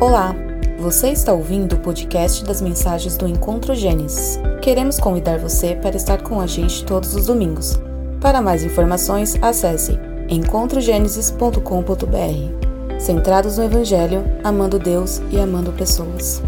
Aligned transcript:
Olá, 0.00 0.32
você 0.78 1.10
está 1.10 1.32
ouvindo 1.32 1.72
o 1.72 1.80
podcast 1.80 2.44
das 2.44 2.60
mensagens 2.60 3.16
do 3.16 3.26
Encontro 3.26 3.74
Gênesis. 3.74 4.38
Queremos 4.62 5.00
convidar 5.00 5.40
você 5.40 5.74
para 5.74 5.96
estar 5.96 6.22
com 6.22 6.40
a 6.40 6.46
gente 6.46 6.84
todos 6.84 7.16
os 7.16 7.26
domingos. 7.26 7.80
Para 8.20 8.40
mais 8.40 8.62
informações, 8.62 9.34
acesse 9.42 9.98
encontrogenesis.com.br. 10.28 13.00
Centrados 13.00 13.58
no 13.58 13.64
Evangelho, 13.64 14.24
amando 14.44 14.78
Deus 14.78 15.20
e 15.32 15.40
amando 15.40 15.72
pessoas. 15.72 16.40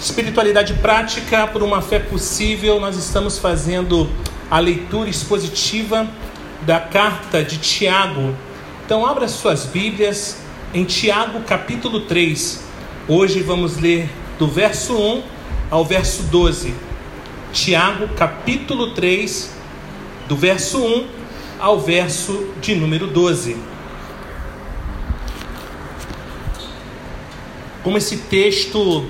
Espiritualidade 0.00 0.74
prática 0.74 1.48
por 1.48 1.64
uma 1.64 1.82
fé 1.82 1.98
possível, 1.98 2.78
nós 2.78 2.96
estamos 2.96 3.38
fazendo 3.38 4.08
a 4.48 4.60
leitura 4.60 5.10
expositiva 5.10 6.06
da 6.62 6.78
carta 6.78 7.42
de 7.42 7.58
Tiago, 7.58 8.36
então, 8.90 9.06
abra 9.06 9.28
suas 9.28 9.66
Bíblias 9.66 10.38
em 10.74 10.84
Tiago 10.84 11.42
capítulo 11.42 12.00
3. 12.00 12.60
Hoje 13.06 13.40
vamos 13.40 13.76
ler 13.76 14.10
do 14.36 14.48
verso 14.48 14.98
1 14.98 15.22
ao 15.70 15.84
verso 15.84 16.24
12. 16.24 16.74
Tiago 17.52 18.08
capítulo 18.16 18.92
3, 18.92 19.54
do 20.26 20.34
verso 20.34 20.84
1 20.84 21.06
ao 21.60 21.78
verso 21.78 22.52
de 22.60 22.74
número 22.74 23.06
12. 23.06 23.58
Como 27.84 27.96
esse 27.96 28.16
texto 28.16 29.06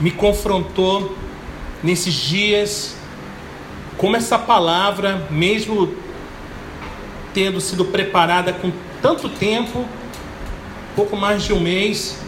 me 0.00 0.12
confrontou 0.12 1.14
nesses 1.82 2.14
dias, 2.14 2.96
como 3.98 4.16
essa 4.16 4.38
palavra, 4.38 5.28
mesmo 5.30 5.94
tendo 7.34 7.60
sido 7.60 7.84
preparada 7.84 8.50
com 8.50 8.72
tanto 9.04 9.28
tempo, 9.28 9.84
pouco 10.96 11.14
mais 11.14 11.42
de 11.42 11.52
um 11.52 11.60
mês, 11.60 12.18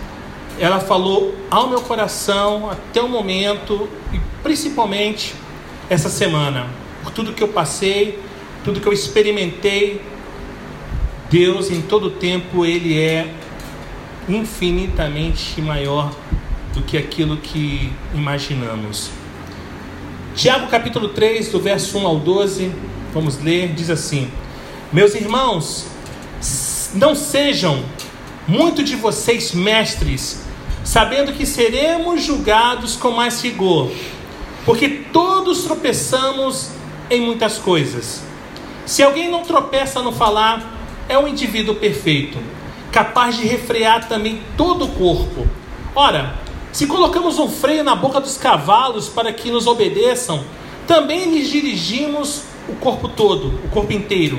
ela 0.61 0.79
falou 0.79 1.35
ao 1.51 1.71
meu 1.71 1.81
coração 1.81 2.71
até 2.71 3.01
o 3.01 3.09
momento 3.09 3.89
e 4.13 4.21
principalmente 4.43 5.35
essa 5.89 6.11
semana, 6.11 6.67
por 7.03 7.13
tudo 7.13 7.33
que 7.33 7.43
eu 7.43 7.49
passei, 7.49 8.19
tudo 8.63 8.79
que 8.79 8.87
eu 8.87 8.93
experimentei. 8.93 10.03
Deus 11.31 11.71
em 11.71 11.81
todo 11.81 12.11
tempo 12.11 12.67
ele 12.67 13.01
é 13.01 13.33
infinitamente 14.29 15.63
maior 15.63 16.15
do 16.75 16.83
que 16.83 16.99
aquilo 16.99 17.39
que 17.39 17.91
imaginamos. 18.15 19.11
Tiago 20.35 20.67
capítulo 20.67 21.09
3, 21.09 21.49
do 21.49 21.59
verso 21.59 21.97
1 21.97 22.07
ao 22.07 22.19
12, 22.19 22.71
vamos 23.15 23.43
ler, 23.43 23.73
diz 23.73 23.89
assim: 23.89 24.31
Meus 24.93 25.15
irmãos, 25.15 25.96
não 26.97 27.15
sejam 27.15 27.85
muito 28.49 28.83
de 28.83 28.97
vocês 28.97 29.53
mestres, 29.53 30.43
sabendo 30.83 31.33
que 31.33 31.45
seremos 31.45 32.23
julgados 32.23 32.97
com 32.97 33.11
mais 33.11 33.43
rigor, 33.43 33.91
porque 34.65 34.89
todos 35.13 35.65
tropeçamos 35.65 36.71
em 37.11 37.21
muitas 37.21 37.59
coisas. 37.59 38.23
Se 38.85 39.03
alguém 39.03 39.31
não 39.31 39.43
tropeça 39.43 40.01
no 40.03 40.13
falar, 40.13 40.75
é 41.09 41.19
um 41.19 41.29
indivíduo 41.29 41.75
perfeito, 41.75 42.39
capaz 42.91 43.37
de 43.37 43.47
refrear 43.47 44.09
também 44.09 44.41
todo 44.57 44.87
o 44.87 44.89
corpo. 44.89 45.47
Ora, 45.95 46.35
se 46.73 46.87
colocamos 46.87 47.39
um 47.39 47.49
freio 47.49 47.83
na 47.83 47.97
boca 47.97 48.21
dos 48.21 48.37
cavalos 48.37 49.09
para 49.09 49.33
que 49.33 49.51
nos 49.51 49.67
obedeçam, 49.67 50.45
também 50.87 51.31
lhes 51.31 51.49
dirigimos 51.49 52.43
o 52.69 52.75
corpo 52.75 53.09
todo, 53.09 53.61
o 53.65 53.69
corpo 53.71 53.93
inteiro. 53.93 54.39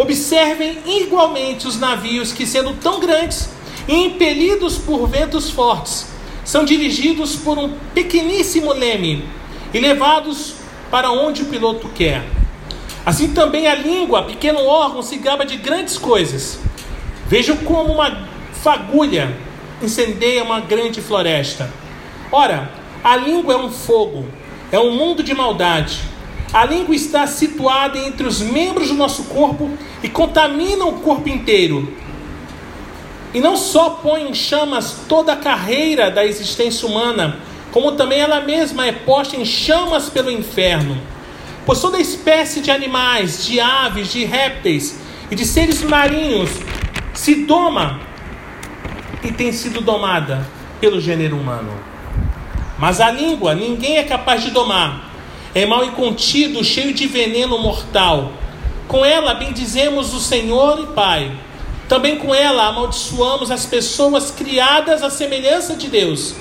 Observem 0.00 0.78
igualmente 0.86 1.68
os 1.68 1.78
navios 1.78 2.32
que, 2.32 2.46
sendo 2.46 2.72
tão 2.72 3.00
grandes 3.00 3.50
e 3.86 3.94
impelidos 3.94 4.78
por 4.78 5.06
ventos 5.06 5.50
fortes, 5.50 6.06
são 6.42 6.64
dirigidos 6.64 7.36
por 7.36 7.58
um 7.58 7.74
pequeníssimo 7.92 8.72
leme 8.72 9.28
e 9.74 9.78
levados 9.78 10.54
para 10.90 11.10
onde 11.10 11.42
o 11.42 11.44
piloto 11.44 11.86
quer. 11.90 12.24
Assim 13.04 13.34
também 13.34 13.66
a 13.66 13.74
língua, 13.74 14.22
pequeno 14.22 14.64
órgão, 14.64 15.02
se 15.02 15.18
gaba 15.18 15.44
de 15.44 15.58
grandes 15.58 15.98
coisas. 15.98 16.58
Vejam 17.26 17.58
como 17.58 17.92
uma 17.92 18.26
fagulha 18.54 19.36
incendeia 19.82 20.42
uma 20.42 20.60
grande 20.60 21.02
floresta. 21.02 21.70
Ora, 22.32 22.70
a 23.04 23.16
língua 23.16 23.52
é 23.52 23.58
um 23.58 23.70
fogo, 23.70 24.26
é 24.72 24.78
um 24.78 24.96
mundo 24.96 25.22
de 25.22 25.34
maldade. 25.34 26.00
A 26.52 26.64
língua 26.64 26.96
está 26.96 27.28
situada 27.28 27.96
entre 27.96 28.26
os 28.26 28.40
membros 28.40 28.88
do 28.88 28.94
nosso 28.94 29.24
corpo 29.24 29.70
e 30.02 30.08
contamina 30.08 30.84
o 30.84 30.94
corpo 31.00 31.28
inteiro. 31.28 31.94
E 33.32 33.40
não 33.40 33.56
só 33.56 33.90
põe 33.90 34.28
em 34.28 34.34
chamas 34.34 35.02
toda 35.08 35.34
a 35.34 35.36
carreira 35.36 36.10
da 36.10 36.26
existência 36.26 36.88
humana, 36.88 37.38
como 37.70 37.92
também 37.92 38.18
ela 38.18 38.40
mesma 38.40 38.84
é 38.84 38.90
posta 38.90 39.36
em 39.36 39.44
chamas 39.44 40.08
pelo 40.08 40.28
inferno. 40.28 41.00
Pois 41.64 41.80
toda 41.80 42.00
espécie 42.00 42.60
de 42.60 42.72
animais, 42.72 43.46
de 43.46 43.60
aves, 43.60 44.10
de 44.10 44.24
répteis 44.24 44.98
e 45.30 45.36
de 45.36 45.44
seres 45.44 45.82
marinhos 45.82 46.50
se 47.14 47.44
doma 47.44 48.00
e 49.22 49.30
tem 49.30 49.52
sido 49.52 49.80
domada 49.80 50.44
pelo 50.80 51.00
gênero 51.00 51.36
humano. 51.36 51.70
Mas 52.76 53.00
a 53.00 53.08
língua 53.08 53.54
ninguém 53.54 53.98
é 53.98 54.02
capaz 54.02 54.42
de 54.42 54.50
domar 54.50 55.09
é 55.54 55.66
mal 55.66 55.84
e 55.84 55.90
contido, 55.90 56.64
cheio 56.64 56.94
de 56.94 57.06
veneno 57.06 57.58
mortal. 57.58 58.32
Com 58.86 59.04
ela 59.04 59.34
bendizemos 59.34 60.14
o 60.14 60.20
Senhor 60.20 60.80
e 60.80 60.86
Pai. 60.94 61.32
Também 61.88 62.18
com 62.18 62.34
ela 62.34 62.68
amaldiçoamos 62.68 63.50
as 63.50 63.66
pessoas 63.66 64.30
criadas 64.30 65.02
à 65.02 65.10
semelhança 65.10 65.74
de 65.74 65.88
Deus. 65.88 66.34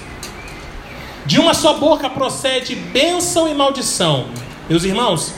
De 1.25 1.39
uma 1.39 1.53
só 1.53 1.73
boca 1.73 2.09
procede 2.09 2.75
bênção 2.75 3.47
e 3.47 3.53
maldição. 3.53 4.27
Meus 4.69 4.83
irmãos, 4.83 5.33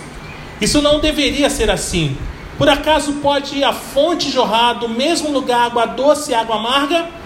isso 0.59 0.81
não 0.81 0.99
deveria 0.99 1.49
ser 1.49 1.69
assim. 1.69 2.17
Por 2.57 2.67
acaso 2.69 3.13
pode 3.13 3.63
a 3.63 3.73
fonte 3.73 4.29
jorrar 4.29 4.73
do 4.73 4.87
mesmo 4.87 5.31
lugar 5.31 5.65
água 5.65 5.85
doce 5.85 6.31
e 6.31 6.35
água 6.35 6.57
amarga? 6.57 7.20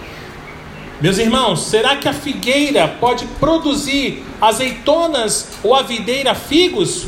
Meus 0.98 1.18
irmãos, 1.18 1.60
será 1.60 1.96
que 1.96 2.08
a 2.08 2.12
figueira 2.14 2.88
pode 2.88 3.26
produzir 3.38 4.24
azeitonas 4.40 5.48
ou 5.62 5.74
a 5.74 5.82
videira 5.82 6.34
figos? 6.34 7.06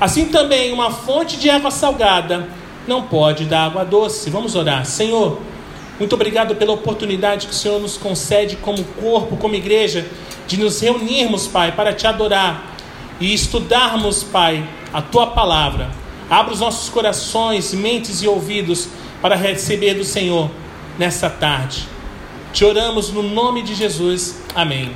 Assim 0.00 0.26
também 0.26 0.72
uma 0.72 0.90
fonte 0.90 1.36
de 1.36 1.48
água 1.48 1.70
salgada 1.70 2.48
não 2.88 3.02
pode 3.02 3.44
dar 3.44 3.66
água 3.66 3.84
doce. 3.84 4.28
Vamos 4.28 4.56
orar. 4.56 4.84
Senhor, 4.84 5.40
muito 6.00 6.14
obrigado 6.14 6.56
pela 6.56 6.72
oportunidade 6.72 7.46
que 7.46 7.52
o 7.52 7.56
Senhor 7.56 7.80
nos 7.80 7.96
concede 7.96 8.56
como 8.56 8.82
corpo, 8.82 9.36
como 9.36 9.54
igreja, 9.54 10.04
de 10.48 10.56
nos 10.56 10.80
reunirmos, 10.80 11.46
Pai, 11.46 11.70
para 11.70 11.92
te 11.92 12.08
adorar 12.08 12.74
e 13.20 13.32
estudarmos, 13.32 14.24
Pai, 14.24 14.68
a 14.92 15.00
tua 15.00 15.28
palavra. 15.28 15.90
Abra 16.28 16.52
os 16.52 16.58
nossos 16.58 16.88
corações, 16.88 17.72
mentes 17.72 18.20
e 18.20 18.26
ouvidos 18.26 18.88
para 19.22 19.36
receber 19.36 19.94
do 19.94 20.04
Senhor 20.04 20.50
nessa 20.98 21.30
tarde. 21.30 21.97
Te 22.52 22.64
oramos 22.64 23.10
no 23.10 23.22
nome 23.22 23.62
de 23.62 23.74
Jesus. 23.74 24.40
Amém. 24.54 24.90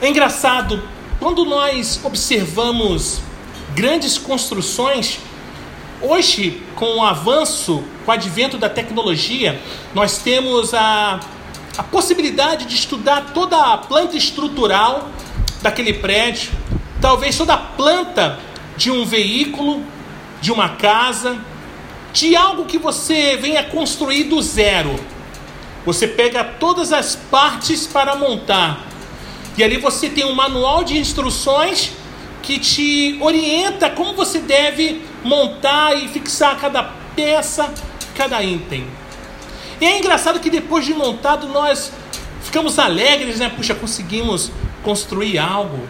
É 0.00 0.08
engraçado, 0.08 0.82
quando 1.18 1.44
nós 1.44 2.00
observamos 2.04 3.20
grandes 3.74 4.16
construções, 4.16 5.18
hoje, 6.00 6.62
com 6.76 6.98
o 6.98 7.04
avanço, 7.04 7.82
com 8.04 8.10
o 8.10 8.14
advento 8.14 8.56
da 8.56 8.68
tecnologia, 8.68 9.60
nós 9.92 10.18
temos 10.18 10.72
a, 10.72 11.20
a 11.76 11.82
possibilidade 11.82 12.64
de 12.64 12.74
estudar 12.74 13.32
toda 13.34 13.56
a 13.56 13.76
planta 13.76 14.16
estrutural 14.16 15.10
daquele 15.62 15.94
prédio, 15.94 16.52
talvez 17.00 17.36
toda 17.36 17.54
a 17.54 17.58
planta 17.58 18.38
de 18.76 18.90
um 18.90 19.04
veículo, 19.04 19.82
de 20.40 20.52
uma 20.52 20.70
casa, 20.70 21.38
de 22.12 22.36
algo 22.36 22.66
que 22.66 22.78
você 22.78 23.36
venha 23.36 23.64
construir 23.64 24.24
do 24.24 24.40
zero. 24.40 24.94
Você 25.84 26.06
pega 26.06 26.44
todas 26.44 26.92
as 26.92 27.16
partes 27.16 27.86
para 27.86 28.14
montar. 28.14 28.86
E 29.56 29.64
ali 29.64 29.76
você 29.76 30.08
tem 30.08 30.24
um 30.24 30.34
manual 30.34 30.84
de 30.84 30.96
instruções 30.96 31.92
que 32.42 32.58
te 32.58 33.18
orienta 33.20 33.90
como 33.90 34.14
você 34.14 34.40
deve 34.40 35.02
montar 35.24 35.96
e 35.96 36.08
fixar 36.08 36.58
cada 36.58 36.82
peça, 37.14 37.72
cada 38.16 38.42
item. 38.42 38.86
E 39.80 39.86
é 39.86 39.98
engraçado 39.98 40.40
que 40.40 40.50
depois 40.50 40.84
de 40.84 40.94
montado 40.94 41.48
nós 41.48 41.92
ficamos 42.42 42.78
alegres, 42.78 43.38
né? 43.38 43.48
Puxa, 43.54 43.74
conseguimos 43.74 44.50
construir 44.82 45.38
algo. 45.38 45.86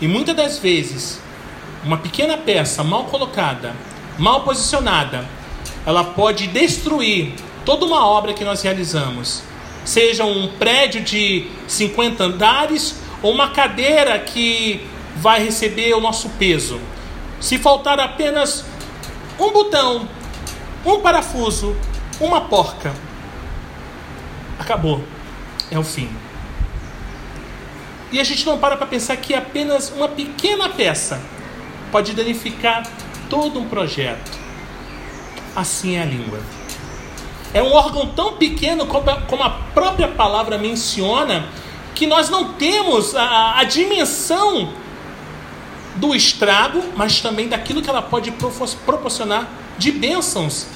E 0.00 0.06
muitas 0.06 0.36
das 0.36 0.58
vezes, 0.58 1.20
uma 1.82 1.96
pequena 1.96 2.36
peça 2.36 2.84
mal 2.84 3.04
colocada, 3.04 3.74
mal 4.18 4.42
posicionada, 4.42 5.26
ela 5.86 6.04
pode 6.04 6.46
destruir 6.48 7.34
toda 7.66 7.84
uma 7.84 8.06
obra 8.06 8.32
que 8.32 8.44
nós 8.44 8.62
realizamos, 8.62 9.42
seja 9.84 10.24
um 10.24 10.48
prédio 10.56 11.02
de 11.02 11.50
50 11.66 12.22
andares 12.24 13.00
ou 13.20 13.32
uma 13.32 13.50
cadeira 13.50 14.16
que 14.20 14.86
vai 15.16 15.42
receber 15.42 15.92
o 15.92 16.00
nosso 16.00 16.30
peso. 16.30 16.80
Se 17.40 17.58
faltar 17.58 17.98
apenas 17.98 18.64
um 19.38 19.50
botão, 19.50 20.08
um 20.84 21.00
parafuso, 21.00 21.76
uma 22.20 22.42
porca. 22.42 22.94
Acabou. 24.58 25.02
É 25.70 25.78
o 25.78 25.82
fim. 25.82 26.08
E 28.12 28.20
a 28.20 28.24
gente 28.24 28.46
não 28.46 28.58
para 28.58 28.76
para 28.76 28.86
pensar 28.86 29.16
que 29.16 29.34
apenas 29.34 29.90
uma 29.90 30.08
pequena 30.08 30.68
peça 30.68 31.20
pode 31.90 32.12
danificar 32.12 32.88
todo 33.28 33.58
um 33.58 33.68
projeto. 33.68 34.30
Assim 35.56 35.96
é 35.96 36.02
a 36.02 36.04
língua. 36.04 36.55
É 37.54 37.62
um 37.62 37.72
órgão 37.72 38.06
tão 38.08 38.34
pequeno 38.34 38.86
como 38.86 39.42
a 39.42 39.50
própria 39.72 40.08
palavra 40.08 40.58
menciona 40.58 41.46
que 41.94 42.06
nós 42.06 42.28
não 42.28 42.52
temos 42.52 43.14
a, 43.16 43.58
a 43.58 43.64
dimensão 43.64 44.70
do 45.96 46.14
estrago, 46.14 46.82
mas 46.94 47.20
também 47.20 47.48
daquilo 47.48 47.80
que 47.80 47.88
ela 47.88 48.02
pode 48.02 48.30
proporcionar 48.84 49.48
de 49.78 49.90
bênçãos 49.90 50.66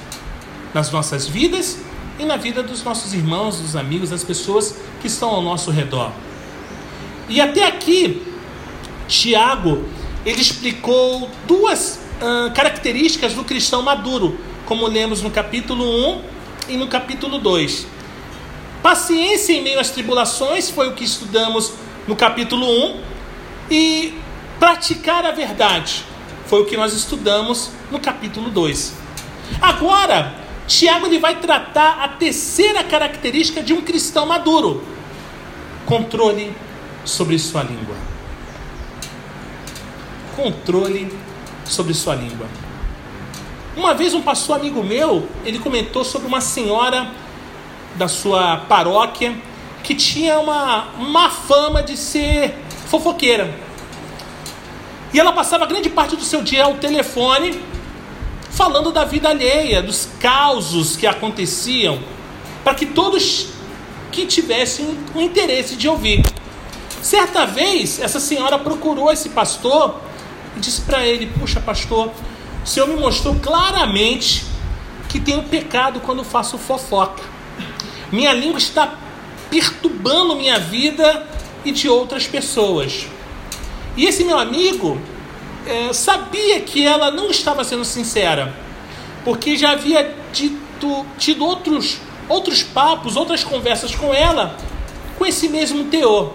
nas 0.73 0.91
nossas 0.91 1.27
vidas 1.27 1.79
e 2.19 2.25
na 2.25 2.37
vida 2.37 2.63
dos 2.63 2.83
nossos 2.83 3.13
irmãos, 3.13 3.59
dos 3.59 3.75
amigos, 3.75 4.09
das 4.09 4.23
pessoas 4.23 4.75
que 4.99 5.07
estão 5.07 5.29
ao 5.29 5.41
nosso 5.41 5.69
redor. 5.69 6.11
E 7.29 7.39
até 7.39 7.67
aqui, 7.67 8.21
Tiago, 9.07 9.85
ele 10.25 10.41
explicou 10.41 11.29
duas 11.47 11.99
características 12.53 13.33
do 13.33 13.43
cristão 13.43 13.81
maduro, 13.81 14.37
como 14.65 14.87
lemos 14.87 15.21
no 15.21 15.31
capítulo 15.31 15.83
1 15.83 16.21
e 16.71 16.77
no 16.77 16.87
capítulo 16.87 17.37
2. 17.37 17.87
Paciência 18.81 19.53
em 19.53 19.61
meio 19.61 19.79
às 19.79 19.91
tribulações 19.91 20.69
foi 20.69 20.89
o 20.89 20.93
que 20.93 21.03
estudamos 21.03 21.73
no 22.07 22.15
capítulo 22.15 22.65
1 22.65 23.01
e 23.69 24.13
praticar 24.59 25.25
a 25.25 25.31
verdade 25.31 26.05
foi 26.51 26.63
o 26.63 26.65
que 26.65 26.75
nós 26.75 26.91
estudamos 26.91 27.71
no 27.89 27.97
capítulo 27.97 28.49
2. 28.49 28.93
Agora, 29.61 30.35
Tiago 30.67 31.05
ele 31.05 31.17
vai 31.17 31.39
tratar 31.39 32.03
a 32.03 32.09
terceira 32.09 32.83
característica 32.83 33.63
de 33.63 33.71
um 33.71 33.81
cristão 33.81 34.25
maduro: 34.25 34.83
controle 35.85 36.53
sobre 37.05 37.39
sua 37.39 37.63
língua. 37.63 37.95
Controle 40.35 41.17
sobre 41.63 41.93
sua 41.93 42.15
língua. 42.15 42.47
Uma 43.75 43.93
vez 43.93 44.13
um 44.13 44.21
pastor 44.21 44.57
amigo 44.57 44.83
meu, 44.83 45.29
ele 45.45 45.57
comentou 45.57 46.03
sobre 46.03 46.27
uma 46.27 46.41
senhora 46.41 47.09
da 47.95 48.09
sua 48.09 48.57
paróquia 48.57 49.33
que 49.81 49.95
tinha 49.95 50.37
uma 50.39 50.89
má 50.97 51.29
fama 51.29 51.81
de 51.81 51.95
ser 51.95 52.53
fofoqueira. 52.87 53.53
E 55.13 55.19
ela 55.19 55.31
passava 55.31 55.65
grande 55.65 55.89
parte 55.89 56.17
do 56.17 56.23
seu 56.23 56.41
dia 56.41 56.65
ao 56.65 56.75
telefone 56.75 57.61
falando 58.49 58.91
da 58.91 59.05
vida 59.05 59.29
alheia, 59.29 59.81
dos 59.81 60.09
causos 60.19 60.97
que 60.97 61.07
aconteciam, 61.07 61.99
para 62.65 62.75
que 62.75 62.85
todos 62.85 63.47
que 64.11 64.25
tivessem 64.25 64.99
o 65.15 65.21
interesse 65.21 65.77
de 65.77 65.87
ouvir. 65.87 66.21
Certa 67.01 67.45
vez, 67.45 68.01
essa 68.01 68.19
senhora 68.19 68.59
procurou 68.59 69.09
esse 69.11 69.29
pastor 69.29 69.95
e 70.57 70.59
disse 70.59 70.81
para 70.81 71.05
ele: 71.05 71.27
Puxa, 71.39 71.61
pastor, 71.61 72.11
o 72.63 72.67
senhor 72.67 72.87
me 72.87 72.95
mostrou 72.95 73.35
claramente 73.35 74.45
que 75.09 75.19
tenho 75.19 75.43
pecado 75.43 75.99
quando 75.99 76.23
faço 76.23 76.57
fofoca. 76.57 77.23
Minha 78.11 78.33
língua 78.33 78.57
está 78.57 78.95
perturbando 79.49 80.35
minha 80.35 80.59
vida 80.59 81.27
e 81.65 81.71
de 81.71 81.89
outras 81.89 82.27
pessoas. 82.27 83.07
E 83.97 84.05
esse 84.05 84.23
meu 84.23 84.37
amigo 84.37 84.97
é, 85.65 85.91
sabia 85.93 86.61
que 86.61 86.85
ela 86.85 87.11
não 87.11 87.29
estava 87.29 87.63
sendo 87.63 87.83
sincera, 87.83 88.55
porque 89.23 89.57
já 89.57 89.71
havia 89.71 90.15
dito, 90.31 91.05
tido 91.17 91.45
outros, 91.45 91.97
outros 92.29 92.63
papos, 92.63 93.15
outras 93.15 93.43
conversas 93.43 93.93
com 93.93 94.13
ela 94.13 94.57
com 95.21 95.25
esse 95.27 95.47
mesmo 95.47 95.83
teor. 95.83 96.33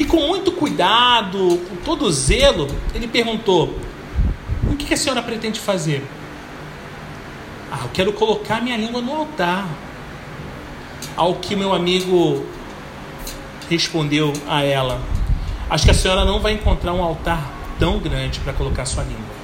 E 0.00 0.04
com 0.04 0.26
muito 0.26 0.50
cuidado, 0.50 1.60
com 1.68 1.76
todo 1.84 2.10
zelo, 2.10 2.66
ele 2.92 3.06
perguntou: 3.06 3.78
O 4.76 4.78
que 4.78 4.92
a 4.92 4.96
senhora 4.96 5.22
pretende 5.22 5.58
fazer? 5.58 6.04
Ah, 7.72 7.80
eu 7.84 7.90
quero 7.94 8.12
colocar 8.12 8.62
minha 8.62 8.76
língua 8.76 9.00
no 9.00 9.10
altar. 9.10 9.66
Ao 11.16 11.36
que 11.36 11.56
meu 11.56 11.72
amigo 11.72 12.44
respondeu 13.70 14.34
a 14.46 14.62
ela: 14.62 15.00
Acho 15.70 15.86
que 15.86 15.90
a 15.90 15.94
senhora 15.94 16.26
não 16.26 16.40
vai 16.40 16.52
encontrar 16.52 16.92
um 16.92 17.02
altar 17.02 17.50
tão 17.78 17.98
grande 17.98 18.38
para 18.40 18.52
colocar 18.52 18.84
sua 18.84 19.02
língua. 19.02 19.34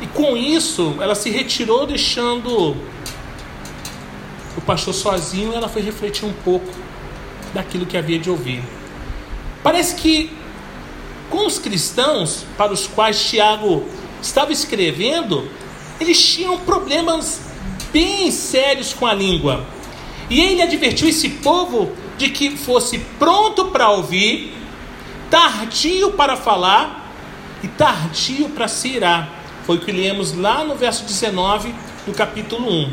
E 0.00 0.06
com 0.06 0.34
isso, 0.34 0.96
ela 1.00 1.14
se 1.14 1.28
retirou, 1.28 1.86
deixando 1.86 2.74
o 4.56 4.60
pastor 4.64 4.94
sozinho. 4.94 5.52
Ela 5.52 5.68
foi 5.68 5.82
refletir 5.82 6.24
um 6.24 6.32
pouco 6.32 6.74
daquilo 7.52 7.84
que 7.84 7.98
havia 7.98 8.18
de 8.18 8.30
ouvir. 8.30 8.62
Parece 9.62 9.96
que 9.96 10.39
com 11.30 11.46
os 11.46 11.58
cristãos 11.58 12.44
para 12.58 12.72
os 12.72 12.86
quais 12.86 13.24
Tiago 13.24 13.84
estava 14.20 14.52
escrevendo, 14.52 15.48
eles 16.00 16.22
tinham 16.22 16.58
problemas 16.58 17.40
bem 17.92 18.30
sérios 18.30 18.92
com 18.92 19.06
a 19.06 19.14
língua. 19.14 19.64
E 20.28 20.40
ele 20.40 20.62
advertiu 20.62 21.08
esse 21.08 21.28
povo 21.28 21.92
de 22.18 22.28
que 22.28 22.56
fosse 22.56 22.98
pronto 23.18 23.66
para 23.66 23.90
ouvir, 23.90 24.52
tardio 25.30 26.12
para 26.12 26.36
falar 26.36 27.12
e 27.62 27.68
tardio 27.68 28.48
para 28.50 28.68
se 28.68 28.88
irar. 28.88 29.40
Foi 29.64 29.76
o 29.76 29.80
que 29.80 29.92
lemos 29.92 30.36
lá 30.36 30.64
no 30.64 30.74
verso 30.74 31.04
19 31.04 31.74
do 32.06 32.12
capítulo 32.12 32.70
1. 32.70 32.92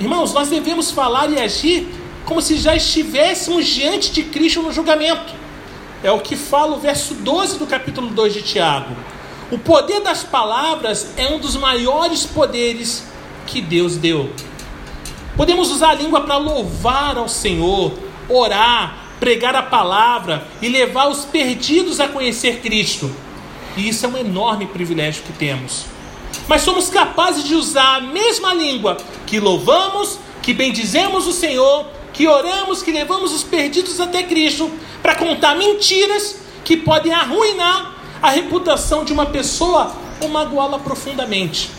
Irmãos, 0.00 0.32
nós 0.32 0.48
devemos 0.48 0.90
falar 0.90 1.30
e 1.30 1.38
agir 1.38 1.88
como 2.24 2.40
se 2.42 2.56
já 2.56 2.76
estivéssemos 2.76 3.66
diante 3.66 4.12
de 4.12 4.22
Cristo 4.24 4.62
no 4.62 4.72
julgamento. 4.72 5.34
É 6.02 6.12
o 6.12 6.20
que 6.20 6.36
fala 6.36 6.76
o 6.76 6.80
verso 6.80 7.14
12 7.14 7.58
do 7.58 7.66
capítulo 7.66 8.08
2 8.08 8.34
de 8.34 8.42
Tiago. 8.42 8.94
O 9.50 9.58
poder 9.58 10.00
das 10.00 10.22
palavras 10.22 11.14
é 11.16 11.26
um 11.26 11.38
dos 11.38 11.56
maiores 11.56 12.24
poderes 12.24 13.04
que 13.46 13.60
Deus 13.60 13.96
deu. 13.96 14.30
Podemos 15.36 15.70
usar 15.70 15.90
a 15.90 15.94
língua 15.94 16.20
para 16.20 16.36
louvar 16.36 17.16
ao 17.16 17.28
Senhor, 17.28 17.92
orar, 18.28 19.06
pregar 19.18 19.56
a 19.56 19.62
palavra 19.62 20.46
e 20.62 20.68
levar 20.68 21.08
os 21.08 21.24
perdidos 21.24 21.98
a 21.98 22.06
conhecer 22.06 22.60
Cristo. 22.60 23.10
E 23.76 23.88
isso 23.88 24.06
é 24.06 24.08
um 24.08 24.16
enorme 24.16 24.66
privilégio 24.66 25.24
que 25.24 25.32
temos. 25.32 25.86
Mas 26.46 26.62
somos 26.62 26.88
capazes 26.88 27.42
de 27.44 27.54
usar 27.54 27.96
a 27.96 28.00
mesma 28.00 28.54
língua 28.54 28.96
que 29.26 29.40
louvamos, 29.40 30.18
que 30.42 30.52
bendizemos 30.52 31.26
o 31.26 31.32
Senhor 31.32 31.86
que 32.18 32.26
oramos, 32.26 32.82
que 32.82 32.90
levamos 32.90 33.32
os 33.32 33.44
perdidos 33.44 34.00
até 34.00 34.24
Cristo 34.24 34.68
para 35.00 35.14
contar 35.14 35.54
mentiras 35.54 36.40
que 36.64 36.76
podem 36.76 37.12
arruinar 37.12 37.94
a 38.20 38.30
reputação 38.30 39.04
de 39.04 39.12
uma 39.12 39.26
pessoa 39.26 39.94
ou 40.20 40.28
magoá-la 40.28 40.80
profundamente. 40.80 41.70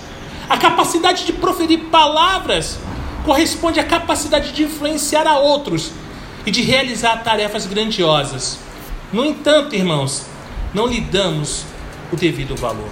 A 0.49 0.57
capacidade 0.57 1.25
de 1.25 1.33
proferir 1.33 1.79
palavras 1.91 2.79
corresponde 3.25 3.81
à 3.81 3.83
capacidade 3.83 4.53
de 4.53 4.63
influenciar 4.63 5.27
a 5.27 5.37
outros 5.37 5.91
e 6.45 6.51
de 6.51 6.61
realizar 6.61 7.21
tarefas 7.21 7.65
grandiosas. 7.65 8.59
No 9.11 9.25
entanto, 9.25 9.75
irmãos, 9.75 10.25
não 10.73 10.87
lhe 10.87 11.01
damos 11.01 11.65
o 12.13 12.15
devido 12.15 12.55
valor. 12.55 12.89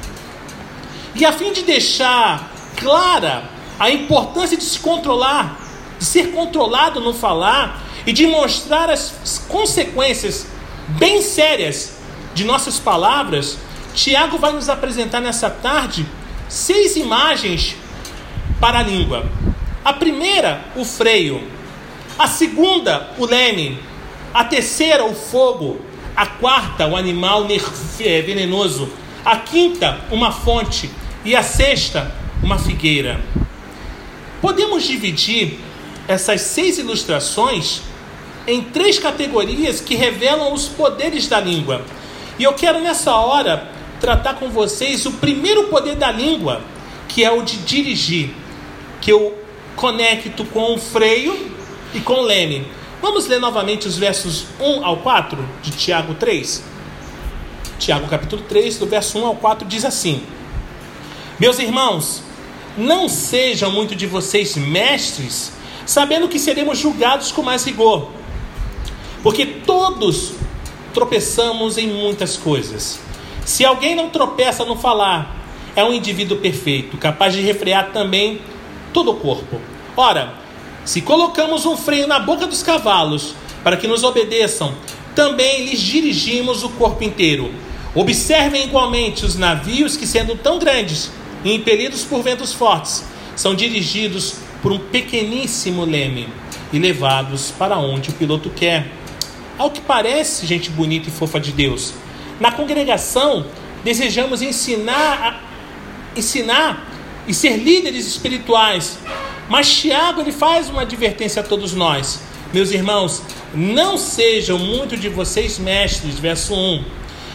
E 1.15 1.23
a 1.23 1.31
fim 1.31 1.53
de 1.53 1.63
deixar 1.63 2.51
clara 2.75 3.49
a 3.79 3.89
importância 3.89 4.57
de 4.57 4.65
se 4.65 4.79
controlar 4.79 5.66
de 5.97 6.05
ser 6.05 6.31
controlado 6.31 6.99
no 6.99 7.13
falar 7.13 7.83
e 8.05 8.13
de 8.13 8.27
mostrar 8.27 8.89
as 8.89 9.45
consequências 9.47 10.47
bem 10.89 11.21
sérias 11.21 11.97
de 12.33 12.43
nossas 12.43 12.79
palavras, 12.79 13.57
Tiago 13.93 14.37
vai 14.37 14.53
nos 14.53 14.69
apresentar 14.69 15.19
nessa 15.19 15.49
tarde 15.49 16.05
seis 16.47 16.95
imagens 16.95 17.75
para 18.59 18.79
a 18.79 18.83
língua. 18.83 19.25
A 19.83 19.93
primeira, 19.93 20.65
o 20.75 20.85
freio. 20.85 21.41
A 22.17 22.27
segunda, 22.27 23.09
o 23.17 23.25
leme. 23.25 23.79
A 24.33 24.43
terceira, 24.43 25.05
o 25.05 25.15
fogo. 25.15 25.81
A 26.15 26.25
quarta, 26.25 26.87
o 26.87 26.95
animal 26.95 27.47
é, 27.99 28.21
venenoso. 28.21 28.89
A 29.25 29.37
quinta, 29.37 29.99
uma 30.11 30.31
fonte. 30.31 30.89
E 31.25 31.35
a 31.35 31.43
sexta, 31.43 32.13
uma 32.43 32.57
figueira. 32.57 33.19
Podemos 34.41 34.83
dividir 34.83 35.59
essas 36.07 36.41
seis 36.41 36.77
ilustrações 36.77 37.81
em 38.47 38.61
três 38.61 38.97
categorias 38.97 39.81
que 39.81 39.95
revelam 39.95 40.53
os 40.53 40.67
poderes 40.67 41.27
da 41.27 41.39
língua. 41.39 41.81
E 42.39 42.43
eu 42.43 42.53
quero 42.53 42.79
nessa 42.79 43.13
hora 43.15 43.69
tratar 43.99 44.35
com 44.35 44.49
vocês 44.49 45.05
o 45.05 45.13
primeiro 45.13 45.65
poder 45.65 45.95
da 45.95 46.11
língua, 46.11 46.61
que 47.09 47.23
é 47.23 47.31
o 47.31 47.41
de 47.41 47.57
dirigir, 47.57 48.29
que 49.01 49.11
eu 49.11 49.37
conecto 49.75 50.45
com 50.45 50.75
o 50.75 50.77
freio 50.77 51.51
e 51.93 51.99
com 51.99 52.13
o 52.13 52.21
leme. 52.21 52.65
Vamos 53.01 53.27
ler 53.27 53.39
novamente 53.39 53.87
os 53.87 53.97
versos 53.97 54.45
1 54.59 54.85
ao 54.85 54.97
4 54.97 55.47
de 55.61 55.71
Tiago 55.71 56.13
3. 56.13 56.63
Tiago 57.79 58.07
capítulo 58.07 58.41
3, 58.43 58.77
do 58.77 58.87
verso 58.87 59.19
1 59.19 59.25
ao 59.25 59.35
4 59.35 59.67
diz 59.67 59.85
assim: 59.85 60.23
Meus 61.39 61.59
irmãos, 61.59 62.23
não 62.77 63.07
sejam 63.07 63.71
muito 63.71 63.95
de 63.95 64.07
vocês 64.07 64.55
mestres, 64.55 65.51
sabendo 65.87 66.27
que 66.27 66.37
seremos 66.37 66.77
julgados 66.77 67.31
com 67.31 67.41
mais 67.41 67.65
rigor. 67.65 68.09
Porque 69.23 69.45
todos 69.45 70.33
tropeçamos 70.93 71.77
em 71.77 71.87
muitas 71.87 72.35
coisas. 72.35 72.99
Se 73.45 73.63
alguém 73.63 73.95
não 73.95 74.09
tropeça 74.09 74.65
no 74.65 74.75
falar, 74.75 75.37
é 75.75 75.83
um 75.83 75.93
indivíduo 75.93 76.37
perfeito, 76.37 76.97
capaz 76.97 77.33
de 77.33 77.41
refrear 77.41 77.91
também 77.93 78.41
todo 78.93 79.11
o 79.11 79.15
corpo. 79.15 79.61
Ora, 79.95 80.33
se 80.83 81.01
colocamos 81.01 81.65
um 81.65 81.77
freio 81.77 82.05
na 82.05 82.19
boca 82.19 82.45
dos 82.45 82.61
cavalos 82.61 83.33
para 83.63 83.77
que 83.77 83.87
nos 83.87 84.03
obedeçam, 84.03 84.75
também 85.15 85.65
lhes 85.65 85.79
dirigimos 85.79 86.63
o 86.63 86.69
corpo 86.69 87.03
inteiro. 87.03 87.53
Observem 87.95 88.65
igualmente 88.65 89.25
os 89.25 89.35
navios 89.35 89.95
que, 89.95 90.05
sendo 90.05 90.35
tão 90.35 90.59
grandes 90.59 91.11
e 91.45 91.53
impelidos 91.53 92.03
por 92.03 92.21
ventos 92.21 92.53
fortes, 92.53 93.05
são 93.35 93.55
dirigidos 93.55 94.35
por 94.61 94.71
um 94.71 94.79
pequeníssimo 94.79 95.85
leme 95.85 96.27
e 96.71 96.79
levados 96.79 97.51
para 97.51 97.77
onde 97.77 98.09
o 98.09 98.13
piloto 98.13 98.49
quer. 98.49 98.87
Ao 99.57 99.71
que 99.71 99.81
parece, 99.81 100.45
gente 100.45 100.69
bonita 100.69 101.09
e 101.09 101.11
fofa 101.11 101.39
de 101.39 101.51
Deus, 101.51 101.93
na 102.39 102.51
congregação 102.51 103.45
desejamos 103.83 104.41
ensinar, 104.41 105.41
ensinar 106.15 106.87
e 107.27 107.33
ser 107.33 107.57
líderes 107.57 108.05
espirituais. 108.05 108.99
Mas 109.49 109.73
Tiago 109.73 110.21
ele 110.21 110.31
faz 110.31 110.69
uma 110.69 110.81
advertência 110.81 111.41
a 111.41 111.45
todos 111.45 111.73
nós. 111.73 112.21
Meus 112.53 112.71
irmãos, 112.71 113.23
não 113.53 113.97
sejam 113.97 114.57
muito 114.59 114.95
de 114.97 115.09
vocês 115.09 115.57
mestres, 115.57 116.19
verso 116.19 116.53
1. 116.53 116.83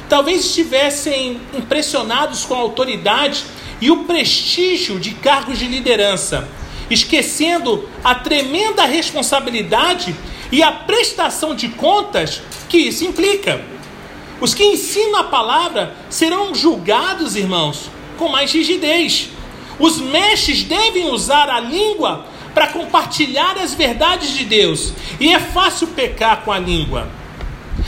Talvez 0.09 0.45
estivessem 0.45 1.41
impressionados 1.55 2.45
com 2.45 2.55
a 2.55 2.59
autoridade 2.59 3.45
e 3.81 3.91
o 3.91 4.05
prestígio 4.05 5.01
de 5.01 5.13
cargos 5.13 5.59
de 5.59 5.67
liderança, 5.67 6.49
esquecendo 6.93 7.89
a 8.03 8.15
tremenda 8.15 8.85
responsabilidade 8.85 10.15
e 10.51 10.63
a 10.63 10.71
prestação 10.71 11.55
de 11.55 11.69
contas 11.69 12.43
que 12.69 12.79
isso 12.79 13.05
implica. 13.05 13.65
Os 14.41 14.55
que 14.55 14.65
ensinam 14.65 15.21
a 15.21 15.25
palavra 15.25 15.95
serão 16.11 16.55
julgados, 16.55 17.37
irmãos, 17.37 17.91
com 18.19 18.29
mais 18.29 18.53
rigidez. 18.53 19.31
Os 19.79 19.99
mestres 20.01 20.65
devem 20.65 21.11
usar 21.11 21.49
a 21.49 21.61
língua 21.61 22.27
para 22.55 22.67
compartilhar 22.67 23.57
as 23.57 23.73
verdades 23.73 24.33
de 24.33 24.45
Deus, 24.45 24.93
e 25.19 25.33
é 25.33 25.41
fácil 25.41 25.89
pecar 25.89 26.43
com 26.43 26.53
a 26.53 26.59
língua. 26.59 27.09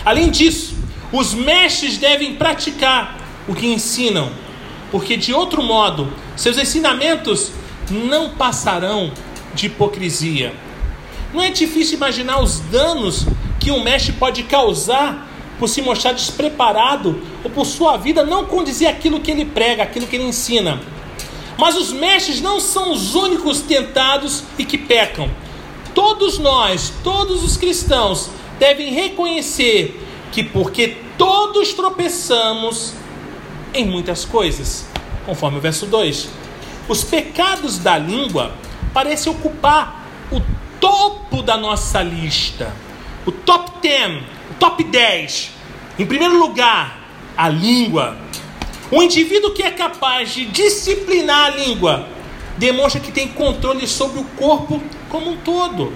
Além 0.05 0.31
disso, 0.31 0.75
os 1.13 1.35
mestres 1.35 1.99
devem 1.99 2.35
praticar 2.35 3.19
o 3.47 3.55
que 3.55 3.67
ensinam, 3.67 4.33
porque 4.91 5.17
de 5.17 5.35
outro 5.35 5.63
modo, 5.63 6.13
seus 6.37 6.57
ensinamentos 6.57 7.53
não 7.91 8.31
passarão 8.31 9.13
de 9.55 9.67
hipocrisia. 9.67 10.55
Não 11.33 11.43
é 11.43 11.51
difícil 11.51 11.97
imaginar 11.97 12.41
os 12.41 12.61
danos 12.61 13.27
que 13.59 13.71
um 13.71 13.83
mestre 13.83 14.13
pode 14.13 14.43
causar 14.45 15.29
por 15.59 15.69
se 15.69 15.83
mostrar 15.83 16.13
despreparado 16.13 17.21
ou 17.43 17.51
por 17.51 17.65
sua 17.65 17.97
vida 17.97 18.25
não 18.25 18.45
condizer 18.45 18.87
aquilo 18.87 19.21
que 19.21 19.31
ele 19.31 19.45
prega, 19.45 19.83
aquilo 19.83 20.07
que 20.07 20.17
ele 20.17 20.25
ensina. 20.25 20.81
Mas 21.57 21.77
os 21.77 21.93
mestres 21.93 22.41
não 22.41 22.59
são 22.59 22.93
os 22.93 23.15
únicos 23.15 23.61
tentados 23.61 24.43
e 24.59 24.65
que 24.65 24.77
pecam. 24.77 25.31
Todos 25.95 26.39
nós, 26.39 26.93
todos 27.05 27.45
os 27.45 27.57
cristãos, 27.57 28.29
devem 28.59 28.93
reconhecer 28.93 30.01
que 30.33 30.43
porque 30.43 30.97
todos 31.17 31.73
tropeçamos 31.73 32.93
em 33.73 33.85
muitas 33.85 34.25
coisas, 34.25 34.87
conforme 35.25 35.59
o 35.59 35.61
verso 35.61 35.87
2. 35.87 36.44
Os 36.89 37.03
pecados 37.03 37.79
da 37.79 37.97
língua 37.97 38.55
parecem 38.93 39.33
ocupar 39.33 40.07
o 40.31 40.41
topo 40.79 41.43
da 41.43 41.57
nossa 41.57 42.03
lista, 42.03 42.73
o 43.25 43.33
top 43.33 43.81
10, 43.81 44.23
o 44.51 44.55
top 44.59 44.85
10. 44.85 45.51
Em 45.99 46.05
primeiro 46.05 46.39
lugar, 46.39 46.99
a 47.37 47.49
língua. 47.49 48.17
O 48.91 49.03
indivíduo 49.03 49.53
que 49.53 49.63
é 49.63 49.71
capaz 49.71 50.35
de 50.35 50.45
disciplinar 50.45 51.47
a 51.47 51.57
língua 51.57 52.07
demonstra 52.59 53.01
que 53.01 53.11
tem 53.11 53.29
controle 53.29 53.87
sobre 53.87 54.21
o 54.21 54.25
corpo 54.37 54.83
como 55.09 55.31
um 55.31 55.37
todo. 55.39 55.93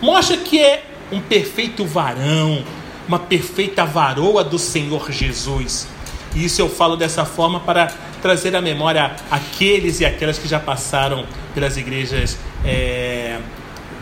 Mostra 0.00 0.36
que 0.38 0.58
é 0.58 0.84
um 1.12 1.20
perfeito 1.20 1.84
varão, 1.84 2.64
uma 3.06 3.18
perfeita 3.18 3.84
varoa 3.84 4.42
do 4.42 4.58
Senhor 4.58 5.12
Jesus. 5.12 5.86
E 6.34 6.44
isso 6.44 6.60
eu 6.60 6.68
falo 6.68 6.96
dessa 6.96 7.24
forma 7.24 7.60
para 7.60 7.92
trazer 8.20 8.56
à 8.56 8.60
memória 8.60 9.14
aqueles 9.30 10.00
e 10.00 10.04
aquelas 10.04 10.38
que 10.38 10.48
já 10.48 10.58
passaram 10.58 11.24
pelas 11.54 11.76
igrejas 11.76 12.38
é, 12.64 13.38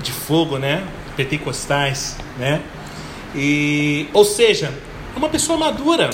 de 0.03 0.13
fogo, 0.13 0.59
né? 0.59 0.83
Pentecostais, 1.17 2.17
né? 2.39 2.61
E, 3.35 4.09
ou 4.13 4.25
seja, 4.25 4.73
é 5.15 5.19
uma 5.19 5.29
pessoa 5.29 5.59
madura. 5.59 6.11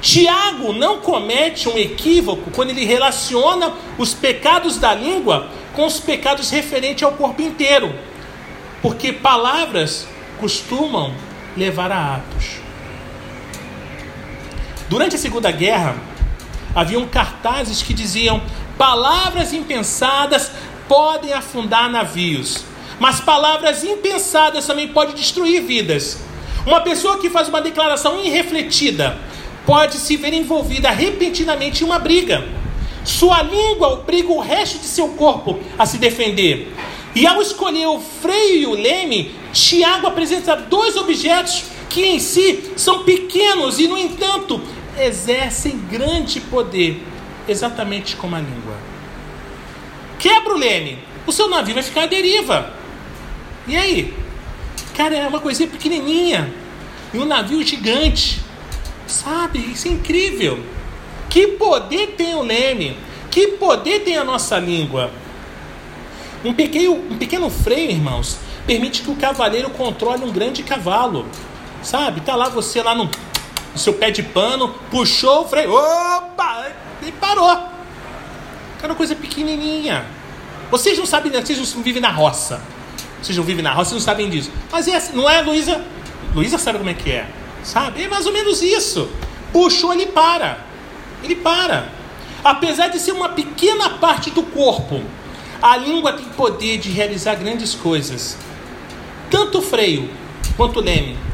Tiago 0.00 0.72
não 0.72 0.98
comete 0.98 1.68
um 1.68 1.78
equívoco 1.78 2.50
quando 2.50 2.70
ele 2.70 2.84
relaciona 2.84 3.72
os 3.98 4.14
pecados 4.14 4.76
da 4.76 4.94
língua 4.94 5.48
com 5.72 5.86
os 5.86 6.00
pecados 6.00 6.50
referentes 6.50 7.02
ao 7.02 7.12
corpo 7.12 7.42
inteiro, 7.42 7.94
porque 8.80 9.12
palavras 9.12 10.06
costumam 10.38 11.12
levar 11.56 11.92
a 11.92 12.16
atos. 12.16 12.65
Durante 14.88 15.16
a 15.16 15.18
Segunda 15.18 15.50
Guerra, 15.50 15.96
haviam 16.74 17.06
cartazes 17.08 17.82
que 17.82 17.92
diziam: 17.92 18.40
palavras 18.78 19.52
impensadas 19.52 20.52
podem 20.88 21.32
afundar 21.32 21.90
navios, 21.90 22.62
mas 23.00 23.20
palavras 23.20 23.82
impensadas 23.82 24.64
também 24.66 24.88
podem 24.88 25.14
destruir 25.14 25.62
vidas. 25.62 26.20
Uma 26.64 26.80
pessoa 26.80 27.18
que 27.18 27.30
faz 27.30 27.48
uma 27.48 27.60
declaração 27.60 28.22
irrefletida 28.22 29.18
pode 29.64 29.96
se 29.96 30.16
ver 30.16 30.32
envolvida 30.32 30.90
repentinamente 30.90 31.82
em 31.82 31.86
uma 31.86 31.98
briga. 31.98 32.46
Sua 33.04 33.42
língua 33.42 33.88
obriga 33.88 34.32
o 34.32 34.40
resto 34.40 34.78
de 34.78 34.86
seu 34.86 35.08
corpo 35.10 35.58
a 35.78 35.84
se 35.84 35.98
defender. 35.98 36.72
E 37.14 37.26
ao 37.26 37.40
escolher 37.40 37.86
o 37.86 37.98
freio 37.98 38.60
e 38.60 38.66
o 38.66 38.74
leme, 38.74 39.34
Tiago 39.52 40.06
apresenta 40.06 40.54
dois 40.54 40.96
objetos 40.96 41.64
que 41.88 42.04
em 42.04 42.18
si 42.18 42.72
são 42.76 43.04
pequenos 43.04 43.78
e, 43.78 43.88
no 43.88 43.96
entanto, 43.96 44.60
exercem 44.98 45.78
grande 45.90 46.40
poder, 46.40 47.02
exatamente 47.48 48.16
como 48.16 48.36
a 48.36 48.40
língua. 48.40 48.76
Quebra 50.18 50.54
o 50.54 50.58
leme, 50.58 50.98
o 51.26 51.32
seu 51.32 51.48
navio 51.48 51.74
vai 51.74 51.82
ficar 51.82 52.04
à 52.04 52.06
deriva. 52.06 52.72
E 53.66 53.76
aí? 53.76 54.14
Cara, 54.96 55.16
é 55.16 55.26
uma 55.26 55.40
coisinha 55.40 55.68
pequenininha 55.68 56.52
e 57.12 57.18
um 57.18 57.24
navio 57.24 57.62
gigante. 57.64 58.40
Sabe? 59.06 59.58
Isso 59.58 59.88
é 59.88 59.90
incrível. 59.90 60.58
Que 61.28 61.48
poder 61.48 62.14
tem 62.16 62.34
o 62.34 62.42
leme? 62.42 62.96
Que 63.30 63.48
poder 63.48 64.00
tem 64.00 64.16
a 64.16 64.24
nossa 64.24 64.58
língua? 64.58 65.10
Um 66.44 66.54
pequeno, 66.54 66.94
um 67.10 67.18
pequeno 67.18 67.50
freio, 67.50 67.90
irmãos, 67.90 68.38
permite 68.66 69.02
que 69.02 69.10
o 69.10 69.16
cavaleiro 69.16 69.68
controle 69.70 70.24
um 70.24 70.32
grande 70.32 70.62
cavalo. 70.62 71.26
Sabe? 71.82 72.20
Tá 72.22 72.34
lá 72.34 72.48
você 72.48 72.82
lá 72.82 72.94
no 72.94 73.10
o 73.76 73.78
seu 73.78 73.94
pé 73.94 74.10
de 74.10 74.22
pano, 74.22 74.74
puxou 74.90 75.42
o 75.42 75.48
freio, 75.48 75.72
opa, 75.72 76.66
e 77.02 77.12
parou. 77.12 77.56
Cara, 78.80 78.94
coisa 78.94 79.14
pequenininha. 79.14 80.04
Vocês 80.70 80.98
não 80.98 81.06
sabem, 81.06 81.30
vocês 81.30 81.74
não 81.74 81.82
vivem 81.82 82.00
na 82.00 82.10
roça. 82.10 82.60
Vocês 83.22 83.36
não 83.36 83.44
vivem 83.44 83.62
na 83.62 83.72
roça, 83.72 83.90
vocês 83.90 84.02
não 84.02 84.04
sabem 84.04 84.30
disso. 84.30 84.50
Mas 84.72 84.88
é 84.88 84.96
assim, 84.96 85.14
não 85.14 85.28
é, 85.28 85.40
Luísa? 85.42 85.84
Luísa 86.34 86.58
sabe 86.58 86.78
como 86.78 86.90
é 86.90 86.94
que 86.94 87.10
é. 87.10 87.28
Sabe? 87.62 88.02
É 88.02 88.08
mais 88.08 88.26
ou 88.26 88.32
menos 88.32 88.62
isso. 88.62 89.08
Puxou, 89.52 89.92
ele 89.92 90.06
para. 90.06 90.58
Ele 91.22 91.36
para. 91.36 91.88
Apesar 92.42 92.88
de 92.88 92.98
ser 92.98 93.12
uma 93.12 93.30
pequena 93.30 93.90
parte 93.90 94.30
do 94.30 94.42
corpo, 94.42 95.02
a 95.60 95.76
língua 95.76 96.14
tem 96.14 96.24
poder 96.26 96.78
de 96.78 96.90
realizar 96.90 97.34
grandes 97.34 97.74
coisas. 97.74 98.38
Tanto 99.30 99.58
o 99.58 99.62
freio 99.62 100.08
quanto 100.56 100.78
o 100.78 100.82
leme 100.82 101.25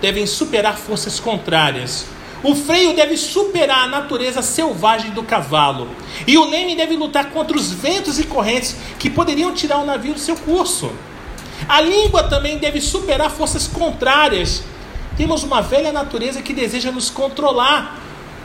devem 0.00 0.26
superar 0.26 0.76
forças 0.76 1.18
contrárias. 1.20 2.06
O 2.42 2.54
freio 2.54 2.94
deve 2.94 3.16
superar 3.16 3.84
a 3.84 3.88
natureza 3.88 4.42
selvagem 4.42 5.10
do 5.10 5.22
cavalo. 5.22 5.88
E 6.26 6.36
o 6.36 6.44
leme 6.44 6.76
deve 6.76 6.96
lutar 6.96 7.30
contra 7.30 7.56
os 7.56 7.72
ventos 7.72 8.18
e 8.18 8.24
correntes 8.24 8.76
que 8.98 9.10
poderiam 9.10 9.52
tirar 9.52 9.78
o 9.78 9.86
navio 9.86 10.14
do 10.14 10.20
seu 10.20 10.36
curso. 10.36 10.92
A 11.68 11.80
língua 11.80 12.24
também 12.24 12.58
deve 12.58 12.80
superar 12.80 13.30
forças 13.30 13.66
contrárias. 13.66 14.62
Temos 15.16 15.42
uma 15.42 15.62
velha 15.62 15.90
natureza 15.92 16.42
que 16.42 16.52
deseja 16.52 16.92
nos 16.92 17.08
controlar 17.08 17.98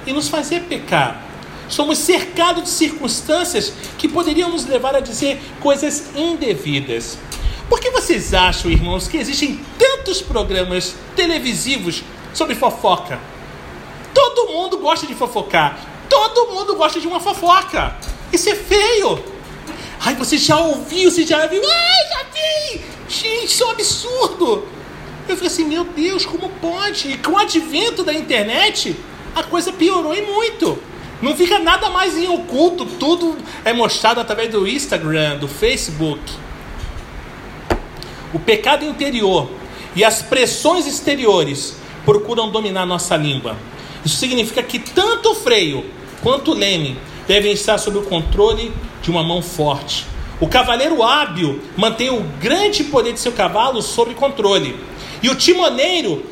e 0.08 0.14
nos 0.14 0.30
fazer 0.30 0.62
pecar. 0.62 1.22
Somos 1.68 2.00
cercados 2.00 2.64
de 2.64 2.70
circunstâncias 2.70 3.74
que 3.98 4.08
poderiam 4.08 4.50
nos 4.50 4.66
levar 4.66 4.96
a 4.96 5.00
dizer 5.00 5.42
coisas 5.60 6.12
indevidas. 6.16 7.18
Por 7.72 7.80
que 7.80 7.90
vocês 7.90 8.34
acham, 8.34 8.70
irmãos, 8.70 9.08
que 9.08 9.16
existem 9.16 9.58
tantos 9.80 10.22
programas 10.22 10.94
televisivos 11.16 12.04
sobre 12.34 12.54
fofoca? 12.54 13.18
Todo 14.14 14.52
mundo 14.52 14.78
gosta 14.80 15.08
de 15.08 15.16
fofocar. 15.16 15.80
Todo 16.10 16.52
mundo 16.52 16.76
gosta 16.76 17.00
de 17.00 17.08
uma 17.08 17.22
fofoca. 17.22 17.96
Isso 18.34 18.50
é 18.50 18.56
feio. 18.56 19.24
Ai, 20.02 20.16
você 20.16 20.38
já 20.38 20.60
ouviu, 20.60 21.10
você 21.10 21.26
já 21.26 21.48
viu? 21.48 21.62
Ai, 21.64 22.10
já 22.10 22.24
vi! 22.34 22.82
Gente, 23.08 23.46
isso 23.46 23.64
é 23.64 23.68
um 23.68 23.70
absurdo! 23.70 24.68
Eu 25.30 25.38
falei 25.38 25.48
assim, 25.48 25.64
meu 25.64 25.86
Deus, 25.86 26.26
como 26.26 26.50
pode? 26.50 27.10
E 27.10 27.18
com 27.20 27.32
o 27.32 27.38
advento 27.38 28.04
da 28.04 28.12
internet, 28.12 28.98
a 29.34 29.44
coisa 29.44 29.72
piorou 29.72 30.14
e 30.14 30.22
muito. 30.24 30.78
Não 31.22 31.38
fica 31.38 31.58
nada 31.58 31.90
mais 31.90 32.18
em 32.18 32.28
oculto, 32.28 32.86
tudo 32.86 33.38
é 33.64 33.72
mostrado 33.72 34.20
através 34.20 34.52
do 34.52 34.68
Instagram, 34.68 35.38
do 35.38 35.48
Facebook. 35.48 36.41
O 38.34 38.40
pecado 38.40 38.86
interior 38.86 39.50
e 39.96 40.04
as 40.04 40.22
pressões 40.22 40.88
exteriores 40.88 41.78
procuram 42.06 42.50
dominar 42.50 42.86
nossa 42.86 43.16
língua. 43.16 43.58
Isso 44.06 44.18
significa 44.18 44.64
que 44.64 44.80
tanto 44.80 45.32
o 45.32 45.36
freio 45.36 45.86
quanto 46.22 46.52
o 46.52 46.54
leme 46.56 46.98
devem 47.28 47.52
estar 47.52 47.78
sob 47.78 47.98
o 47.98 48.04
controle 48.04 48.72
de 49.02 49.12
uma 49.12 49.24
mão 49.24 49.42
forte. 49.42 50.06
O 50.40 50.48
cavaleiro 50.48 51.04
hábil 51.04 51.62
mantém 51.78 52.10
o 52.10 52.22
grande 52.40 52.86
poder 52.86 53.14
de 53.14 53.20
seu 53.20 53.32
cavalo 53.32 53.82
sob 53.82 54.16
controle. 54.16 54.76
E 55.22 55.30
o 55.30 55.36
timoneiro, 55.36 56.26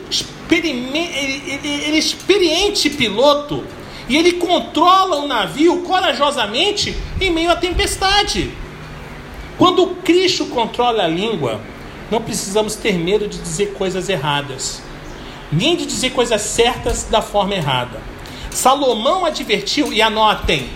ele, 0.49 1.43
é 1.63 1.97
experiente 1.97 2.89
piloto, 2.89 3.63
e 4.07 4.17
ele 4.17 4.33
controla 4.33 5.17
o 5.17 5.27
navio 5.27 5.83
corajosamente 5.83 6.97
em 7.21 7.29
meio 7.29 7.51
à 7.51 7.55
tempestade. 7.55 8.51
Quando 9.59 9.95
Cristo 10.03 10.47
controla 10.47 11.03
a 11.03 11.07
língua, 11.07 11.61
não 12.11 12.21
precisamos 12.21 12.75
ter 12.75 12.97
medo 12.97 13.27
de 13.27 13.37
dizer 13.37 13.73
coisas 13.73 14.09
erradas, 14.09 14.81
nem 15.51 15.75
de 15.75 15.85
dizer 15.85 16.11
coisas 16.11 16.41
certas 16.41 17.03
da 17.03 17.21
forma 17.21 17.55
errada. 17.55 18.01
Salomão 18.51 19.25
advertiu, 19.25 19.93
e 19.93 20.01
anotem, 20.01 20.69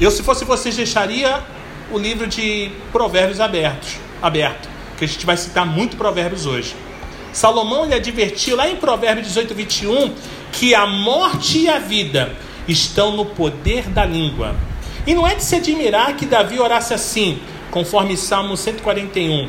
eu 0.00 0.10
se 0.10 0.22
fosse 0.22 0.44
vocês 0.44 0.76
deixaria 0.76 1.42
o 1.90 1.98
livro 1.98 2.26
de 2.26 2.70
Provérbios 2.92 3.40
abertos, 3.40 3.96
aberto, 4.22 4.68
que 4.96 5.04
a 5.04 5.08
gente 5.08 5.26
vai 5.26 5.36
citar 5.36 5.66
muito 5.66 5.96
Provérbios 5.96 6.46
hoje. 6.46 6.74
Salomão 7.32 7.84
lhe 7.84 7.94
advertiu 7.94 8.56
lá 8.56 8.68
em 8.68 8.76
Provérbios 8.76 9.26
18, 9.28 9.54
21, 9.54 10.14
que 10.52 10.74
a 10.74 10.86
morte 10.86 11.58
e 11.58 11.68
a 11.68 11.78
vida 11.78 12.34
estão 12.66 13.16
no 13.16 13.24
poder 13.24 13.88
da 13.88 14.04
língua. 14.04 14.54
E 15.06 15.14
não 15.14 15.26
é 15.26 15.34
de 15.34 15.42
se 15.42 15.56
admirar 15.56 16.16
que 16.16 16.26
Davi 16.26 16.58
orasse 16.58 16.92
assim, 16.92 17.40
conforme 17.70 18.16
Salmo 18.16 18.56
141. 18.56 19.48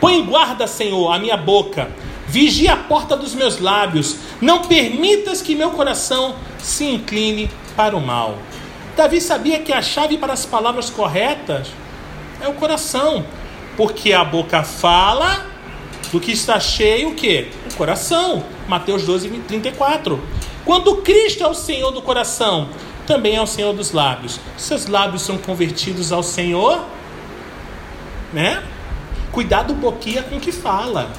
Põe 0.00 0.24
guarda, 0.24 0.66
Senhor, 0.66 1.12
a 1.12 1.18
minha 1.18 1.36
boca, 1.36 1.90
vigia 2.26 2.74
a 2.74 2.76
porta 2.76 3.16
dos 3.16 3.34
meus 3.34 3.58
lábios, 3.58 4.16
não 4.40 4.62
permitas 4.62 5.42
que 5.42 5.54
meu 5.54 5.70
coração 5.70 6.36
se 6.58 6.84
incline 6.84 7.50
para 7.76 7.96
o 7.96 8.00
mal. 8.00 8.38
Davi 8.96 9.20
sabia 9.20 9.60
que 9.60 9.72
a 9.72 9.80
chave 9.80 10.18
para 10.18 10.32
as 10.32 10.44
palavras 10.44 10.90
corretas 10.90 11.68
é 12.40 12.48
o 12.48 12.54
coração, 12.54 13.24
porque 13.76 14.12
a 14.12 14.24
boca 14.24 14.62
fala 14.62 15.46
do 16.10 16.20
que 16.20 16.32
está 16.32 16.58
cheio 16.58 17.10
o 17.10 17.14
quê? 17.14 17.48
O 17.70 17.74
coração. 17.74 18.44
Mateus 18.66 19.04
12, 19.04 19.28
34. 19.28 20.20
Quando 20.64 20.96
Cristo 20.96 21.44
é 21.44 21.46
o 21.46 21.54
Senhor 21.54 21.90
do 21.92 22.02
coração, 22.02 22.68
também 23.06 23.36
é 23.36 23.40
o 23.40 23.46
Senhor 23.46 23.72
dos 23.72 23.92
lábios. 23.92 24.38
Seus 24.56 24.86
lábios 24.86 25.22
são 25.22 25.38
convertidos 25.38 26.12
ao 26.12 26.22
Senhor, 26.22 26.84
né? 28.32 28.62
Cuidado 29.38 29.72
boquinha 29.72 30.24
com 30.24 30.38
o 30.38 30.40
que 30.40 30.50
fala. 30.50 31.12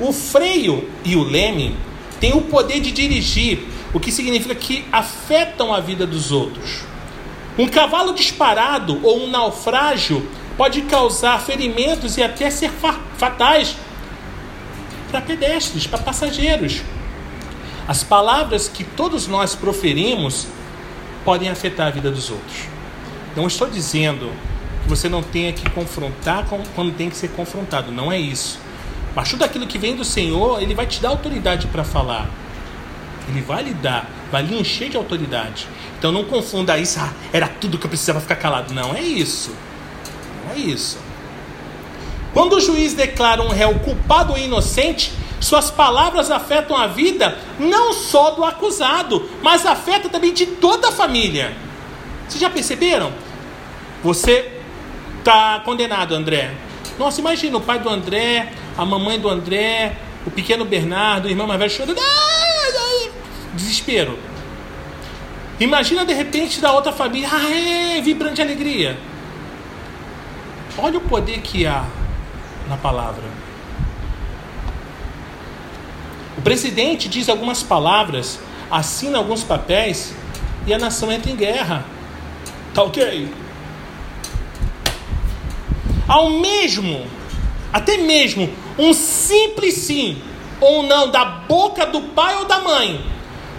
O 0.00 0.14
freio 0.14 0.90
e 1.04 1.14
o 1.14 1.22
leme 1.22 1.76
têm 2.18 2.32
o 2.32 2.40
poder 2.40 2.80
de 2.80 2.90
dirigir, 2.90 3.68
o 3.92 4.00
que 4.00 4.10
significa 4.10 4.54
que 4.54 4.86
afetam 4.90 5.74
a 5.74 5.80
vida 5.80 6.06
dos 6.06 6.32
outros. 6.32 6.84
Um 7.58 7.68
cavalo 7.68 8.14
disparado 8.14 8.98
ou 9.02 9.24
um 9.24 9.30
naufrágio 9.30 10.26
pode 10.56 10.80
causar 10.80 11.38
ferimentos 11.42 12.16
e 12.16 12.22
até 12.22 12.48
ser 12.50 12.70
fatais 13.18 13.76
para 15.10 15.20
pedestres, 15.20 15.86
para 15.86 15.98
passageiros. 15.98 16.80
As 17.86 18.02
palavras 18.02 18.68
que 18.68 18.84
todos 18.84 19.26
nós 19.26 19.54
proferimos 19.54 20.46
podem 21.26 21.50
afetar 21.50 21.88
a 21.88 21.90
vida 21.90 22.10
dos 22.10 22.30
outros. 22.30 22.68
Não 23.36 23.46
estou 23.46 23.68
dizendo 23.68 24.32
você 24.90 25.08
não 25.08 25.22
tenha 25.22 25.52
que 25.52 25.70
confrontar 25.70 26.44
quando 26.74 26.92
tem 26.92 27.08
que 27.08 27.16
ser 27.16 27.28
confrontado, 27.28 27.92
não 27.92 28.10
é 28.10 28.18
isso. 28.18 28.58
Mas 29.14 29.30
tudo 29.30 29.44
aquilo 29.44 29.66
que 29.66 29.78
vem 29.78 29.94
do 29.94 30.04
Senhor, 30.04 30.60
Ele 30.60 30.74
vai 30.74 30.86
te 30.86 31.00
dar 31.00 31.10
autoridade 31.10 31.68
para 31.68 31.84
falar. 31.84 32.28
Ele 33.28 33.40
vai 33.40 33.62
lhe 33.62 33.72
dar, 33.72 34.10
vai 34.32 34.42
lhe 34.42 34.58
encher 34.58 34.90
de 34.90 34.96
autoridade. 34.96 35.68
Então 35.96 36.10
não 36.10 36.24
confunda 36.24 36.76
isso, 36.76 36.98
ah, 37.00 37.12
era 37.32 37.46
tudo 37.46 37.78
que 37.78 37.86
eu 37.86 37.88
precisava 37.88 38.20
ficar 38.20 38.36
calado. 38.36 38.74
Não 38.74 38.92
é 38.92 39.00
isso. 39.00 39.54
Não 40.44 40.54
é 40.54 40.58
isso. 40.58 40.98
Quando 42.34 42.54
o 42.54 42.60
juiz 42.60 42.92
declara 42.92 43.42
um 43.42 43.48
réu 43.48 43.74
culpado 43.80 44.32
ou 44.32 44.38
inocente, 44.38 45.12
suas 45.40 45.70
palavras 45.70 46.30
afetam 46.30 46.76
a 46.76 46.88
vida 46.88 47.38
não 47.58 47.92
só 47.92 48.32
do 48.32 48.44
acusado, 48.44 49.28
mas 49.40 49.64
afeta 49.64 50.08
também 50.08 50.32
de 50.32 50.46
toda 50.46 50.88
a 50.88 50.92
família. 50.92 51.54
Vocês 52.28 52.40
já 52.40 52.50
perceberam? 52.50 53.12
Você 54.02 54.59
está 55.20 55.60
condenado, 55.64 56.14
André. 56.14 56.50
Nossa, 56.98 57.20
imagina 57.20 57.56
o 57.56 57.60
pai 57.60 57.78
do 57.78 57.88
André, 57.88 58.52
a 58.76 58.84
mamãe 58.84 59.18
do 59.18 59.28
André, 59.28 59.96
o 60.26 60.30
pequeno 60.30 60.64
Bernardo, 60.64 61.26
o 61.26 61.30
irmão 61.30 61.46
mais 61.46 61.58
velho 61.58 61.70
chorando. 61.70 62.00
Desespero. 63.54 64.18
Imagina 65.58 66.04
de 66.04 66.14
repente 66.14 66.60
da 66.60 66.72
outra 66.72 66.92
família, 66.92 67.28
ah, 67.30 67.50
é, 67.50 68.00
vibrante 68.00 68.40
alegria. 68.40 68.98
Olha 70.76 70.98
o 70.98 71.02
poder 71.02 71.40
que 71.40 71.66
há 71.66 71.84
na 72.68 72.76
palavra. 72.76 73.24
O 76.38 76.42
presidente 76.42 77.08
diz 77.08 77.28
algumas 77.28 77.62
palavras, 77.62 78.40
assina 78.70 79.18
alguns 79.18 79.42
papéis 79.42 80.14
e 80.66 80.72
a 80.72 80.78
nação 80.78 81.12
entra 81.12 81.30
em 81.30 81.36
guerra. 81.36 81.84
Tá 82.72 82.82
ok? 82.82 83.30
Ao 86.10 86.28
mesmo, 86.28 87.06
até 87.72 87.96
mesmo, 87.96 88.50
um 88.76 88.92
simples 88.92 89.74
sim 89.74 90.20
ou 90.60 90.82
não 90.82 91.08
da 91.08 91.24
boca 91.24 91.86
do 91.86 92.00
pai 92.00 92.34
ou 92.34 92.46
da 92.46 92.60
mãe 92.60 93.00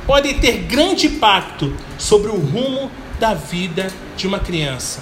pode 0.05 0.33
ter 0.33 0.57
grande 0.63 1.07
impacto 1.07 1.73
sobre 1.97 2.29
o 2.29 2.35
rumo 2.35 2.91
da 3.17 3.33
vida 3.33 3.87
de 4.17 4.27
uma 4.27 4.37
criança. 4.37 5.01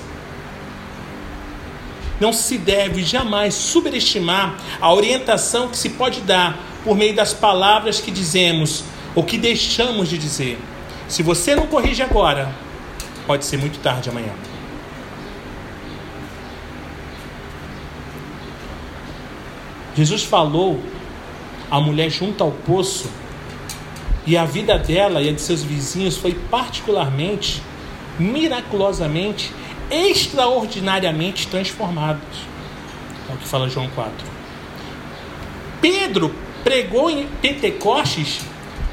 Não 2.19 2.31
se 2.31 2.55
deve 2.55 3.01
jamais 3.01 3.55
subestimar 3.55 4.55
a 4.79 4.93
orientação 4.93 5.69
que 5.69 5.77
se 5.77 5.89
pode 5.89 6.21
dar 6.21 6.55
por 6.83 6.95
meio 6.95 7.15
das 7.15 7.33
palavras 7.33 7.99
que 7.99 8.11
dizemos 8.11 8.83
ou 9.15 9.23
que 9.23 9.39
deixamos 9.39 10.07
de 10.07 10.19
dizer. 10.19 10.59
Se 11.07 11.23
você 11.23 11.55
não 11.55 11.65
corrige 11.65 12.03
agora, 12.03 12.53
pode 13.25 13.43
ser 13.43 13.57
muito 13.57 13.79
tarde 13.79 14.07
amanhã. 14.07 14.35
Jesus 19.99 20.23
falou 20.23 20.81
à 21.69 21.77
mulher 21.81 22.09
junto 22.09 22.41
ao 22.41 22.51
poço 22.51 23.11
e 24.25 24.37
a 24.37 24.45
vida 24.45 24.79
dela 24.79 25.21
e 25.21 25.27
a 25.27 25.33
de 25.33 25.41
seus 25.41 25.61
vizinhos 25.61 26.15
foi 26.15 26.33
particularmente, 26.49 27.61
miraculosamente, 28.17 29.53
extraordinariamente 29.91 31.47
transformados. 31.47 32.47
É 33.29 33.33
o 33.33 33.35
que 33.35 33.45
fala 33.45 33.67
João 33.67 33.89
4. 33.89 34.13
Pedro 35.81 36.33
pregou 36.63 37.09
em 37.09 37.27
Pentecostes 37.41 38.39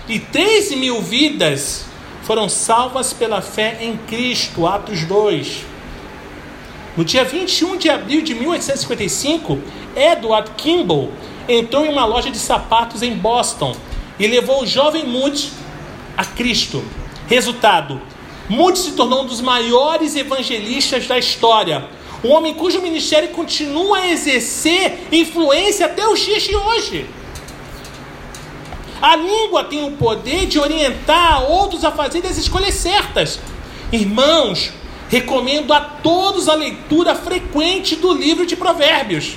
e 0.09 0.19
3 0.19 0.73
mil 0.73 1.01
vidas 1.01 1.87
foram 2.25 2.49
salvas 2.49 3.13
pela 3.13 3.41
fé 3.41 3.79
em 3.81 3.97
Cristo. 3.97 4.67
Atos 4.67 5.05
2. 5.05 5.76
No 6.97 7.05
dia 7.05 7.25
21 7.25 7.77
de 7.77 7.91
abril 7.91 8.23
de 8.23 8.35
1855, 8.35 9.59
Edward 9.95 10.53
Kimball 10.57 11.13
entrou 11.47 11.85
em 11.85 11.91
uma 11.91 12.07
loja 12.07 12.31
de 12.31 12.39
sapatos 12.39 13.03
em 13.03 13.13
Boston 13.13 13.77
e 14.19 14.27
levou 14.27 14.63
o 14.63 14.67
jovem 14.67 15.05
Moody 15.05 15.53
a 16.17 16.25
Cristo. 16.25 16.83
Resultado: 17.29 18.01
Moody 18.49 18.79
se 18.79 18.93
tornou 18.93 19.25
um 19.25 19.27
dos 19.27 19.43
maiores 19.43 20.17
evangelistas 20.17 21.07
da 21.07 21.19
história. 21.19 21.87
Um 22.25 22.31
homem 22.31 22.55
cujo 22.55 22.81
ministério 22.81 23.29
continua 23.29 23.99
a 23.99 24.09
exercer 24.09 25.07
influência 25.13 25.85
até 25.85 26.09
os 26.09 26.19
dias 26.19 26.45
de 26.45 26.57
hoje. 26.57 27.07
A 29.03 29.15
língua 29.15 29.65
tem 29.65 29.85
o 29.85 29.93
poder 29.93 30.47
de 30.47 30.59
orientar 30.59 31.45
outros 31.45 31.85
a 31.85 31.93
fazer 31.93 32.27
as 32.27 32.39
escolhas 32.39 32.75
certas. 32.75 33.39
Irmãos, 33.93 34.73
recomendo 35.09 35.73
a 35.73 35.81
todos 35.81 36.49
a 36.49 36.55
leitura 36.55 37.15
frequente 37.15 37.97
do 37.97 38.13
livro 38.13 38.47
de 38.47 38.57
Provérbios. 38.57 39.37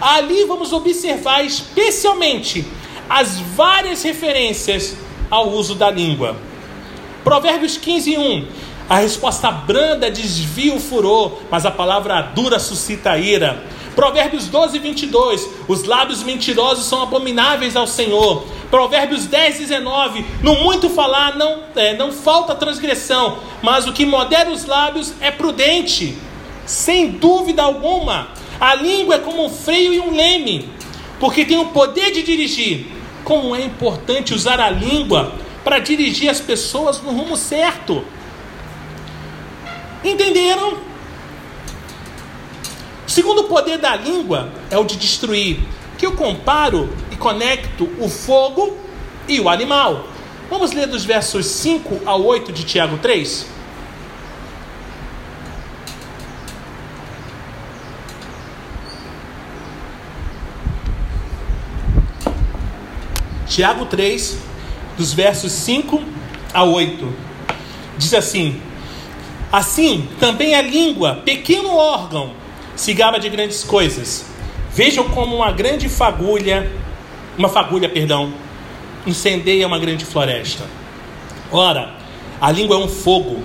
Ali 0.00 0.44
vamos 0.44 0.72
observar 0.72 1.44
especialmente 1.44 2.66
as 3.08 3.38
várias 3.40 4.02
referências 4.02 4.96
ao 5.30 5.50
uso 5.50 5.74
da 5.74 5.90
língua. 5.90 6.36
Provérbios 7.24 7.76
15, 7.76 8.16
1. 8.16 8.46
A 8.88 8.96
resposta 8.96 9.50
branda 9.50 10.10
desvia 10.10 10.74
o 10.74 10.80
furor, 10.80 11.38
mas 11.50 11.64
a 11.64 11.70
palavra 11.70 12.22
dura 12.22 12.58
suscita 12.58 13.16
ira. 13.18 13.62
Provérbios 13.94 14.46
12, 14.46 14.78
22. 14.78 15.48
Os 15.68 15.84
lábios 15.84 16.22
mentirosos 16.22 16.86
são 16.86 17.02
abomináveis 17.02 17.76
ao 17.76 17.86
Senhor. 17.86 18.44
Provérbios 18.70 19.26
10, 19.26 19.58
19. 19.58 20.24
No 20.42 20.54
muito 20.62 20.88
falar 20.88 21.36
não, 21.36 21.64
é, 21.74 21.94
não 21.94 22.12
falta 22.12 22.54
transgressão, 22.54 23.38
mas 23.60 23.86
o 23.86 23.92
que 23.92 24.06
modera 24.06 24.50
os 24.50 24.64
lábios 24.64 25.12
é 25.20 25.30
prudente. 25.30 26.16
Sem 26.64 27.10
dúvida 27.10 27.62
alguma. 27.62 28.28
A 28.60 28.74
língua 28.74 29.16
é 29.16 29.18
como 29.18 29.44
um 29.44 29.50
freio 29.50 29.92
e 29.92 30.00
um 30.00 30.14
leme, 30.14 30.68
porque 31.18 31.44
tem 31.44 31.58
o 31.58 31.66
poder 31.66 32.12
de 32.12 32.22
dirigir. 32.22 32.86
Como 33.24 33.56
é 33.56 33.62
importante 33.62 34.32
usar 34.32 34.60
a 34.60 34.70
língua 34.70 35.34
para 35.64 35.78
dirigir 35.78 36.30
as 36.30 36.40
pessoas 36.40 37.02
no 37.02 37.10
rumo 37.10 37.36
certo. 37.36 38.04
Entenderam? 40.04 40.74
O 43.06 43.10
segundo 43.10 43.44
poder 43.44 43.78
da 43.78 43.96
língua 43.96 44.52
é 44.70 44.78
o 44.78 44.84
de 44.84 44.96
destruir, 44.96 45.58
que 45.98 46.06
eu 46.06 46.12
comparo 46.12 46.88
conecto 47.20 47.88
o 48.00 48.08
fogo 48.08 48.76
e 49.28 49.38
o 49.38 49.48
animal. 49.48 50.08
Vamos 50.48 50.72
ler 50.72 50.88
dos 50.88 51.04
versos 51.04 51.46
5 51.46 52.00
a 52.04 52.16
8 52.16 52.52
de 52.52 52.64
Tiago 52.64 52.98
3? 52.98 53.46
Tiago 63.46 63.84
3, 63.86 64.38
dos 64.96 65.12
versos 65.12 65.52
5 65.52 66.02
a 66.54 66.64
8, 66.64 67.14
diz 67.98 68.14
assim: 68.14 68.60
Assim 69.52 70.08
também 70.18 70.54
a 70.54 70.62
língua, 70.62 71.16
pequeno 71.24 71.74
órgão, 71.74 72.32
se 72.76 72.94
gaba 72.94 73.18
de 73.18 73.28
grandes 73.28 73.64
coisas. 73.64 74.24
Vejam 74.72 75.08
como 75.08 75.34
uma 75.34 75.50
grande 75.50 75.88
fagulha, 75.88 76.70
uma 77.40 77.48
fagulha, 77.48 77.88
perdão, 77.88 78.34
incendeia 79.06 79.66
uma 79.66 79.78
grande 79.78 80.04
floresta. 80.04 80.64
Ora, 81.50 81.94
a 82.38 82.50
língua 82.52 82.76
é 82.76 82.78
um 82.78 82.86
fogo, 82.86 83.42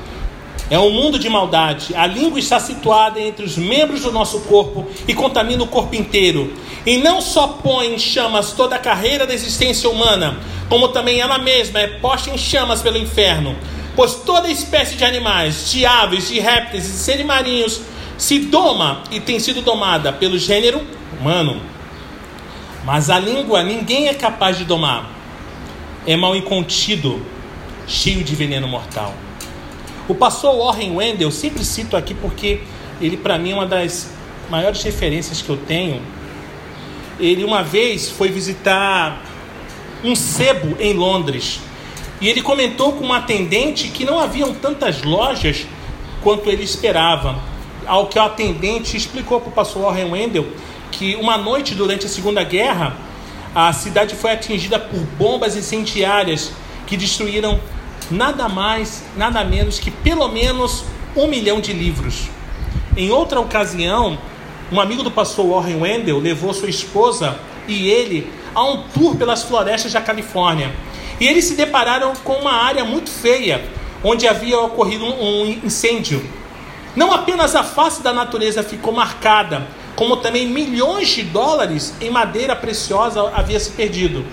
é 0.69 0.77
um 0.77 0.91
mundo 0.91 1.17
de 1.17 1.29
maldade. 1.29 1.95
A 1.95 2.05
língua 2.05 2.37
está 2.37 2.59
situada 2.59 3.21
entre 3.21 3.45
os 3.45 3.57
membros 3.57 4.01
do 4.01 4.11
nosso 4.11 4.41
corpo 4.41 4.85
e 5.07 5.13
contamina 5.13 5.63
o 5.63 5.67
corpo 5.67 5.95
inteiro. 5.95 6.53
E 6.85 6.97
não 6.97 7.21
só 7.21 7.47
põe 7.47 7.95
em 7.95 7.97
chamas 7.97 8.51
toda 8.51 8.75
a 8.75 8.79
carreira 8.79 9.25
da 9.25 9.33
existência 9.33 9.89
humana, 9.89 10.39
como 10.67 10.89
também 10.89 11.21
ela 11.21 11.37
mesma 11.37 11.79
é 11.79 11.87
posta 11.87 12.29
em 12.29 12.37
chamas 12.37 12.81
pelo 12.81 12.97
inferno. 12.97 13.55
Pois 13.95 14.13
toda 14.13 14.51
espécie 14.51 14.97
de 14.97 15.05
animais, 15.05 15.71
de 15.71 15.85
aves, 15.85 16.27
de 16.27 16.37
répteis 16.41 16.85
e 16.85 16.97
seres 16.97 17.25
marinhos 17.25 17.79
se 18.17 18.39
doma 18.39 19.03
e 19.09 19.21
tem 19.21 19.39
sido 19.39 19.61
domada 19.61 20.11
pelo 20.11 20.37
gênero 20.37 20.81
humano. 21.17 21.74
Mas 22.85 23.09
a 23.09 23.17
língua 23.17 23.63
ninguém 23.63 24.07
é 24.07 24.13
capaz 24.13 24.57
de 24.57 24.63
domar. 24.63 25.09
É 26.05 26.15
mal 26.15 26.35
incontido, 26.35 27.19
cheio 27.87 28.23
de 28.23 28.35
veneno 28.35 28.67
mortal. 28.67 29.13
O 30.07 30.13
pastor 30.13 30.55
Warren 30.55 30.95
Wendell, 30.95 31.31
sempre 31.31 31.65
cito 31.65 31.97
aqui 31.97 32.13
porque 32.13 32.61
ele 33.01 33.17
para 33.17 33.39
mim 33.39 33.51
é 33.51 33.55
uma 33.55 33.65
das 33.65 34.11
maiores 34.51 34.83
referências 34.83 35.41
que 35.41 35.49
eu 35.49 35.57
tenho. 35.57 35.99
Ele 37.19 37.43
uma 37.43 37.63
vez 37.63 38.09
foi 38.09 38.29
visitar 38.29 39.19
um 40.03 40.15
sebo 40.15 40.79
em 40.79 40.93
Londres. 40.93 41.59
E 42.21 42.29
ele 42.29 42.43
comentou 42.43 42.93
com 42.93 43.03
uma 43.03 43.17
atendente 43.17 43.87
que 43.87 44.05
não 44.05 44.19
haviam 44.19 44.53
tantas 44.53 45.01
lojas 45.01 45.65
quanto 46.21 46.49
ele 46.49 46.63
esperava 46.63 47.39
ao 47.87 48.07
que 48.07 48.17
o 48.19 48.21
atendente 48.21 48.95
explicou 48.95 49.41
para 49.41 49.49
o 49.49 49.51
pastor 49.51 49.83
Warren 49.83 50.11
Wendell 50.11 50.47
que 50.97 51.15
uma 51.15 51.37
noite 51.37 51.75
durante 51.75 52.05
a 52.05 52.09
Segunda 52.09 52.43
Guerra 52.43 52.95
a 53.53 53.71
cidade 53.71 54.15
foi 54.15 54.31
atingida 54.31 54.77
por 54.77 54.99
bombas 55.17 55.55
incendiárias 55.55 56.51
que 56.85 56.97
destruíram 56.97 57.59
nada 58.11 58.49
mais, 58.49 59.03
nada 59.15 59.43
menos 59.43 59.79
que 59.79 59.89
pelo 59.89 60.27
menos 60.27 60.83
um 61.15 61.27
milhão 61.27 61.61
de 61.61 61.71
livros. 61.71 62.29
Em 62.97 63.11
outra 63.11 63.39
ocasião, 63.39 64.17
um 64.71 64.79
amigo 64.79 65.03
do 65.03 65.11
pastor 65.11 65.47
Warren 65.47 65.81
Wendell 65.81 66.19
levou 66.19 66.53
sua 66.53 66.69
esposa 66.69 67.37
e 67.67 67.89
ele 67.89 68.29
a 68.53 68.63
um 68.63 68.83
tour 68.93 69.15
pelas 69.15 69.43
florestas 69.43 69.93
da 69.93 70.01
Califórnia. 70.01 70.73
E 71.19 71.27
eles 71.27 71.45
se 71.45 71.55
depararam 71.55 72.13
com 72.23 72.33
uma 72.33 72.53
área 72.53 72.83
muito 72.83 73.09
feia, 73.09 73.63
onde 74.03 74.27
havia 74.27 74.59
ocorrido 74.59 75.05
um 75.05 75.59
incêndio. 75.63 76.23
Não 76.95 77.11
apenas 77.11 77.55
a 77.55 77.63
face 77.63 78.01
da 78.01 78.13
natureza 78.13 78.63
ficou 78.63 78.93
marcada, 78.93 79.65
como 79.95 80.17
também 80.17 80.47
milhões 80.47 81.09
de 81.09 81.23
dólares 81.23 81.93
em 82.01 82.09
madeira 82.09 82.55
preciosa 82.55 83.29
havia 83.33 83.59
se 83.59 83.71
perdido. 83.71 84.25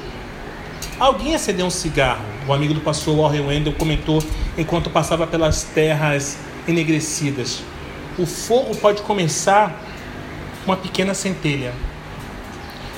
Alguém 0.98 1.35
acendeu 1.35 1.66
um 1.66 1.70
cigarro. 1.70 2.25
O 2.46 2.53
amigo 2.53 2.75
do 2.75 2.81
pastor 2.81 3.16
Warren 3.16 3.46
Wendell 3.46 3.72
comentou 3.75 4.22
enquanto 4.59 4.90
passava 4.90 5.27
pelas 5.27 5.62
terras 5.62 6.37
enegrecidas. 6.66 7.62
O 8.18 8.27
fogo 8.27 8.75
pode 8.77 9.03
começar 9.03 9.81
uma 10.66 10.77
pequena 10.77 11.14
centelha, 11.14 11.72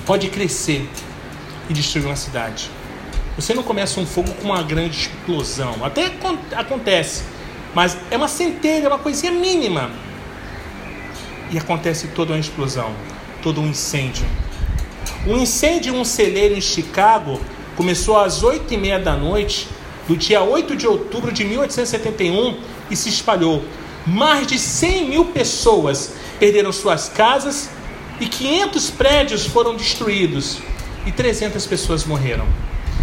pode 0.06 0.28
crescer 0.28 0.88
e 1.68 1.72
destruir 1.72 2.06
uma 2.06 2.16
cidade. 2.16 2.70
Você 3.36 3.52
não 3.52 3.62
começa 3.62 4.00
um 4.00 4.06
fogo 4.06 4.32
com 4.34 4.44
uma 4.44 4.62
grande 4.62 4.96
explosão, 4.96 5.84
até 5.84 6.12
acontece, 6.54 7.24
mas 7.74 7.96
é 8.10 8.16
uma 8.16 8.28
centelha, 8.28 8.88
uma 8.88 8.98
coisinha 8.98 9.32
mínima. 9.32 9.90
E 11.54 11.58
acontece 11.58 12.08
toda 12.08 12.32
uma 12.32 12.40
explosão, 12.40 12.92
todo 13.40 13.60
um 13.60 13.68
incêndio. 13.68 14.26
O 15.24 15.36
incêndio 15.36 15.94
em 15.94 16.00
um 16.00 16.04
celeiro 16.04 16.56
em 16.56 16.60
Chicago 16.60 17.40
começou 17.76 18.18
às 18.18 18.42
oito 18.42 18.74
e 18.74 18.76
meia 18.76 18.98
da 18.98 19.14
noite 19.14 19.68
do 20.08 20.16
dia 20.16 20.42
8 20.42 20.74
de 20.74 20.88
outubro 20.88 21.30
de 21.30 21.44
1871 21.44 22.58
e 22.90 22.96
se 22.96 23.08
espalhou. 23.08 23.62
Mais 24.04 24.48
de 24.48 24.58
100 24.58 25.08
mil 25.08 25.26
pessoas 25.26 26.14
perderam 26.40 26.72
suas 26.72 27.08
casas 27.08 27.70
e 28.18 28.26
500 28.26 28.90
prédios 28.90 29.46
foram 29.46 29.76
destruídos 29.76 30.58
e 31.06 31.12
300 31.12 31.64
pessoas 31.66 32.04
morreram. 32.04 32.48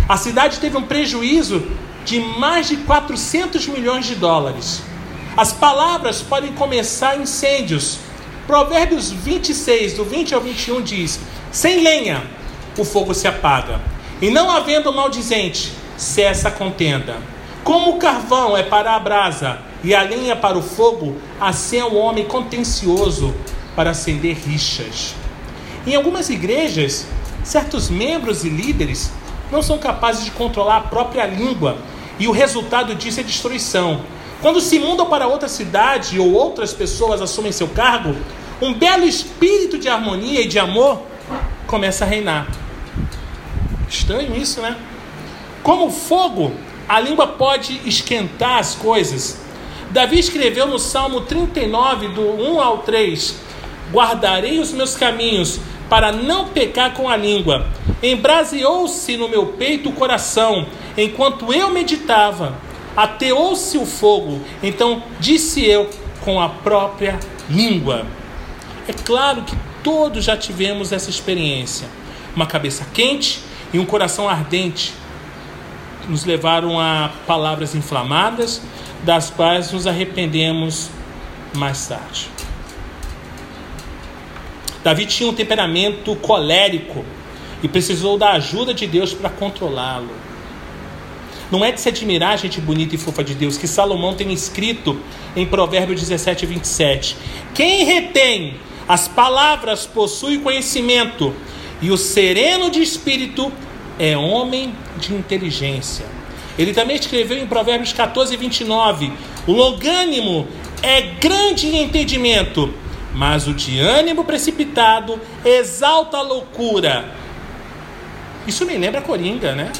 A 0.10 0.18
cidade 0.18 0.60
teve 0.60 0.76
um 0.76 0.84
prejuízo 0.84 1.66
de 2.04 2.20
mais 2.20 2.68
de 2.68 2.76
400 2.76 3.66
milhões 3.68 4.06
de 4.06 4.16
dólares. 4.16 4.82
As 5.38 5.54
palavras 5.54 6.22
podem 6.22 6.52
começar 6.52 7.18
incêndios. 7.18 8.11
Provérbios 8.52 9.10
26, 9.10 9.94
do 9.94 10.04
20 10.04 10.36
ao 10.36 10.42
21 10.42 10.82
diz: 10.82 11.22
Sem 11.54 11.82
lenha 11.82 12.22
o 12.78 12.84
fogo 12.84 13.14
se 13.14 13.26
apaga, 13.26 13.80
e 14.22 14.30
não 14.30 14.52
havendo 14.52 14.92
maldizente, 14.92 15.72
cessa 15.96 16.50
a 16.50 16.52
contenda. 16.52 17.16
Como 17.64 17.92
o 17.92 17.98
carvão 17.98 18.58
é 18.58 18.62
para 18.62 18.94
a 18.94 19.00
brasa 19.00 19.60
e 19.82 19.96
a 19.96 20.02
lenha 20.02 20.36
para 20.36 20.58
o 20.58 20.62
fogo, 20.62 21.16
assim 21.40 21.78
é 21.78 21.86
o 21.86 21.96
homem 21.96 22.26
contencioso 22.26 23.34
para 23.74 23.92
acender 23.92 24.36
rixas. 24.36 25.16
Em 25.88 25.96
algumas 25.96 26.30
igrejas, 26.30 27.08
certos 27.46 27.90
membros 27.90 28.44
e 28.44 28.50
líderes 28.50 29.14
não 29.50 29.62
são 29.62 29.78
capazes 29.78 30.26
de 30.26 30.32
controlar 30.32 30.76
a 30.76 30.82
própria 30.82 31.26
língua 31.26 31.78
e 32.20 32.28
o 32.28 32.34
resultado 32.34 32.96
disso 32.96 33.22
é 33.22 33.24
destruição. 33.24 34.02
Quando 34.42 34.60
se 34.60 34.80
mudam 34.80 35.06
para 35.06 35.28
outra 35.28 35.48
cidade 35.48 36.20
ou 36.20 36.34
outras 36.34 36.74
pessoas 36.74 37.22
assumem 37.22 37.52
seu 37.52 37.68
cargo, 37.68 38.16
um 38.62 38.74
belo 38.74 39.06
espírito 39.06 39.78
de 39.80 39.90
harmonia 39.90 40.42
e 40.42 40.48
de 40.48 40.60
amor 40.60 41.02
começa 41.66 42.06
a 42.06 42.08
reinar. 42.08 42.48
Estranho 43.90 44.38
isso, 44.38 44.62
né? 44.62 44.78
Como 45.64 45.90
fogo, 45.90 46.54
a 46.88 47.00
língua 47.00 47.28
pode 47.28 47.82
esquentar 47.86 48.60
as 48.60 48.76
coisas. 48.76 49.42
Davi 49.90 50.20
escreveu 50.20 50.68
no 50.68 50.78
Salmo 50.78 51.22
39, 51.22 52.10
do 52.10 52.22
1 52.22 52.62
ao 52.62 52.78
3: 52.80 53.36
Guardarei 53.92 54.60
os 54.60 54.72
meus 54.72 54.96
caminhos 54.96 55.60
para 55.90 56.12
não 56.12 56.48
pecar 56.48 56.94
com 56.94 57.10
a 57.10 57.18
língua. 57.18 57.68
Embraseou-se 58.02 59.18
no 59.18 59.28
meu 59.28 59.48
peito 59.48 59.90
o 59.90 59.94
coração 59.94 60.66
enquanto 60.98 61.54
eu 61.54 61.70
meditava, 61.70 62.56
ateou-se 62.96 63.78
o 63.78 63.86
fogo. 63.86 64.40
Então 64.64 65.04
disse 65.20 65.66
eu 65.66 65.90
com 66.22 66.40
a 66.40 66.48
própria 66.48 67.20
língua. 67.50 68.06
É 68.88 68.94
claro 68.94 69.44
que 69.44 69.56
todos 69.84 70.24
já 70.24 70.36
tivemos 70.36 70.92
essa 70.92 71.10
experiência. 71.10 71.88
Uma 72.36 72.46
cabeça 72.46 72.86
quente 72.94 73.42
e 73.74 73.80
um 73.80 73.86
coração 73.86 74.28
ardente 74.28 74.94
nos 76.08 76.26
levaram 76.26 76.80
a 76.80 77.12
palavras 77.28 77.76
inflamadas, 77.76 78.62
das 79.04 79.30
quais 79.30 79.72
nos 79.72 79.88
arrependemos 79.88 80.90
mais 81.56 81.88
tarde. 81.88 82.30
Davi 84.84 85.06
tinha 85.06 85.30
um 85.30 85.34
temperamento 85.34 86.16
colérico 86.16 87.06
e 87.62 87.68
precisou 87.68 88.18
da 88.18 88.32
ajuda 88.32 88.74
de 88.74 88.88
Deus 88.88 89.14
para 89.14 89.30
controlá-lo. 89.30 90.10
Não 91.52 91.64
é 91.64 91.72
de 91.72 91.82
se 91.82 91.90
admirar, 91.90 92.38
gente 92.38 92.62
bonita 92.62 92.96
e 92.96 92.98
fofa 92.98 93.24
de 93.24 93.36
Deus, 93.36 93.58
que 93.58 93.68
Salomão 93.68 94.16
tem 94.16 94.32
escrito 94.32 95.00
em 95.36 95.46
Provérbios 95.46 96.00
17, 96.00 96.46
27. 96.46 97.18
Quem 97.54 97.84
retém 97.84 98.56
as 98.92 99.08
palavras 99.08 99.86
possui 99.86 100.40
conhecimento, 100.40 101.34
e 101.82 101.90
o 101.90 101.96
sereno 101.96 102.70
de 102.70 102.82
espírito 102.82 103.50
é 103.98 104.18
homem 104.18 104.76
de 104.98 105.14
inteligência. 105.14 106.06
Ele 106.60 106.74
também 106.74 106.98
escreveu 106.98 107.38
em 107.38 107.48
Provérbios 107.48 107.94
14, 107.94 108.36
29: 108.36 109.14
O 109.48 109.54
longânimo 109.54 110.46
é 110.84 111.04
grande 111.04 111.68
em 111.68 111.84
entendimento, 111.84 112.74
mas 113.14 113.48
o 113.48 113.54
de 113.54 113.80
ânimo 113.80 114.26
precipitado 114.26 115.18
exalta 115.46 116.18
a 116.18 116.22
loucura. 116.22 117.16
Isso 118.46 118.66
me 118.66 118.76
lembra 118.78 119.00
Coringa, 119.00 119.56
né? 119.56 119.72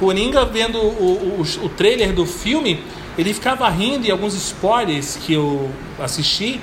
Coringa, 0.00 0.46
vendo 0.46 0.78
o, 0.78 1.42
o, 1.60 1.66
o 1.66 1.68
trailer 1.68 2.14
do 2.14 2.24
filme, 2.24 2.82
ele 3.18 3.34
ficava 3.34 3.68
rindo 3.68 4.06
e 4.06 4.10
alguns 4.10 4.32
spoilers 4.32 5.16
que 5.16 5.34
eu 5.34 5.70
assisti 6.00 6.58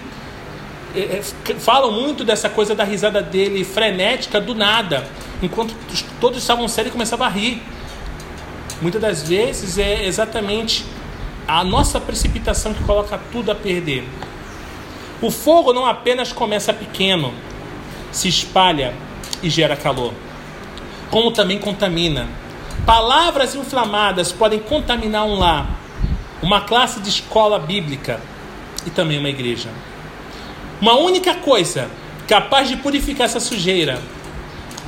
falam 1.60 1.92
muito 1.92 2.24
dessa 2.24 2.50
coisa 2.50 2.76
da 2.76 2.84
risada 2.84 3.22
dele 3.22 3.64
frenética 3.64 4.40
do 4.40 4.54
nada, 4.54 5.08
enquanto 5.42 5.76
todos 6.20 6.40
estavam 6.40 6.68
sérios 6.68 6.92
e 6.92 6.94
começavam 6.94 7.26
a 7.26 7.30
rir. 7.30 7.62
Muitas 8.82 9.02
das 9.02 9.28
vezes 9.28 9.78
é 9.78 10.06
exatamente 10.06 10.86
a 11.48 11.64
nossa 11.64 12.00
precipitação 12.00 12.74
que 12.74 12.84
coloca 12.84 13.20
tudo 13.32 13.52
a 13.52 13.56
perder. 13.56 14.08
O 15.22 15.30
fogo 15.30 15.72
não 15.72 15.86
apenas 15.86 16.34
começa 16.34 16.74
pequeno, 16.74 17.34
se 18.12 18.28
espalha 18.28 18.94
e 19.44 19.50
gera 19.50 19.76
calor, 19.76 20.14
como 21.10 21.32
também 21.32 21.60
contamina. 21.60 22.28
Palavras 22.86 23.54
inflamadas 23.54 24.32
podem 24.32 24.60
contaminar 24.60 25.26
um 25.26 25.36
lar, 25.36 25.70
uma 26.42 26.62
classe 26.62 27.00
de 27.00 27.10
escola 27.10 27.60
bíblica 27.60 28.20
e 28.86 28.90
também 28.90 29.20
uma 29.20 29.30
igreja. 29.30 29.70
Uma 30.82 30.98
única 30.98 31.36
coisa 31.36 31.92
capaz 32.28 32.68
de 32.68 32.76
purificar 32.76 33.26
essa 33.26 33.40
sujeira 33.40 34.02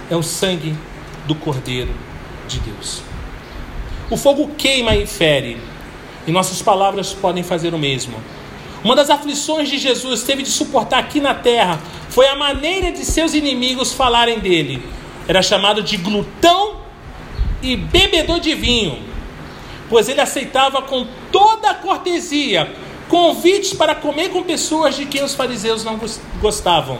é 0.10 0.15
o 0.15 0.23
sangue 0.23 0.75
do 1.27 1.36
Cordeiro 1.36 1.93
de 2.47 2.60
Deus. 2.62 3.03
O 4.10 4.17
fogo 4.17 4.56
queima 4.58 4.95
e 4.95 5.06
fere, 5.06 5.62
e 6.25 6.32
nossas 6.32 6.63
palavras 6.63 7.13
podem 7.13 7.43
fazer 7.43 7.75
o 7.75 7.77
mesmo. 7.77 8.15
Uma 8.84 8.95
das 8.95 9.12
aflições 9.12 9.69
de 9.69 9.77
Jesus 9.77 10.23
teve 10.23 10.41
de 10.41 10.49
suportar 10.49 10.97
aqui 10.97 11.21
na 11.21 11.36
terra 11.36 11.79
foi 12.10 12.27
a 12.27 12.36
maneira 12.36 12.91
de 12.91 13.06
seus 13.06 13.36
inimigos 13.36 13.93
falarem 13.93 14.39
dele. 14.39 14.84
Era 15.27 15.43
chamado 15.43 15.84
de 15.84 15.97
glutão 15.97 16.77
e 17.62 17.75
bebedor 17.75 18.39
de 18.39 18.56
vinho, 18.56 18.97
pois 19.89 20.10
ele 20.10 20.21
aceitava 20.21 20.82
com 20.82 21.06
toda 21.32 21.69
a 21.69 21.75
cortesia 21.75 22.73
convites 23.13 23.73
para 23.73 23.93
comer 23.93 24.30
com 24.30 24.41
pessoas 24.41 24.95
de 24.95 25.06
quem 25.06 25.23
os 25.23 25.36
fariseus 25.36 25.84
não 25.84 25.99
gostavam. 26.41 26.97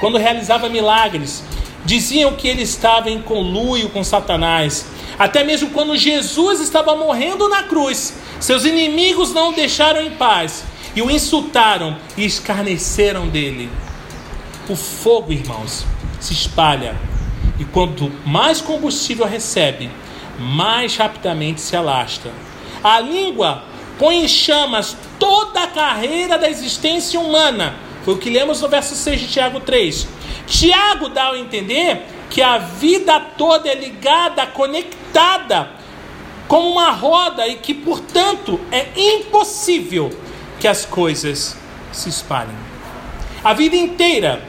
Quando 0.00 0.16
realizava 0.16 0.70
milagres, 0.70 1.44
diziam 1.84 2.32
que 2.32 2.48
ele 2.48 2.62
estava 2.62 3.10
em 3.10 3.20
conluio 3.20 3.90
com 3.90 4.02
Satanás. 4.02 4.86
Até 5.18 5.44
mesmo 5.44 5.68
quando 5.72 5.94
Jesus 5.94 6.58
estava 6.60 6.96
morrendo 6.96 7.50
na 7.50 7.64
cruz, 7.64 8.14
seus 8.40 8.64
inimigos 8.64 9.34
não 9.34 9.50
o 9.50 9.54
deixaram 9.54 10.00
em 10.00 10.12
paz 10.12 10.64
e 10.96 11.02
o 11.02 11.10
insultaram 11.10 11.98
e 12.16 12.24
escarneceram 12.24 13.28
dele. 13.28 13.70
O 14.70 14.74
fogo, 14.74 15.34
irmãos, 15.34 15.84
se 16.18 16.32
espalha 16.32 16.96
e 17.58 17.64
quanto 17.66 18.10
mais 18.24 18.62
combustível 18.62 19.26
recebe, 19.26 19.90
mais 20.38 20.96
rapidamente 20.96 21.60
se 21.60 21.76
alastra. 21.76 22.32
A 22.82 22.98
língua 23.00 23.67
põe 23.98 24.24
em 24.24 24.28
chamas 24.28 24.96
toda 25.18 25.64
a 25.64 25.66
carreira 25.66 26.38
da 26.38 26.48
existência 26.48 27.18
humana. 27.18 27.74
Foi 28.04 28.14
o 28.14 28.18
que 28.18 28.30
lemos 28.30 28.60
no 28.60 28.68
verso 28.68 28.94
6 28.94 29.20
de 29.20 29.28
Tiago 29.28 29.60
3. 29.60 30.08
Tiago 30.46 31.08
dá 31.08 31.30
a 31.30 31.38
entender 31.38 32.02
que 32.30 32.40
a 32.40 32.58
vida 32.58 33.20
toda 33.20 33.68
é 33.68 33.74
ligada, 33.74 34.46
conectada, 34.46 35.70
como 36.46 36.70
uma 36.70 36.90
roda 36.90 37.46
e 37.46 37.56
que, 37.56 37.74
portanto, 37.74 38.60
é 38.70 38.86
impossível 38.96 40.10
que 40.58 40.68
as 40.68 40.84
coisas 40.84 41.56
se 41.92 42.08
espalhem. 42.08 42.56
A 43.42 43.52
vida 43.52 43.76
inteira 43.76 44.42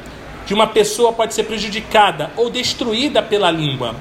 de 0.46 0.54
uma 0.54 0.68
pessoa 0.68 1.14
pode 1.14 1.34
ser 1.34 1.44
prejudicada 1.44 2.32
ou 2.36 2.50
destruída 2.50 3.22
pela 3.22 3.52
língua. 3.52 3.96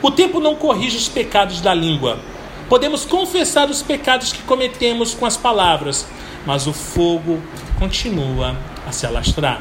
O 0.00 0.10
tempo 0.10 0.40
não 0.40 0.54
corrige 0.54 0.96
os 0.96 1.08
pecados 1.08 1.60
da 1.60 1.74
língua. 1.74 2.18
Podemos 2.70 3.04
confessar 3.04 3.68
os 3.68 3.82
pecados 3.82 4.32
que 4.32 4.42
cometemos 4.42 5.12
com 5.12 5.26
as 5.26 5.36
palavras, 5.36 6.06
mas 6.46 6.68
o 6.68 6.72
fogo 6.72 7.42
continua 7.80 8.56
a 8.86 8.92
se 8.92 9.04
alastrar. 9.04 9.60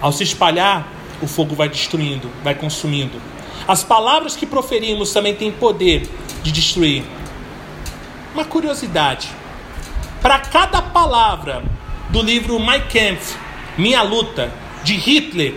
Ao 0.00 0.12
se 0.12 0.22
espalhar, 0.22 0.86
o 1.20 1.26
fogo 1.26 1.56
vai 1.56 1.68
destruindo, 1.68 2.30
vai 2.44 2.54
consumindo. 2.54 3.20
As 3.66 3.82
palavras 3.82 4.36
que 4.36 4.46
proferimos 4.46 5.12
também 5.12 5.34
têm 5.34 5.50
poder 5.50 6.08
de 6.44 6.52
destruir. 6.52 7.02
Uma 8.32 8.44
curiosidade: 8.44 9.28
para 10.20 10.38
cada 10.38 10.80
palavra 10.80 11.64
do 12.10 12.22
livro 12.22 12.60
My 12.60 12.78
Kampf, 12.82 13.36
Minha 13.76 14.02
Luta, 14.02 14.52
de 14.84 14.94
Hitler, 14.94 15.56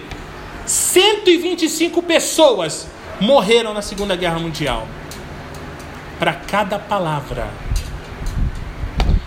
125 0.66 2.02
pessoas 2.02 2.88
morreram 3.22 3.72
na 3.72 3.84
Segunda 3.84 4.16
Guerra 4.16 4.40
Mundial. 4.40 4.88
Para 6.20 6.34
cada 6.34 6.80
palavra. 6.80 7.50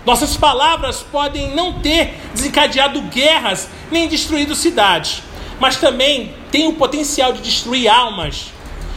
Nossas 0.06 0.36
palavras 0.36 1.02
podem 1.02 1.54
não 1.54 1.80
ter 1.80 2.18
desencadeado 2.32 3.02
guerras 3.02 3.68
nem 3.90 4.08
destruído 4.08 4.54
cidades, 4.54 5.22
mas 5.60 5.76
também 5.76 6.34
têm 6.50 6.66
o 6.66 6.72
potencial 6.72 7.32
de 7.32 7.42
destruir 7.42 7.88
almas 7.88 8.46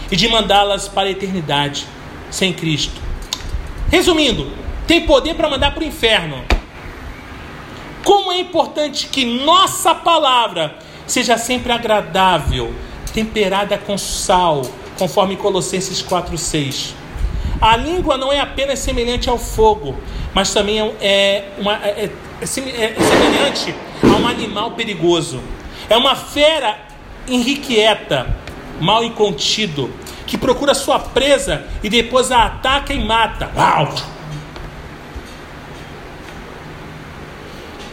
e 0.09 0.15
de 0.15 0.27
mandá-las 0.29 0.87
para 0.87 1.09
a 1.09 1.11
eternidade 1.11 1.85
sem 2.29 2.53
Cristo. 2.53 3.01
Resumindo, 3.89 4.51
tem 4.87 5.05
poder 5.05 5.35
para 5.35 5.49
mandar 5.49 5.73
para 5.73 5.83
o 5.83 5.87
inferno. 5.87 6.43
Como 8.05 8.31
é 8.31 8.39
importante 8.39 9.07
que 9.07 9.25
nossa 9.25 9.93
palavra 9.93 10.77
seja 11.05 11.37
sempre 11.37 11.73
agradável, 11.73 12.73
temperada 13.13 13.77
com 13.77 13.97
sal, 13.97 14.61
conforme 14.97 15.35
Colossenses 15.35 16.01
4:6. 16.01 17.00
A 17.61 17.77
língua 17.77 18.17
não 18.17 18.33
é 18.33 18.39
apenas 18.39 18.79
semelhante 18.79 19.29
ao 19.29 19.37
fogo, 19.37 19.95
mas 20.33 20.51
também 20.51 20.79
é, 20.79 20.95
é 20.99 21.49
uma, 21.59 21.75
é, 21.75 22.09
é, 22.09 22.11
é 22.41 22.45
semelhante 22.45 23.75
a 24.03 24.07
um 24.07 24.27
animal 24.27 24.71
perigoso. 24.71 25.39
É 25.87 25.95
uma 25.95 26.15
fera 26.15 26.79
irrequieta, 27.27 28.35
mal 28.79 29.03
incontido, 29.03 29.91
que 30.25 30.39
procura 30.39 30.73
sua 30.73 30.97
presa 30.97 31.67
e 31.83 31.89
depois 31.89 32.31
a 32.31 32.45
ataca 32.45 32.93
e 32.93 33.05
mata. 33.05 33.51
Uau! 33.55 33.93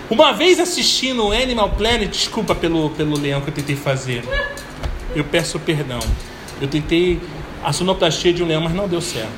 Uma 0.09 0.33
vez 0.33 0.59
assistindo 0.59 1.27
o 1.27 1.33
Animal 1.33 1.69
Planet, 1.71 2.09
desculpa 2.09 2.55
pelo, 2.55 2.89
pelo 2.91 3.19
leão 3.19 3.43
que 3.43 3.51
eu 3.51 3.55
tentei 3.55 3.77
fazer. 3.77 4.25
Eu 5.15 5.25
peço 5.25 5.59
perdão. 5.59 6.01
Eu 6.63 6.67
tentei 6.67 7.21
a 7.69 7.73
sonoplastia 7.73 8.33
de 8.33 8.43
um 8.43 8.47
leão, 8.47 8.63
mas 8.63 8.73
não 8.73 8.89
deu 8.89 9.03
certo. 9.03 9.29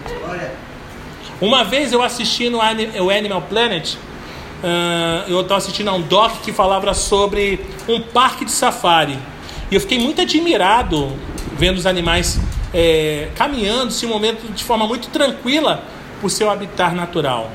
Uma 1.41 1.65
vez 1.65 1.93
eu 1.93 2.01
assistindo 2.01 2.59
o 2.59 3.11
Animal 3.11 3.43
Planet, 3.43 3.95
uh, 3.95 5.29
eu 5.29 5.41
estava 5.41 5.59
assistindo 5.59 5.89
a 5.89 5.95
um 5.95 6.01
doc 6.01 6.41
que 6.43 6.53
falava 6.53 6.95
sobre 6.95 7.59
um 7.89 8.01
parque 8.01 8.45
de 8.45 8.53
safari. 8.53 9.19
E 9.69 9.75
eu 9.75 9.81
fiquei 9.81 9.99
muito 9.99 10.21
admirado 10.21 11.13
vendo 11.59 11.79
os 11.79 11.87
animais 11.87 12.39
é, 12.73 13.31
caminhando 13.35 13.89
esse 13.89 14.07
momento 14.07 14.53
de 14.53 14.63
forma 14.63 14.87
muito 14.87 15.09
tranquila 15.09 15.83
por 16.21 16.31
seu 16.31 16.49
habitat 16.49 16.95
natural. 16.95 17.51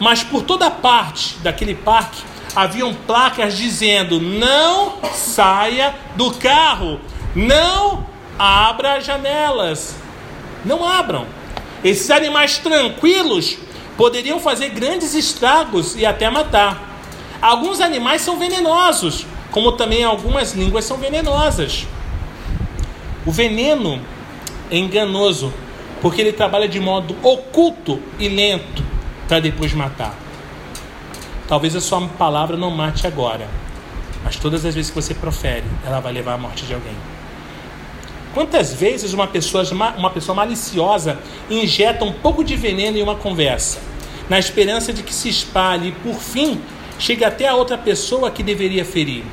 Mas 0.00 0.24
por 0.24 0.42
toda 0.42 0.68
parte 0.68 1.36
daquele 1.44 1.76
parque 1.76 2.22
haviam 2.56 2.92
placas 2.92 3.56
dizendo: 3.56 4.20
não 4.20 4.98
saia 5.12 5.94
do 6.16 6.32
carro, 6.32 6.98
não 7.36 8.04
abra 8.36 9.00
janelas, 9.00 9.96
não 10.64 10.86
abram. 10.86 11.26
Esses 11.82 12.10
animais 12.10 12.58
tranquilos 12.58 13.58
poderiam 13.96 14.38
fazer 14.38 14.70
grandes 14.70 15.14
estragos 15.14 15.96
e 15.96 16.04
até 16.04 16.30
matar. 16.30 16.88
Alguns 17.40 17.80
animais 17.80 18.22
são 18.22 18.38
venenosos, 18.38 19.26
como 19.50 19.72
também 19.72 20.04
algumas 20.04 20.54
línguas 20.54 20.84
são 20.84 20.96
venenosas. 20.96 21.86
O 23.24 23.30
veneno 23.30 24.00
é 24.70 24.76
enganoso, 24.76 25.52
porque 26.00 26.20
ele 26.20 26.32
trabalha 26.32 26.68
de 26.68 26.80
modo 26.80 27.16
oculto 27.22 28.00
e 28.18 28.28
lento 28.28 28.82
para 29.26 29.40
depois 29.40 29.72
matar. 29.72 30.14
Talvez 31.46 31.74
a 31.74 31.80
sua 31.80 32.06
palavra 32.08 32.56
não 32.56 32.70
mate 32.70 33.06
agora, 33.06 33.48
mas 34.24 34.36
todas 34.36 34.64
as 34.64 34.74
vezes 34.74 34.90
que 34.90 34.96
você 35.00 35.14
profere, 35.14 35.64
ela 35.84 36.00
vai 36.00 36.12
levar 36.12 36.34
à 36.34 36.38
morte 36.38 36.66
de 36.66 36.74
alguém. 36.74 36.96
Quantas 38.38 38.72
vezes 38.72 39.12
uma 39.12 39.26
pessoa, 39.26 39.64
uma 39.96 40.10
pessoa 40.10 40.32
maliciosa 40.32 41.18
injeta 41.50 42.04
um 42.04 42.12
pouco 42.12 42.44
de 42.44 42.54
veneno 42.54 42.96
em 42.96 43.02
uma 43.02 43.16
conversa, 43.16 43.80
na 44.28 44.38
esperança 44.38 44.92
de 44.92 45.02
que 45.02 45.12
se 45.12 45.28
espalhe 45.28 45.88
e, 45.88 45.92
por 45.92 46.14
fim, 46.14 46.60
chegue 47.00 47.24
até 47.24 47.48
a 47.48 47.56
outra 47.56 47.76
pessoa 47.76 48.30
que 48.30 48.44
deveria 48.44 48.84
ferir? 48.84 49.24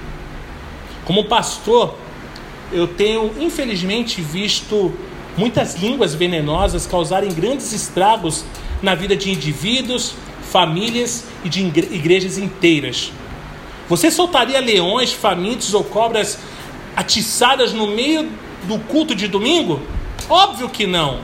Como 1.05 1.25
pastor, 1.25 1.93
eu 2.73 2.87
tenho 2.87 3.31
infelizmente 3.39 4.21
visto 4.21 4.91
muitas 5.37 5.75
línguas 5.75 6.15
venenosas 6.15 6.87
causarem 6.87 7.31
grandes 7.31 7.73
estragos 7.73 8.43
na 8.81 8.95
vida 8.95 9.15
de 9.15 9.29
indivíduos, 9.29 10.15
famílias 10.49 11.25
e 11.43 11.49
de 11.49 11.61
igrejas 11.61 12.39
inteiras. 12.39 13.11
Você 13.87 14.09
soltaria 14.09 14.59
leões 14.59 15.13
famintos 15.13 15.75
ou 15.75 15.83
cobras 15.83 16.39
atiçadas 16.95 17.71
no 17.71 17.85
meio 17.85 18.43
do 18.65 18.79
culto 18.79 19.15
de 19.15 19.27
domingo? 19.27 19.81
Óbvio 20.29 20.69
que 20.69 20.85
não. 20.85 21.19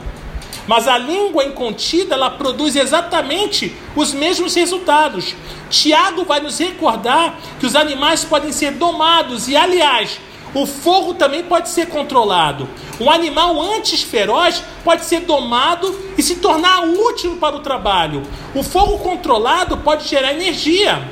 Mas 0.66 0.86
a 0.86 0.96
língua 0.96 1.44
incontida, 1.44 2.14
ela 2.14 2.30
produz 2.30 2.76
exatamente 2.76 3.74
os 3.96 4.12
mesmos 4.12 4.54
resultados. 4.54 5.34
Tiago 5.68 6.24
vai 6.24 6.40
nos 6.40 6.58
recordar 6.58 7.38
que 7.58 7.66
os 7.66 7.74
animais 7.74 8.24
podem 8.24 8.52
ser 8.52 8.72
domados 8.72 9.48
e, 9.48 9.56
aliás, 9.56 10.20
o 10.54 10.66
fogo 10.66 11.14
também 11.14 11.42
pode 11.42 11.68
ser 11.68 11.86
controlado. 11.86 12.68
Um 13.00 13.10
animal 13.10 13.60
antes 13.60 14.02
feroz 14.02 14.62
pode 14.84 15.04
ser 15.04 15.20
domado 15.20 15.98
e 16.16 16.22
se 16.22 16.36
tornar 16.36 16.82
útil 16.82 17.36
para 17.36 17.56
o 17.56 17.60
trabalho. 17.60 18.22
O 18.54 18.62
fogo 18.62 18.98
controlado 18.98 19.78
pode 19.78 20.06
gerar 20.06 20.32
energia. 20.32 21.02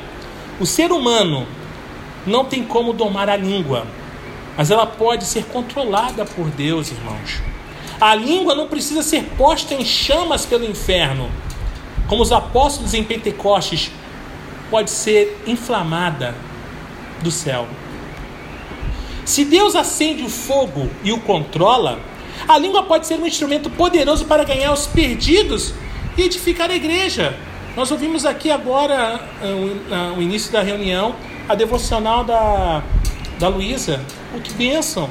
O 0.60 0.66
ser 0.66 0.92
humano 0.92 1.46
não 2.26 2.44
tem 2.44 2.62
como 2.62 2.92
domar 2.92 3.28
a 3.28 3.36
língua 3.36 3.86
mas 4.56 4.70
ela 4.70 4.86
pode 4.86 5.24
ser 5.24 5.44
controlada 5.46 6.24
por 6.24 6.48
Deus, 6.50 6.90
irmãos. 6.90 7.40
A 8.00 8.14
língua 8.14 8.54
não 8.54 8.66
precisa 8.66 9.02
ser 9.02 9.24
posta 9.36 9.74
em 9.74 9.84
chamas 9.84 10.46
pelo 10.46 10.64
inferno, 10.64 11.30
como 12.08 12.22
os 12.22 12.32
apóstolos 12.32 12.94
em 12.94 13.04
Pentecostes, 13.04 13.90
pode 14.70 14.90
ser 14.90 15.42
inflamada 15.46 16.34
do 17.22 17.30
céu. 17.30 17.66
Se 19.24 19.44
Deus 19.44 19.76
acende 19.76 20.22
o 20.22 20.28
fogo 20.28 20.88
e 21.04 21.12
o 21.12 21.20
controla, 21.20 22.00
a 22.48 22.58
língua 22.58 22.82
pode 22.82 23.06
ser 23.06 23.18
um 23.20 23.26
instrumento 23.26 23.68
poderoso 23.70 24.24
para 24.24 24.44
ganhar 24.44 24.72
os 24.72 24.86
perdidos 24.86 25.74
e 26.16 26.22
edificar 26.22 26.70
a 26.70 26.74
igreja. 26.74 27.36
Nós 27.76 27.90
ouvimos 27.90 28.24
aqui 28.24 28.50
agora, 28.50 29.20
no 29.42 30.16
uh, 30.16 30.22
início 30.22 30.50
da 30.50 30.62
reunião, 30.62 31.14
a 31.48 31.54
devocional 31.54 32.24
da, 32.24 32.82
da 33.40 33.48
Luísa, 33.48 34.04
Pô, 34.30 34.38
que 34.38 34.52
bênção. 34.52 35.08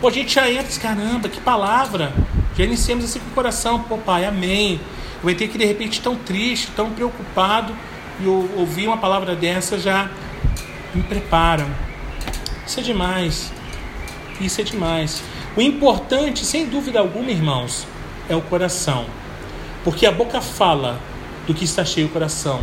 Pô, 0.00 0.06
a 0.06 0.12
gente 0.12 0.32
já 0.32 0.48
entra, 0.48 0.80
caramba, 0.80 1.28
que 1.28 1.40
palavra. 1.40 2.12
Já 2.56 2.64
iniciamos 2.64 3.04
assim 3.04 3.18
com 3.18 3.26
o 3.26 3.34
coração. 3.34 3.82
Pô, 3.82 3.98
pai, 3.98 4.24
amém. 4.24 4.80
Eu 5.22 5.28
entrei 5.28 5.48
aqui 5.48 5.58
de 5.58 5.64
repente 5.64 6.00
tão 6.00 6.14
triste, 6.14 6.70
tão 6.76 6.92
preocupado. 6.92 7.74
E 8.20 8.26
eu 8.26 8.48
ouvi 8.56 8.86
uma 8.86 8.96
palavra 8.96 9.34
dessa 9.34 9.76
já 9.76 10.08
me 10.94 11.02
prepara. 11.02 11.66
Isso 12.64 12.78
é 12.78 12.82
demais. 12.84 13.52
Isso 14.40 14.60
é 14.60 14.64
demais. 14.64 15.20
O 15.56 15.60
importante, 15.60 16.44
sem 16.44 16.66
dúvida 16.66 17.00
alguma, 17.00 17.32
irmãos, 17.32 17.88
é 18.28 18.36
o 18.36 18.40
coração. 18.40 19.04
Porque 19.82 20.06
a 20.06 20.12
boca 20.12 20.40
fala 20.40 21.00
do 21.44 21.52
que 21.52 21.64
está 21.64 21.84
cheio 21.84 22.06
o 22.06 22.10
coração. 22.10 22.60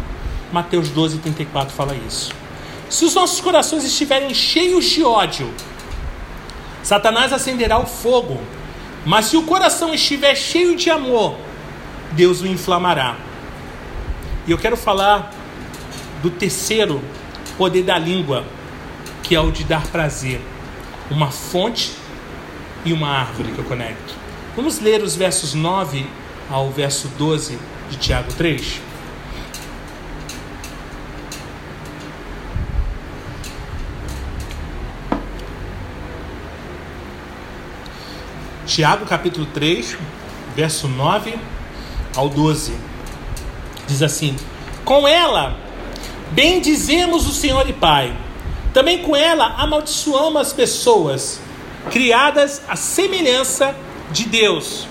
Mateus 0.53 0.87
12, 0.87 1.17
34 1.17 1.75
fala 1.75 1.93
isso. 2.07 2.44
Se 2.89 3.05
os 3.05 3.15
nossos 3.15 3.41
corações 3.41 3.83
estiverem 3.83 4.33
cheios 4.33 4.85
de 4.85 5.03
ódio, 5.03 5.51
Satanás 6.83 7.33
acenderá 7.33 7.79
o 7.79 7.85
fogo, 7.85 8.39
mas 9.05 9.25
se 9.25 9.37
o 9.37 9.43
coração 9.43 9.93
estiver 9.93 10.35
cheio 10.35 10.75
de 10.75 10.89
amor, 10.89 11.35
Deus 12.11 12.41
o 12.41 12.47
inflamará. 12.47 13.17
E 14.47 14.51
eu 14.51 14.57
quero 14.57 14.77
falar 14.77 15.31
do 16.21 16.29
terceiro 16.29 17.01
poder 17.57 17.83
da 17.83 17.97
língua, 17.97 18.45
que 19.23 19.35
é 19.35 19.39
o 19.39 19.51
de 19.51 19.63
dar 19.63 19.85
prazer. 19.87 20.39
Uma 21.09 21.31
fonte 21.31 21.91
e 22.83 22.93
uma 22.93 23.09
árvore 23.09 23.51
que 23.51 23.59
eu 23.59 23.65
conecto. 23.65 24.13
Vamos 24.55 24.79
ler 24.79 25.01
os 25.01 25.15
versos 25.15 25.53
9 25.53 26.05
ao 26.49 26.69
verso 26.69 27.07
12 27.17 27.57
de 27.89 27.97
Tiago 27.97 28.31
3. 28.33 28.81
Tiago 38.75 39.05
capítulo 39.05 39.45
3, 39.53 39.95
verso 40.53 40.89
9 40.89 41.39
ao 42.13 42.27
12. 42.27 42.77
Diz 43.87 44.03
assim: 44.03 44.35
Com 44.83 45.07
ela 45.07 45.55
bendizemos 46.31 47.25
o 47.25 47.31
Senhor 47.31 47.69
e 47.69 47.71
Pai. 47.71 48.13
Também 48.73 49.01
com 49.01 49.15
ela 49.15 49.55
amaldiçoamos 49.57 50.41
as 50.41 50.51
pessoas 50.51 51.39
criadas 51.89 52.63
à 52.67 52.75
semelhança 52.75 53.73
de 54.11 54.25
Deus. 54.25 54.85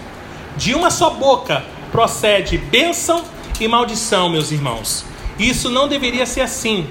De 0.57 0.75
uma 0.75 0.91
só 0.91 1.11
boca 1.11 1.63
procede 1.93 2.57
bênção 2.57 3.23
e 3.61 3.69
maldição, 3.69 4.31
meus 4.31 4.51
irmãos. 4.51 5.05
Isso 5.39 5.69
não 5.69 5.89
deveria 5.89 6.25
ser 6.25 6.41
assim. 6.41 6.89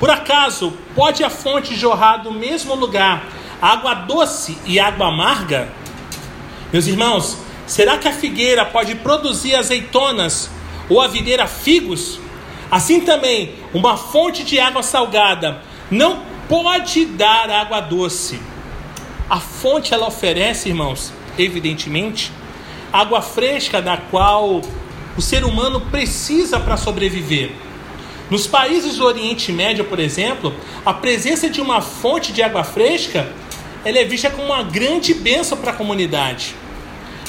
Por 0.00 0.10
acaso 0.10 0.72
pode 0.96 1.22
a 1.22 1.30
fonte 1.30 1.76
jorrar 1.76 2.24
do 2.24 2.32
mesmo 2.32 2.74
lugar 2.74 3.24
água 3.62 3.94
doce 3.94 4.58
e 4.66 4.80
água 4.80 5.06
amarga? 5.06 5.68
Meus 6.72 6.88
irmãos, 6.88 7.38
será 7.64 7.96
que 7.96 8.08
a 8.08 8.12
figueira 8.12 8.64
pode 8.64 8.96
produzir 8.96 9.54
azeitonas 9.54 10.50
ou 10.88 11.00
a 11.00 11.06
videira 11.06 11.46
figos? 11.46 12.18
Assim 12.68 13.02
também, 13.02 13.54
uma 13.72 13.96
fonte 13.96 14.42
de 14.42 14.58
água 14.58 14.82
salgada 14.82 15.62
não 15.88 16.24
pode 16.48 17.04
dar 17.04 17.48
água 17.48 17.78
doce. 17.80 18.40
A 19.30 19.38
fonte 19.38 19.94
ela 19.94 20.08
oferece, 20.08 20.68
irmãos, 20.68 21.12
evidentemente, 21.38 22.32
água 22.92 23.22
fresca 23.22 23.80
da 23.80 23.96
qual 23.96 24.60
o 25.16 25.22
ser 25.22 25.44
humano 25.44 25.82
precisa 25.82 26.58
para 26.58 26.76
sobreviver. 26.76 27.52
Nos 28.28 28.46
países 28.46 28.96
do 28.96 29.04
Oriente 29.04 29.52
Médio, 29.52 29.84
por 29.84 30.00
exemplo, 30.00 30.52
a 30.84 30.92
presença 30.92 31.48
de 31.48 31.60
uma 31.60 31.80
fonte 31.80 32.32
de 32.32 32.42
água 32.42 32.64
fresca 32.64 33.30
ela 33.84 33.98
é 33.98 34.04
vista 34.04 34.30
como 34.30 34.46
uma 34.46 34.62
grande 34.62 35.14
bênção 35.14 35.58
para 35.58 35.72
a 35.72 35.74
comunidade. 35.74 36.54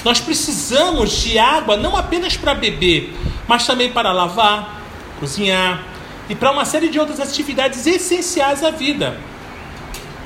Nós 0.03 0.19
precisamos 0.19 1.11
de 1.11 1.39
água 1.39 1.77
não 1.77 1.95
apenas 1.95 2.35
para 2.35 2.53
beber, 2.53 3.13
mas 3.47 3.65
também 3.65 3.91
para 3.91 4.11
lavar, 4.11 4.81
cozinhar 5.19 5.83
e 6.29 6.35
para 6.35 6.51
uma 6.51 6.65
série 6.65 6.89
de 6.89 6.99
outras 6.99 7.19
atividades 7.19 7.85
essenciais 7.87 8.63
à 8.63 8.69
vida. 8.69 9.17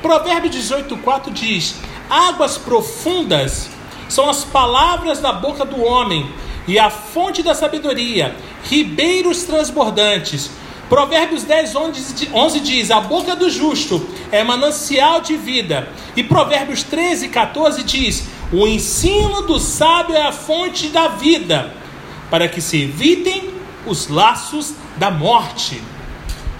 Provérbio 0.01 0.49
18,4 0.49 1.31
diz: 1.31 1.75
Águas 2.09 2.57
profundas 2.57 3.69
são 4.09 4.29
as 4.29 4.43
palavras 4.43 5.19
da 5.19 5.31
boca 5.31 5.65
do 5.65 5.81
homem 5.83 6.29
e 6.67 6.77
a 6.77 6.89
fonte 6.89 7.41
da 7.41 7.53
sabedoria, 7.53 8.35
ribeiros 8.63 9.43
transbordantes. 9.43 10.49
Provérbios 10.89 11.43
10, 11.43 11.75
11 12.33 12.59
diz: 12.61 12.91
A 12.91 13.01
boca 13.01 13.35
do 13.35 13.49
justo 13.49 14.07
é 14.31 14.43
manancial 14.43 15.19
de 15.19 15.35
vida. 15.35 15.89
E 16.15 16.23
Provérbios 16.23 16.83
13, 16.83 17.27
14 17.29 17.83
diz: 17.83 18.27
O 18.51 18.65
ensino 18.65 19.41
do 19.41 19.59
sábio 19.59 20.15
é 20.15 20.21
a 20.21 20.31
fonte 20.31 20.87
da 20.87 21.09
vida, 21.09 21.73
para 22.29 22.47
que 22.47 22.61
se 22.61 22.81
evitem 22.83 23.49
os 23.85 24.07
laços 24.07 24.73
da 24.95 25.11
morte. 25.11 25.81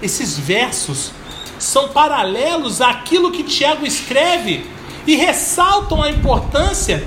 Esses 0.02 0.38
versos 0.38 1.12
são 1.58 1.88
paralelos 1.88 2.80
àquilo 2.80 3.32
que 3.32 3.42
Tiago 3.42 3.84
escreve 3.84 4.64
e 5.06 5.16
ressaltam 5.16 6.02
a 6.02 6.10
importância 6.10 7.06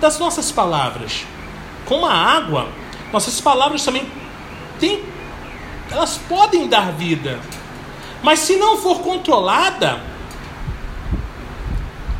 das 0.00 0.18
nossas 0.18 0.52
palavras. 0.52 1.24
Como 1.86 2.04
a 2.04 2.12
água, 2.12 2.68
nossas 3.10 3.40
palavras 3.40 3.82
também 3.82 4.06
têm 4.78 5.02
elas 5.90 6.18
podem 6.28 6.68
dar 6.68 6.92
vida. 6.92 7.38
Mas 8.22 8.40
se 8.40 8.56
não 8.56 8.76
for 8.76 9.00
controlada, 9.00 10.00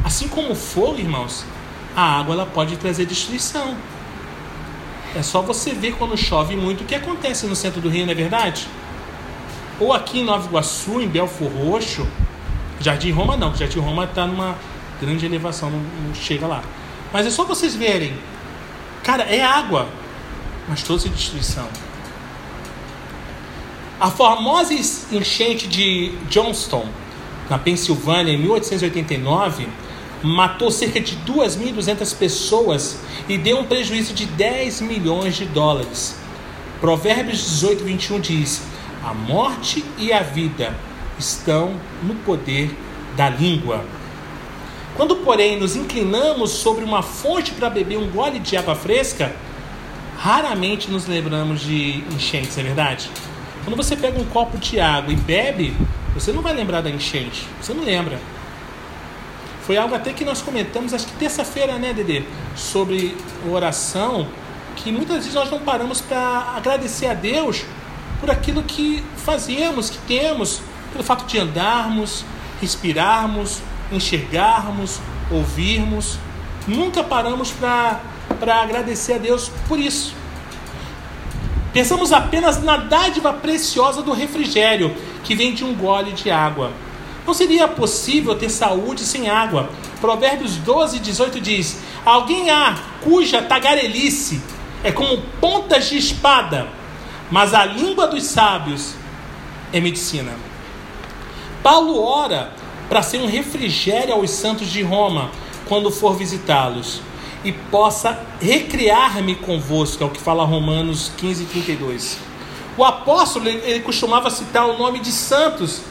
assim 0.04 0.28
como 0.28 0.54
for, 0.54 0.98
irmãos, 0.98 1.44
a 1.94 2.18
água 2.18 2.34
ela 2.34 2.46
pode 2.46 2.76
trazer 2.76 3.06
destruição. 3.06 3.76
É 5.14 5.22
só 5.22 5.42
você 5.42 5.72
ver 5.72 5.94
quando 5.96 6.16
chove 6.16 6.54
muito 6.54 6.82
o 6.82 6.84
que 6.84 6.94
acontece 6.94 7.46
no 7.46 7.56
centro 7.56 7.80
do 7.80 7.88
Rio, 7.88 8.04
não 8.04 8.12
é 8.12 8.14
verdade? 8.14 8.68
Ou 9.80 9.92
aqui 9.92 10.20
em 10.20 10.24
Nova 10.24 10.46
Iguaçu, 10.46 11.00
em 11.00 11.08
Belfor 11.08 11.50
Roxo, 11.50 12.06
Jardim 12.80 13.10
Roma 13.10 13.36
não, 13.36 13.50
porque 13.50 13.64
Jardim 13.64 13.80
Roma 13.80 14.04
está 14.04 14.26
numa 14.26 14.56
grande 15.00 15.24
elevação, 15.24 15.70
não, 15.70 15.78
não 15.78 16.14
chega 16.14 16.46
lá. 16.46 16.62
Mas 17.12 17.26
é 17.26 17.30
só 17.30 17.44
vocês 17.44 17.74
verem. 17.74 18.16
Cara, 19.02 19.24
é 19.24 19.42
água, 19.42 19.88
mas 20.68 20.82
trouxe 20.82 21.08
destruição. 21.08 21.66
A 24.00 24.12
famosa 24.12 24.72
enchente 25.10 25.66
de 25.66 26.12
Johnston, 26.30 26.86
na 27.50 27.58
Pensilvânia, 27.58 28.32
em 28.32 28.38
1889, 28.38 29.66
matou 30.22 30.70
cerca 30.70 31.00
de 31.00 31.16
2.200 31.26 32.16
pessoas 32.16 33.00
e 33.28 33.36
deu 33.36 33.58
um 33.58 33.64
prejuízo 33.64 34.14
de 34.14 34.24
10 34.24 34.82
milhões 34.82 35.34
de 35.34 35.46
dólares. 35.46 36.16
Provérbios 36.80 37.38
18, 37.38 37.82
21 37.82 38.20
diz: 38.20 38.62
A 39.04 39.12
morte 39.12 39.84
e 39.98 40.12
a 40.12 40.22
vida 40.22 40.76
estão 41.18 41.74
no 42.00 42.14
poder 42.14 42.70
da 43.16 43.28
língua. 43.28 43.84
Quando, 44.96 45.16
porém, 45.16 45.58
nos 45.58 45.74
inclinamos 45.74 46.52
sobre 46.52 46.84
uma 46.84 47.02
fonte 47.02 47.50
para 47.50 47.68
beber 47.68 47.98
um 47.98 48.08
gole 48.08 48.38
de 48.38 48.56
água 48.56 48.76
fresca, 48.76 49.34
raramente 50.16 50.88
nos 50.88 51.08
lembramos 51.08 51.62
de 51.62 52.04
enchentes, 52.14 52.56
é 52.58 52.62
verdade? 52.62 53.10
Quando 53.68 53.76
você 53.76 53.94
pega 53.94 54.18
um 54.18 54.24
copo 54.24 54.56
de 54.56 54.80
água 54.80 55.12
e 55.12 55.16
bebe, 55.16 55.76
você 56.14 56.32
não 56.32 56.40
vai 56.40 56.54
lembrar 56.54 56.80
da 56.80 56.88
enchente, 56.88 57.46
você 57.60 57.74
não 57.74 57.84
lembra. 57.84 58.18
Foi 59.60 59.76
algo 59.76 59.94
até 59.94 60.10
que 60.14 60.24
nós 60.24 60.40
comentamos, 60.40 60.94
acho 60.94 61.06
que 61.06 61.12
terça-feira, 61.16 61.74
né, 61.78 61.92
Dede? 61.92 62.24
Sobre 62.56 63.14
oração, 63.46 64.26
que 64.74 64.90
muitas 64.90 65.16
vezes 65.16 65.34
nós 65.34 65.50
não 65.50 65.58
paramos 65.58 66.00
para 66.00 66.54
agradecer 66.56 67.08
a 67.08 67.12
Deus 67.12 67.66
por 68.20 68.30
aquilo 68.30 68.62
que 68.62 69.04
fazemos, 69.18 69.90
que 69.90 69.98
temos, 69.98 70.62
pelo 70.90 71.04
fato 71.04 71.26
de 71.26 71.38
andarmos, 71.38 72.24
respirarmos, 72.62 73.60
enxergarmos, 73.92 74.98
ouvirmos. 75.30 76.18
Nunca 76.66 77.04
paramos 77.04 77.50
para 77.50 78.00
agradecer 78.62 79.12
a 79.12 79.18
Deus 79.18 79.52
por 79.68 79.78
isso. 79.78 80.16
Pensamos 81.78 82.12
apenas 82.12 82.60
na 82.60 82.76
dádiva 82.76 83.32
preciosa 83.32 84.02
do 84.02 84.12
refrigério 84.12 84.92
que 85.22 85.36
vem 85.36 85.54
de 85.54 85.64
um 85.64 85.76
gole 85.76 86.10
de 86.10 86.28
água. 86.28 86.72
Não 87.24 87.32
seria 87.32 87.68
possível 87.68 88.34
ter 88.34 88.48
saúde 88.48 89.04
sem 89.04 89.30
água. 89.30 89.70
Provérbios 90.00 90.56
12, 90.56 90.98
18 90.98 91.40
diz: 91.40 91.78
Alguém 92.04 92.50
há 92.50 92.76
cuja 93.00 93.42
tagarelice 93.42 94.42
é 94.82 94.90
como 94.90 95.22
pontas 95.40 95.88
de 95.88 95.98
espada, 95.98 96.66
mas 97.30 97.54
a 97.54 97.64
língua 97.64 98.08
dos 98.08 98.24
sábios 98.24 98.96
é 99.72 99.80
medicina. 99.80 100.32
Paulo 101.62 102.02
ora 102.02 102.54
para 102.88 103.02
ser 103.02 103.18
um 103.18 103.26
refrigério 103.28 104.14
aos 104.14 104.30
santos 104.30 104.66
de 104.66 104.82
Roma 104.82 105.30
quando 105.68 105.92
for 105.92 106.16
visitá-los 106.16 107.00
e 107.44 107.52
possa 107.52 108.18
recriar-me 108.40 109.34
convosco, 109.36 110.02
é 110.02 110.06
o 110.06 110.10
que 110.10 110.20
fala 110.20 110.44
Romanos 110.44 111.12
15, 111.16 111.44
32. 111.46 112.18
O 112.76 112.84
apóstolo 112.84 113.48
ele 113.48 113.80
costumava 113.80 114.30
citar 114.30 114.66
o 114.66 114.78
nome 114.78 115.00
de 115.00 115.10
santos 115.10 115.82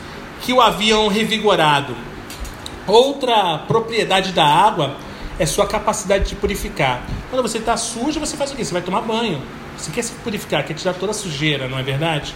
que 0.41 0.53
o 0.53 0.61
haviam 0.61 1.07
revigorado. 1.07 1.95
Outra 2.85 3.57
propriedade 3.59 4.31
da 4.31 4.45
água 4.45 4.95
é 5.39 5.45
sua 5.45 5.67
capacidade 5.67 6.29
de 6.29 6.35
purificar. 6.35 7.03
Quando 7.29 7.41
você 7.41 7.57
está 7.57 7.75
sujo, 7.75 8.19
você 8.19 8.37
faz 8.37 8.51
o 8.51 8.55
quê? 8.55 8.63
Você 8.63 8.73
vai 8.73 8.81
tomar 8.81 9.01
banho. 9.01 9.41
Você 9.77 9.91
quer 9.91 10.01
se 10.01 10.13
purificar, 10.23 10.65
quer 10.65 10.73
tirar 10.73 10.93
toda 10.93 11.11
a 11.11 11.13
sujeira, 11.13 11.67
não 11.67 11.77
é 11.77 11.83
verdade? 11.83 12.33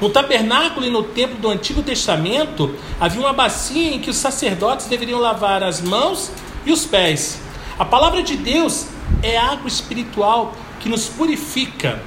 No 0.00 0.10
tabernáculo 0.10 0.84
e 0.84 0.90
no 0.90 1.04
templo 1.04 1.36
do 1.36 1.48
Antigo 1.48 1.82
Testamento 1.82 2.74
havia 2.98 3.20
uma 3.20 3.32
bacia 3.32 3.94
em 3.94 4.00
que 4.00 4.10
os 4.10 4.16
sacerdotes 4.16 4.86
deveriam 4.86 5.20
lavar 5.20 5.62
as 5.62 5.80
mãos 5.80 6.32
e 6.66 6.72
os 6.72 6.84
pés. 6.84 7.40
A 7.78 7.84
palavra 7.84 8.22
de 8.22 8.36
Deus 8.36 8.86
é 9.22 9.36
água 9.36 9.68
espiritual 9.68 10.54
que 10.80 10.88
nos 10.88 11.08
purifica, 11.08 12.02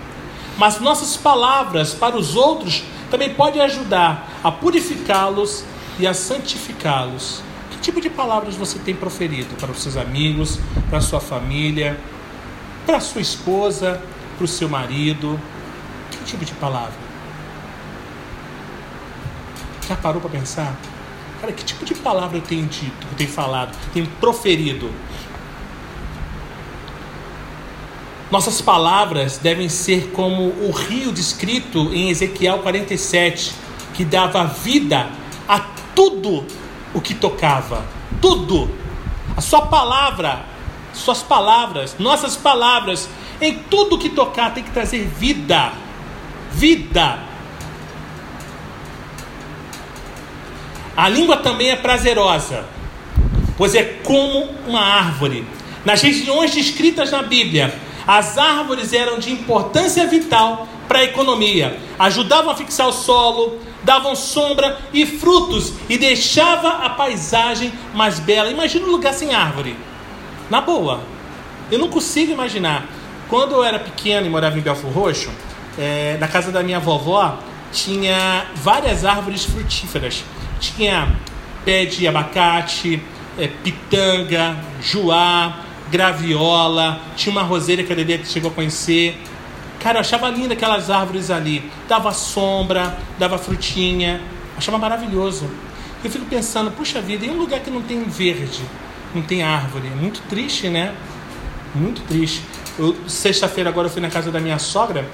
mas 0.57 0.79
nossas 0.79 1.17
palavras 1.17 1.93
para 1.93 2.15
os 2.15 2.35
outros 2.35 2.83
também 3.09 3.33
podem 3.33 3.61
ajudar 3.61 4.29
a 4.43 4.51
purificá-los 4.51 5.63
e 5.99 6.05
a 6.05 6.13
santificá-los. 6.13 7.41
Que 7.71 7.77
tipo 7.77 7.99
de 7.99 8.09
palavras 8.09 8.55
você 8.55 8.77
tem 8.79 8.95
proferido 8.95 9.55
para 9.55 9.71
os 9.71 9.81
seus 9.81 9.97
amigos, 9.97 10.59
para 10.89 10.99
a 10.99 11.01
sua 11.01 11.19
família, 11.19 11.99
para 12.85 12.97
a 12.97 13.01
sua 13.01 13.21
esposa, 13.21 14.01
para 14.37 14.45
o 14.45 14.47
seu 14.47 14.69
marido? 14.69 15.39
Que 16.11 16.23
tipo 16.25 16.45
de 16.45 16.53
palavra? 16.53 17.05
Já 19.87 19.95
parou 19.95 20.21
para 20.21 20.31
pensar? 20.31 20.75
Cara, 21.41 21.51
que 21.51 21.63
tipo 21.63 21.85
de 21.85 21.95
palavra 21.95 22.37
eu 22.37 22.41
tenho 22.41 22.65
dito, 22.65 23.07
eu 23.11 23.17
tenho 23.17 23.29
falado, 23.29 23.75
tenho 23.93 24.07
proferido? 24.19 24.89
Nossas 28.35 28.59
palavras 28.59 29.37
devem 29.37 29.69
ser 29.69 30.09
como 30.11 30.47
o 30.47 30.69
rio 30.69 31.09
descrito 31.13 31.93
em 31.93 32.09
Ezequiel 32.09 32.59
47, 32.59 33.53
que 33.93 34.03
dava 34.03 34.43
vida 34.43 35.07
a 35.47 35.61
tudo 35.95 36.45
o 36.93 36.99
que 36.99 37.13
tocava. 37.13 37.85
Tudo. 38.21 38.69
A 39.37 39.39
sua 39.39 39.67
palavra, 39.67 40.43
suas 40.93 41.23
palavras, 41.23 41.95
nossas 41.97 42.35
palavras, 42.35 43.07
em 43.39 43.57
tudo 43.69 43.97
que 43.97 44.09
tocar 44.09 44.53
tem 44.53 44.65
que 44.65 44.71
trazer 44.71 45.07
vida. 45.17 45.71
Vida. 46.51 47.19
A 50.97 51.07
língua 51.07 51.37
também 51.37 51.69
é 51.69 51.77
prazerosa, 51.77 52.65
pois 53.57 53.73
é 53.75 53.83
como 54.03 54.49
uma 54.67 54.81
árvore. 54.81 55.47
Nas 55.85 56.01
regiões 56.01 56.53
descritas 56.53 57.11
na 57.11 57.23
Bíblia, 57.23 57.73
as 58.07 58.37
árvores 58.37 58.93
eram 58.93 59.17
de 59.19 59.31
importância 59.31 60.05
vital 60.07 60.67
para 60.87 60.99
a 60.99 61.03
economia, 61.03 61.79
ajudavam 61.97 62.51
a 62.51 62.55
fixar 62.55 62.87
o 62.87 62.91
solo, 62.91 63.59
davam 63.83 64.15
sombra 64.15 64.77
e 64.93 65.05
frutos 65.05 65.73
e 65.89 65.97
deixava 65.97 66.85
a 66.85 66.89
paisagem 66.89 67.71
mais 67.93 68.19
bela. 68.19 68.49
Imagina 68.49 68.85
um 68.85 68.91
lugar 68.91 69.13
sem 69.13 69.33
árvore. 69.33 69.75
Na 70.49 70.61
boa. 70.61 71.01
Eu 71.71 71.79
não 71.79 71.89
consigo 71.89 72.31
imaginar. 72.31 72.85
Quando 73.27 73.53
eu 73.53 73.63
era 73.63 73.79
pequeno 73.79 74.27
e 74.27 74.29
morava 74.29 74.57
em 74.57 74.61
Belfort 74.61 74.93
Roxo, 74.93 75.31
é, 75.77 76.17
na 76.19 76.27
casa 76.27 76.51
da 76.51 76.61
minha 76.61 76.79
vovó 76.79 77.39
tinha 77.71 78.45
várias 78.55 79.03
árvores 79.03 79.43
frutíferas. 79.45 80.23
Tinha 80.59 81.15
pé 81.63 81.85
de 81.85 82.07
abacate, 82.07 83.01
é, 83.37 83.47
pitanga, 83.47 84.55
juá, 84.81 85.59
graviola, 85.95 86.99
tinha 87.15 87.31
uma 87.31 87.41
roseira 87.41 87.83
que 87.83 87.93
a 87.93 87.95
Dedê 87.95 88.19
chegou 88.25 88.51
a 88.51 88.53
conhecer. 88.53 89.17
Cara, 89.79 89.97
eu 89.97 90.01
achava 90.01 90.29
linda 90.29 90.53
aquelas 90.53 90.89
árvores 90.89 91.31
ali. 91.31 91.71
Dava 91.87 92.11
sombra, 92.11 92.97
dava 93.17 93.37
frutinha. 93.37 94.21
Achava 94.57 94.77
maravilhoso. 94.77 95.49
Eu 96.03 96.09
fico 96.11 96.25
pensando, 96.25 96.69
puxa 96.71 96.99
vida, 97.01 97.25
em 97.25 97.29
um 97.29 97.37
lugar 97.37 97.61
que 97.61 97.71
não 97.71 97.81
tem 97.81 98.03
verde, 98.03 98.61
não 99.13 99.21
tem 99.21 99.41
árvore. 99.41 99.87
É 99.87 99.95
muito 99.95 100.21
triste, 100.29 100.67
né? 100.67 100.93
Muito 101.73 102.01
triste. 102.01 102.41
Sexta-feira 103.07 103.69
agora 103.69 103.87
eu 103.87 103.91
fui 103.91 104.01
na 104.01 104.09
casa 104.09 104.29
da 104.31 104.39
minha 104.39 104.59
sogra 104.59 105.07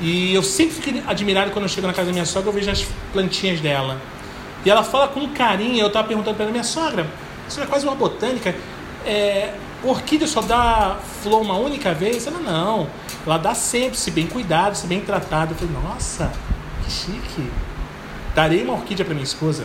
e 0.00 0.34
eu 0.34 0.42
sempre 0.42 0.74
fico 0.74 1.02
admirado 1.08 1.50
quando 1.52 1.64
eu 1.64 1.68
chego 1.68 1.86
na 1.86 1.92
casa 1.92 2.08
da 2.08 2.12
minha 2.12 2.26
sogra, 2.26 2.50
eu 2.50 2.52
vejo 2.52 2.70
as 2.70 2.86
plantinhas 3.12 3.60
dela. 3.60 3.98
E 4.64 4.70
ela 4.70 4.84
fala 4.84 5.08
com 5.08 5.26
carinho, 5.28 5.80
eu 5.80 5.86
estava 5.86 6.06
perguntando 6.06 6.36
para 6.36 6.44
ela, 6.44 6.52
minha 6.52 6.64
sogra, 6.64 7.06
isso 7.48 7.60
é 7.60 7.66
quase 7.66 7.86
uma 7.86 7.94
botânica. 7.94 8.54
É, 9.06 9.54
orquídea 9.82 10.26
só 10.26 10.40
dá 10.40 10.98
flor 11.22 11.40
uma 11.40 11.56
única 11.56 11.94
vez? 11.94 12.26
Ela 12.26 12.40
não. 12.40 12.88
Ela 13.26 13.38
dá 13.38 13.54
sempre, 13.54 13.96
se 13.96 14.10
bem 14.10 14.26
cuidado, 14.26 14.74
se 14.74 14.86
bem 14.86 15.00
tratado. 15.00 15.52
Eu 15.52 15.56
falei, 15.56 15.74
nossa, 15.82 16.32
que 16.84 16.90
chique. 16.90 17.50
Darei 18.34 18.62
uma 18.62 18.74
orquídea 18.74 19.04
para 19.04 19.14
minha 19.14 19.24
esposa. 19.24 19.64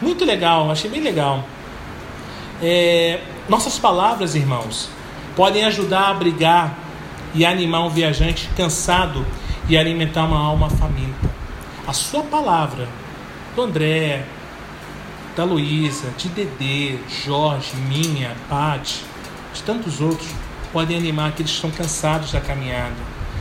Muito 0.00 0.24
legal, 0.24 0.70
achei 0.70 0.90
bem 0.90 1.00
legal. 1.00 1.44
É, 2.62 3.20
nossas 3.48 3.78
palavras, 3.78 4.34
irmãos, 4.34 4.88
podem 5.36 5.64
ajudar 5.64 6.00
a 6.00 6.10
abrigar 6.10 6.74
e 7.34 7.44
animar 7.44 7.84
um 7.84 7.90
viajante 7.90 8.48
cansado 8.56 9.24
e 9.68 9.76
alimentar 9.76 10.24
uma 10.24 10.38
alma 10.38 10.68
faminta. 10.68 11.30
A 11.86 11.92
sua 11.92 12.22
palavra, 12.22 12.88
do 13.54 13.62
André, 13.62 14.24
da 15.36 15.44
Luísa, 15.44 16.10
de 16.16 16.28
Dedê, 16.28 16.98
Jorge, 17.24 17.74
minha, 17.76 18.34
Paty, 18.48 19.04
de 19.52 19.62
tantos 19.62 20.00
outros, 20.00 20.28
podem 20.72 20.96
animar 20.96 21.30
aqueles 21.30 21.50
que 21.50 21.56
estão 21.56 21.70
cansados 21.70 22.32
da 22.32 22.40
caminhada, 22.40 22.94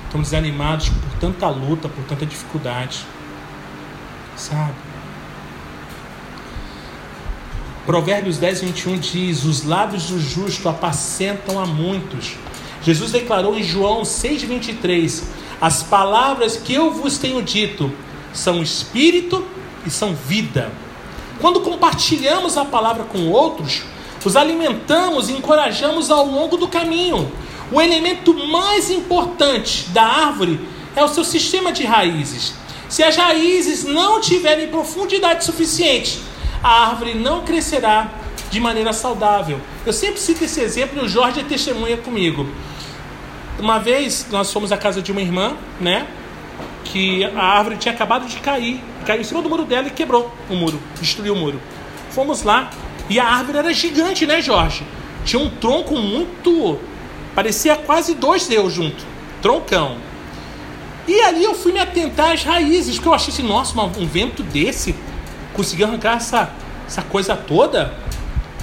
estão 0.06 0.22
desanimados 0.22 0.90
por 0.90 1.20
tanta 1.20 1.48
luta, 1.50 1.88
por 1.88 2.04
tanta 2.06 2.26
dificuldade. 2.26 3.06
Sabe? 4.36 4.74
Provérbios 7.86 8.38
10, 8.38 8.62
21 8.62 9.00
diz: 9.00 9.44
Os 9.46 9.64
lábios 9.64 10.08
do 10.08 10.20
justo 10.20 10.70
apacentam 10.70 11.60
a 11.60 11.66
muitos. 11.66 12.36
Jesus 12.84 13.12
declarou 13.12 13.58
em 13.58 13.64
João 13.64 14.06
6, 14.06 14.44
23: 14.44 15.24
As 15.60 15.84
palavras 15.84 16.56
que 16.56 16.74
eu 16.74 16.92
vos 16.92 17.18
tenho 17.18 17.42
dito 17.42 17.92
são 18.32 18.62
espírito 18.62 19.46
e 19.86 19.90
são 19.90 20.14
vida. 20.14 20.72
Quando 21.42 21.62
compartilhamos 21.62 22.58
a 22.58 22.66
palavra 22.66 23.06
com 23.06 23.28
outros, 23.30 23.84
os 24.28 24.36
alimentamos 24.36 25.30
e 25.30 25.34
encorajamos 25.34 26.12
ao 26.12 26.26
longo 26.26 26.58
do 26.58 26.68
caminho. 26.68 27.32
O 27.72 27.80
elemento 27.80 28.34
mais 28.48 28.90
importante 28.90 29.90
da 29.90 30.04
árvore 30.04 30.60
é 30.96 31.04
o 31.04 31.08
seu 31.08 31.24
sistema 31.24 31.72
de 31.72 31.84
raízes. 31.84 32.54
Se 32.90 33.04
as 33.04 33.16
raízes 33.16 33.84
não 33.84 34.20
tiverem 34.20 34.68
profundidade 34.68 35.46
suficiente, 35.46 36.20
a 36.64 36.88
árvore 36.88 37.14
não 37.14 37.44
crescerá 37.44 38.10
de 38.50 38.60
maneira 38.60 38.92
saudável. 38.92 39.60
Eu 39.86 39.94
sempre 39.94 40.20
cito 40.20 40.44
esse 40.44 40.60
exemplo 40.60 41.00
e 41.00 41.06
o 41.06 41.08
Jorge 41.08 41.40
é 41.40 41.44
testemunha 41.44 41.98
comigo. 41.98 42.48
Uma 43.60 43.78
vez 43.78 44.26
nós 44.32 44.52
fomos 44.52 44.72
à 44.72 44.78
casa 44.78 45.02
de 45.02 45.12
uma 45.12 45.22
irmã, 45.22 45.56
né? 45.80 46.08
Que 46.86 47.24
a 47.26 47.44
árvore 47.44 47.78
tinha 47.78 47.94
acabado 47.94 48.26
de 48.26 48.38
cair, 48.38 48.82
caiu 49.06 49.22
em 49.22 49.24
cima 49.24 49.42
do 49.42 49.50
muro 49.50 49.66
dela 49.66 49.88
e 49.88 49.92
quebrou 49.92 50.34
o 50.50 50.56
muro, 50.56 50.80
destruiu 51.00 51.34
o 51.34 51.38
muro. 51.38 51.62
Fomos 52.10 52.42
lá 52.42 52.72
e 53.10 53.20
a 53.20 53.26
árvore 53.26 53.58
era 53.58 53.74
gigante, 53.74 54.26
né, 54.26 54.42
Jorge? 54.42 54.84
Tinha 55.26 55.42
um 55.42 55.50
tronco 55.50 55.98
muito. 55.98 56.80
parecia 57.34 57.76
quase 57.76 58.14
dois 58.14 58.48
deus 58.48 58.72
junto. 58.72 59.04
Troncão. 59.42 59.98
E 61.08 61.20
ali 61.22 61.44
eu 61.44 61.56
fui 61.56 61.72
me 61.72 61.80
atentar 61.80 62.34
às 62.34 62.44
raízes, 62.44 62.96
porque 62.96 63.10
eu 63.10 63.14
achei 63.14 63.34
assim, 63.34 63.44
nossa, 63.44 63.80
um 63.82 64.06
vento 64.06 64.44
desse 64.44 64.94
conseguiu 65.54 65.88
arrancar 65.88 66.18
essa, 66.18 66.52
essa 66.86 67.02
coisa 67.02 67.36
toda. 67.36 67.94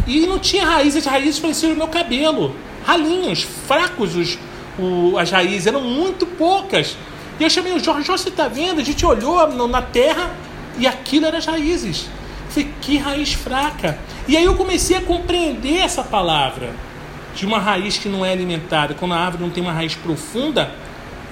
E 0.07 0.27
não 0.27 0.39
tinha 0.39 0.65
raízes, 0.65 1.05
as 1.05 1.13
raízes 1.13 1.41
pareciam 1.41 1.73
o 1.73 1.77
meu 1.77 1.89
cabelo. 1.89 2.55
Ralinhos, 2.85 3.43
fracos 3.67 4.15
os, 4.15 4.39
o, 4.79 5.19
as 5.19 5.31
raízes, 5.31 5.67
eram 5.67 5.81
muito 5.81 6.25
poucas. 6.25 6.97
E 7.41 7.43
eu 7.43 7.51
chamei 7.51 7.73
o 7.73 7.81
Jorge, 7.81 8.07
Jorge, 8.07 8.23
você 8.23 8.29
está 8.29 8.47
vendo? 8.47 8.81
A 8.81 8.85
gente 8.85 9.05
olhou 9.05 9.67
na 9.67 9.83
terra 9.83 10.31
e 10.79 10.87
aquilo 10.87 11.27
eram 11.27 11.39
as 11.39 11.47
raízes. 11.47 12.09
Falei, 12.57 12.75
que 12.81 12.97
raiz 12.97 13.33
fraca. 13.35 13.99
E 14.27 14.37
aí 14.37 14.45
eu 14.45 14.55
comecei 14.55 14.97
a 14.97 15.01
compreender 15.01 15.79
essa 15.79 16.03
palavra 16.03 16.75
de 17.35 17.45
uma 17.45 17.59
raiz 17.59 17.99
que 17.99 18.09
não 18.09 18.25
é 18.25 18.33
alimentada. 18.33 18.95
Quando 18.95 19.13
a 19.13 19.19
árvore 19.19 19.43
não 19.43 19.51
tem 19.51 19.63
uma 19.63 19.73
raiz 19.73 19.95
profunda, 19.95 20.73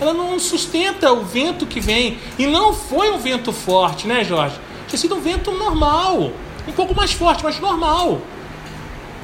ela 0.01 0.13
não 0.13 0.39
sustenta 0.39 1.13
o 1.13 1.25
vento 1.25 1.67
que 1.67 1.81
vem. 1.81 2.19
E 2.39 2.47
não 2.47 2.75
foi 2.75 3.11
um 3.11 3.19
vento 3.19 3.53
forte, 3.53 4.07
né, 4.07 4.23
Jorge? 4.23 4.57
Tinha 4.87 4.99
sido 4.99 5.17
um 5.17 5.21
vento 5.21 5.51
normal. 5.51 6.33
Um 6.69 6.73
pouco 6.73 6.95
mais 6.95 7.13
forte, 7.13 7.43
mas 7.43 7.59
normal. 7.59 8.21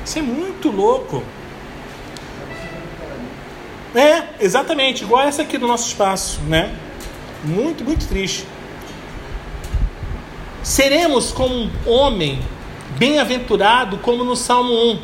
Isso 0.04 0.18
é 0.18 0.22
muito 0.22 0.70
louco. 0.70 1.22
É, 3.94 4.22
exatamente, 4.38 5.02
igual 5.02 5.22
essa 5.22 5.42
aqui 5.42 5.58
do 5.58 5.66
nosso 5.66 5.88
espaço, 5.88 6.40
né? 6.42 6.72
Muito, 7.44 7.84
muito 7.84 8.06
triste. 8.06 8.46
Seremos 10.62 11.32
como 11.32 11.54
um 11.54 11.70
homem 11.86 12.38
bem-aventurado, 12.98 13.98
como 13.98 14.24
no 14.24 14.36
Salmo 14.36 14.72
1, 14.72 14.98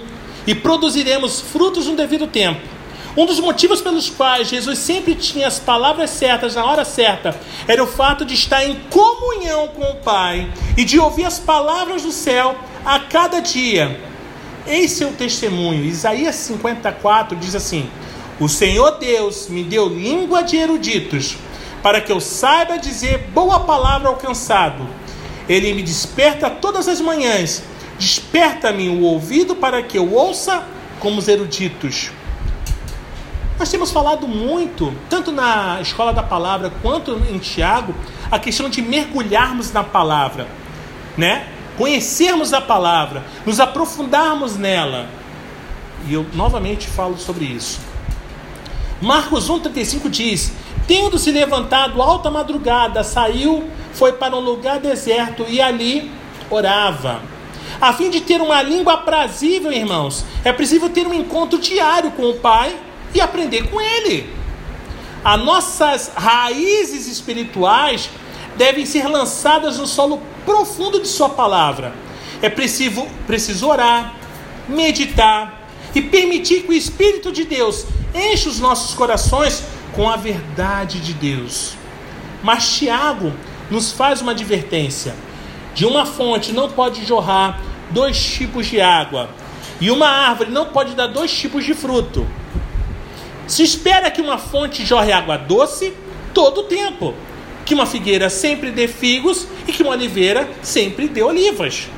e 0.47 0.55
produziremos 0.55 1.41
frutos 1.41 1.87
no 1.87 1.97
devido 1.97 2.27
tempo. 2.27 2.61
Um 3.17 3.25
dos 3.25 3.41
motivos 3.41 3.81
pelos 3.81 4.11
quais 4.11 4.49
Jesus 4.49 4.79
sempre 4.79 5.15
tinha 5.15 5.47
as 5.47 5.59
palavras 5.59 6.11
certas 6.11 6.55
na 6.55 6.67
hora 6.67 6.85
certa 6.85 7.35
era 7.67 7.83
o 7.83 7.87
fato 7.87 8.27
de 8.27 8.35
estar 8.35 8.63
em 8.63 8.75
comunhão 8.91 9.69
com 9.69 9.91
o 9.91 9.97
Pai 9.97 10.53
e 10.77 10.85
de 10.85 10.99
ouvir 10.99 11.25
as 11.25 11.39
palavras 11.39 12.03
do 12.03 12.13
céu 12.13 12.55
a 12.85 13.01
cada 13.01 13.41
dia. 13.41 13.99
Eis 14.67 14.93
seu 14.93 15.13
testemunho. 15.13 15.83
Isaías 15.85 16.35
54 16.35 17.39
diz 17.39 17.55
assim: 17.55 17.89
O 18.39 18.51
Senhor 18.51 18.99
Deus 18.99 19.49
me 19.49 19.65
deu 19.65 19.89
língua 19.89 20.43
de 20.43 20.59
eruditos, 20.59 21.39
para 21.83 22.03
que 22.03 22.13
eu 22.13 22.21
saiba 22.21 22.77
dizer 22.77 23.31
boa 23.33 23.61
palavra 23.61 24.09
ao 24.09 24.17
cansado. 24.17 24.87
Ele 25.49 25.73
me 25.75 25.83
desperta 25.83 26.51
todas 26.51 26.89
as 26.89 27.01
manhãs, 27.01 27.63
desperta-me 27.99 28.89
o 28.89 29.03
ouvido 29.03 29.55
para 29.55 29.83
que 29.83 29.99
eu 29.99 30.13
ouça 30.13 30.65
como 30.99 31.19
os 31.19 31.29
eruditos. 31.29 32.11
Nós 33.59 33.71
temos 33.71 33.91
falado 33.91 34.29
muito, 34.29 34.95
tanto 35.09 35.33
na 35.33 35.79
escola 35.81 36.13
da 36.13 36.23
palavra 36.23 36.71
quanto 36.83 37.13
em 37.31 37.39
Tiago, 37.39 37.95
a 38.31 38.39
questão 38.39 38.69
de 38.69 38.83
mergulharmos 38.83 39.73
na 39.73 39.83
palavra, 39.83 40.47
né? 41.17 41.47
conhecermos 41.77 42.53
a 42.53 42.61
palavra, 42.61 43.25
nos 43.45 43.61
aprofundarmos 43.61 44.57
nela. 44.57 45.07
E 46.07 46.15
eu 46.15 46.27
novamente 46.35 46.87
falo 46.87 47.17
sobre 47.19 47.45
isso. 47.45 47.81
Marcos 49.01 49.49
1,35 49.49 50.09
diz: 50.09 50.53
Tendo 50.87 51.19
se 51.19 51.31
levantado 51.31 52.01
alta 52.01 52.31
madrugada, 52.31 53.03
saiu, 53.03 53.69
foi 53.93 54.13
para 54.13 54.37
um 54.37 54.41
lugar 54.41 54.79
deserto 54.79 55.45
e 55.49 55.61
ali 55.61 56.11
orava. 56.49 57.21
A 57.81 57.93
fim 57.93 58.09
de 58.09 58.21
ter 58.21 58.41
uma 58.41 58.63
língua 58.63 58.95
aprazível, 58.95 59.73
irmãos, 59.73 60.25
é 60.45 60.53
preciso 60.53 60.89
ter 60.89 61.07
um 61.07 61.15
encontro 61.15 61.59
diário 61.59 62.13
com 62.13 62.31
o 62.31 62.35
Pai 62.35 62.77
e 63.13 63.21
aprender 63.21 63.69
com 63.69 63.81
Ele. 63.81 64.31
As 65.25 65.41
nossas 65.43 66.13
raízes 66.15 67.09
espirituais 67.09 68.09
devem 68.57 68.87
ser 68.87 69.09
lançadas 69.09 69.79
no 69.79 69.87
solo 69.87 70.23
profundo 70.45 71.01
de 71.01 71.09
Sua 71.09 71.29
palavra. 71.29 71.93
É 72.41 72.49
preciso, 72.49 73.07
preciso 73.27 73.67
orar, 73.67 74.15
meditar 74.69 75.69
e 75.95 76.01
permitir 76.01 76.63
que 76.63 76.71
o 76.71 76.75
Espírito 76.75 77.33
de 77.33 77.45
Deus 77.45 77.87
enche 78.15 78.49
os 78.49 78.61
nossos 78.61 78.95
corações 78.95 79.65
com 79.97 80.09
a 80.09 80.17
verdade 80.17 81.01
de 81.01 81.15
Deus. 81.15 81.75
Mas 82.43 82.77
Tiago 82.77 83.33
nos 83.71 83.91
faz 83.91 84.21
uma 84.21 84.33
advertência: 84.33 85.15
de 85.75 85.87
uma 85.87 86.05
fonte 86.05 86.53
não 86.53 86.71
pode 86.71 87.05
jorrar 87.05 87.59
dois 87.91 88.23
tipos 88.23 88.67
de 88.67 88.81
água, 88.81 89.31
e 89.81 89.91
uma 89.91 90.07
árvore 90.07 90.51
não 90.51 90.67
pode 90.67 90.95
dar 90.95 91.07
dois 91.07 91.33
tipos 91.33 91.65
de 91.65 91.75
fruto. 91.75 92.27
Se 93.49 93.63
espera 93.63 94.11
que 94.11 94.21
uma 94.21 94.39
fonte 94.39 94.85
jorre 94.85 95.13
água 95.13 95.39
doce 95.39 95.95
todo 96.35 96.63
o 96.63 96.65
tempo, 96.65 97.15
que 97.65 97.75
uma 97.75 97.87
figueira 97.87 98.29
sempre 98.29 98.71
dê 98.71 98.87
figos 98.87 99.47
e 99.67 99.73
que 99.73 99.83
uma 99.83 99.93
oliveira 99.93 100.49
sempre 100.63 101.09
dê 101.09 101.23
olivas. 101.23 101.89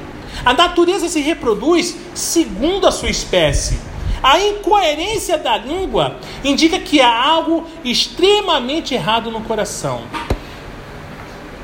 A 0.45 0.55
natureza 0.55 1.09
se 1.09 1.21
reproduz 1.21 1.97
segundo 2.15 2.87
a 2.87 2.93
sua 2.93 3.11
espécie. 3.11 3.79
A 4.23 4.39
incoerência 4.41 5.39
da 5.39 5.57
língua 5.57 6.19
indica 6.45 6.79
que 6.79 7.01
há 7.01 7.25
algo 7.25 7.67
extremamente 7.85 8.95
errado 8.95 9.31
no 9.31 9.41
coração. 9.43 10.03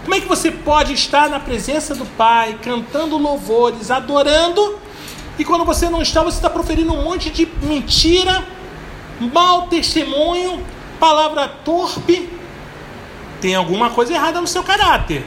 Como 0.02 0.14
é 0.14 0.20
que 0.20 0.28
você 0.28 0.50
pode 0.50 0.92
estar 0.92 1.30
na 1.30 1.40
presença 1.40 1.94
do 1.94 2.04
Pai, 2.04 2.58
cantando 2.62 3.16
louvores, 3.16 3.90
adorando, 3.90 4.78
e 5.38 5.44
quando 5.44 5.64
você 5.64 5.88
não 5.88 6.02
está, 6.02 6.22
você 6.22 6.36
está 6.36 6.50
proferindo 6.50 6.92
um 6.92 7.02
monte 7.02 7.30
de 7.30 7.48
mentira, 7.62 8.44
mau 9.32 9.66
testemunho, 9.68 10.64
palavra 11.00 11.48
torpe, 11.48 12.28
tem 13.40 13.54
alguma 13.54 13.90
coisa 13.90 14.12
errada 14.12 14.40
no 14.40 14.46
seu 14.46 14.62
caráter. 14.62 15.24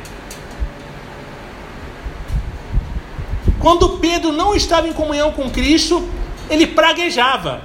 Quando 3.60 3.98
Pedro 3.98 4.32
não 4.32 4.56
estava 4.56 4.88
em 4.88 4.94
comunhão 4.94 5.32
com 5.32 5.50
Cristo, 5.50 6.08
ele 6.50 6.68
praguejava, 6.68 7.62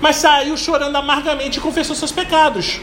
mas 0.00 0.16
saiu 0.16 0.56
chorando 0.56 0.96
amargamente 0.96 1.58
e 1.58 1.62
confessou 1.62 1.94
seus 1.94 2.12
pecados. 2.12 2.80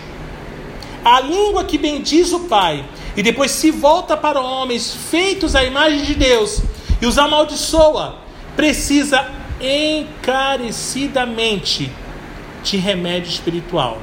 A 1.03 1.19
língua 1.19 1.65
que 1.65 1.77
bendiz 1.77 2.31
o 2.31 2.41
Pai 2.41 2.85
e 3.15 3.21
depois 3.21 3.51
se 3.51 3.71
volta 3.71 4.15
para 4.15 4.39
homens 4.39 4.93
feitos 4.93 5.55
à 5.55 5.63
imagem 5.63 6.03
de 6.03 6.15
Deus 6.15 6.61
e 7.01 7.05
os 7.05 7.17
amaldiçoa, 7.17 8.19
precisa 8.55 9.27
encarecidamente 9.59 11.91
de 12.63 12.77
remédio 12.77 13.29
espiritual. 13.29 13.97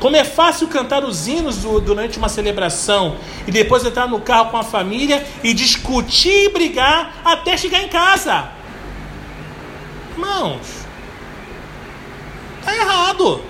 Como 0.00 0.16
é 0.16 0.24
fácil 0.24 0.66
cantar 0.68 1.04
os 1.04 1.26
hinos 1.26 1.56
durante 1.58 2.18
uma 2.18 2.28
celebração 2.28 3.16
e 3.46 3.50
depois 3.50 3.84
entrar 3.84 4.08
no 4.08 4.20
carro 4.20 4.50
com 4.50 4.58
a 4.58 4.62
família 4.62 5.26
e 5.42 5.54
discutir 5.54 6.46
e 6.46 6.50
brigar 6.50 7.22
até 7.24 7.56
chegar 7.56 7.82
em 7.82 7.88
casa. 7.88 8.50
Irmãos, 10.12 10.83
está 12.64 12.74
errado. 12.74 13.40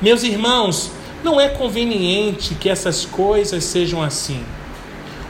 Meus 0.00 0.22
irmãos, 0.22 0.90
não 1.22 1.40
é 1.40 1.48
conveniente 1.48 2.54
que 2.54 2.70
essas 2.70 3.04
coisas 3.04 3.62
sejam 3.64 4.02
assim. 4.02 4.44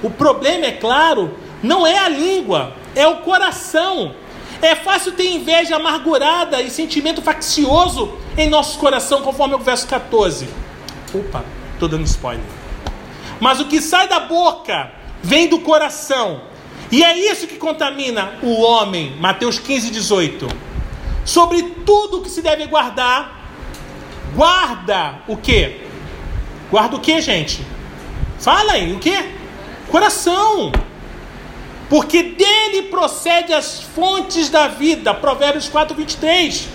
O 0.03 0.09
problema, 0.09 0.67
é 0.67 0.73
claro, 0.73 1.35
não 1.63 1.87
é 1.87 1.99
a 1.99 2.09
língua, 2.09 2.75
é 2.95 3.07
o 3.07 3.19
coração. 3.19 4.15
É 4.63 4.75
fácil 4.75 5.13
ter 5.13 5.31
inveja 5.31 5.77
amargurada 5.77 6.63
e 6.63 6.71
sentimento 6.71 7.21
faccioso 7.21 8.13
em 8.37 8.49
nosso 8.49 8.79
coração, 8.79 9.23
conforme 9.23 9.55
o 9.55 9.59
verso 9.59 9.87
14. 9.87 10.49
Opa, 11.13 11.45
estou 11.75 11.89
dando 11.89 12.05
spoiler. 12.05 12.45
Mas 13.41 13.59
o 13.59 13.65
que 13.65 13.81
sai 13.81 14.07
da 14.07 14.21
boca 14.21 14.93
vem 15.23 15.49
do 15.49 15.61
coração. 15.61 16.43
E 16.93 17.03
é 17.03 17.17
isso 17.31 17.47
que 17.47 17.57
contamina 17.57 18.35
o 18.43 18.61
homem. 18.61 19.17
Mateus 19.19 19.59
15, 19.59 19.91
18. 19.91 20.70
Sobre 21.25 21.63
tudo 21.63 22.23
que 22.23 22.31
se 22.31 22.43
deve 22.43 22.67
guardar, 22.67 23.41
guarda 24.35 25.23
o 25.29 25.37
que? 25.37 25.81
Guarda 26.71 26.97
o 26.97 27.01
que, 27.01 27.21
gente? 27.21 27.65
Fala 28.39 28.73
aí, 28.73 28.93
o 28.93 28.99
que? 28.99 29.15
Coração. 29.91 30.73
Porque 31.89 32.23
dele 32.23 32.83
procede 32.83 33.53
as 33.53 33.83
fontes 33.83 34.49
da 34.49 34.69
vida. 34.69 35.13
Provérbios 35.13 35.69
4, 35.69 35.95
23. 35.97 36.69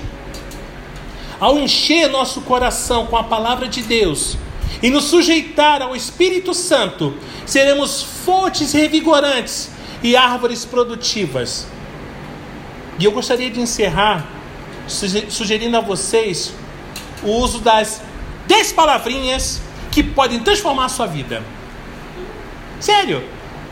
Ao 1.40 1.58
encher 1.58 2.10
nosso 2.10 2.42
coração 2.42 3.08
com 3.08 3.18
a 3.18 3.24
palavra 3.24 3.68
de 3.68 3.82
Deus 3.82 4.38
e 4.82 4.90
nos 4.90 5.06
sujeitar 5.06 5.82
ao 5.82 5.96
Espírito 5.96 6.54
Santo, 6.54 7.14
seremos 7.46 8.04
fontes 8.04 8.74
revigorantes 8.74 9.70
e 10.04 10.16
árvores 10.16 10.66
produtivas. 10.66 11.68
E 12.98 13.06
eu 13.06 13.12
gostaria 13.12 13.50
de 13.50 13.60
encerrar 13.60 14.26
sugerindo 14.88 15.76
a 15.76 15.82
vocês 15.82 16.54
o 17.24 17.32
uso 17.32 17.60
das 17.60 18.02
10 18.48 18.72
palavrinhas 18.74 19.62
que 19.92 20.04
podem 20.04 20.40
transformar 20.40 20.86
a 20.86 20.90
sua 20.90 21.08
vida. 21.08 21.44
Sério, 22.80 23.24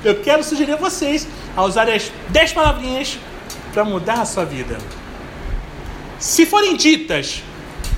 eu 0.03 0.21
quero 0.21 0.43
sugerir 0.43 0.73
a 0.73 0.77
vocês 0.77 1.27
a 1.55 1.63
usar 1.63 1.89
as 1.89 2.11
10 2.29 2.53
palavrinhas 2.53 3.17
para 3.73 3.83
mudar 3.85 4.21
a 4.21 4.25
sua 4.25 4.45
vida. 4.45 4.77
Se 6.19 6.45
forem 6.45 6.75
ditas 6.75 7.43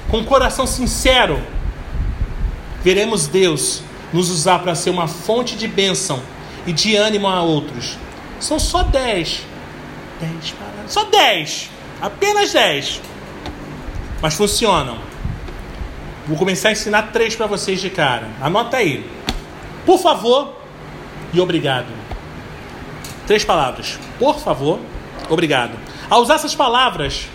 com 0.09 0.23
coração 0.23 0.67
sincero, 0.67 1.41
veremos 2.83 3.27
Deus 3.27 3.81
nos 4.13 4.29
usar 4.29 4.59
para 4.59 4.75
ser 4.75 4.89
uma 4.89 5.07
fonte 5.07 5.55
de 5.55 5.67
bênção 5.67 6.21
e 6.65 6.73
de 6.73 6.95
ânimo 6.95 7.27
a 7.27 7.41
outros. 7.41 7.97
São 8.39 8.59
só 8.59 8.83
10. 8.83 9.41
10 10.19 10.51
palavras. 10.51 10.74
Só 10.87 11.05
10. 11.05 11.69
Apenas 12.01 12.51
10. 12.51 13.01
Mas 14.21 14.33
funcionam. 14.35 14.97
Vou 16.27 16.37
começar 16.37 16.69
a 16.69 16.71
ensinar 16.71 17.11
três 17.11 17.35
para 17.35 17.45
vocês 17.45 17.79
de 17.79 17.89
cara. 17.89 18.27
Anota 18.41 18.77
aí. 18.77 19.09
Por 19.85 19.99
favor 19.99 20.55
e 21.33 21.39
obrigado. 21.39 21.87
Três 23.27 23.43
palavras. 23.43 23.99
Por 24.17 24.39
favor, 24.39 24.79
obrigado. 25.29 25.77
Ao 26.09 26.21
usar 26.21 26.35
essas 26.35 26.55
palavras, 26.55 27.27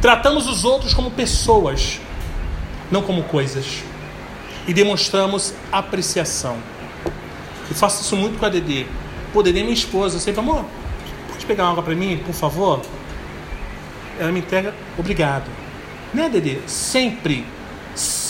tratamos 0.00 0.46
os 0.48 0.64
outros 0.64 0.94
como 0.94 1.10
pessoas, 1.10 2.00
não 2.90 3.02
como 3.02 3.22
coisas. 3.24 3.82
E 4.66 4.74
demonstramos 4.74 5.54
apreciação. 5.70 6.56
E 7.70 7.74
faço 7.74 8.02
isso 8.02 8.16
muito 8.16 8.38
com 8.38 8.46
a 8.46 8.48
Dedê. 8.48 8.86
Pô, 9.32 9.42
Dedê 9.42 9.60
é 9.60 9.62
minha 9.62 9.74
esposa. 9.74 10.16
Eu 10.16 10.20
sempre, 10.20 10.40
amor, 10.40 10.64
pode 11.36 11.46
pegar 11.46 11.64
uma 11.64 11.72
água 11.72 11.82
para 11.82 11.94
mim, 11.94 12.20
por 12.24 12.34
favor? 12.34 12.82
Ela 14.18 14.32
me 14.32 14.40
entrega, 14.40 14.74
obrigado. 14.98 15.50
Né, 16.12 16.28
Dedê? 16.28 16.58
Sempre 16.66 17.44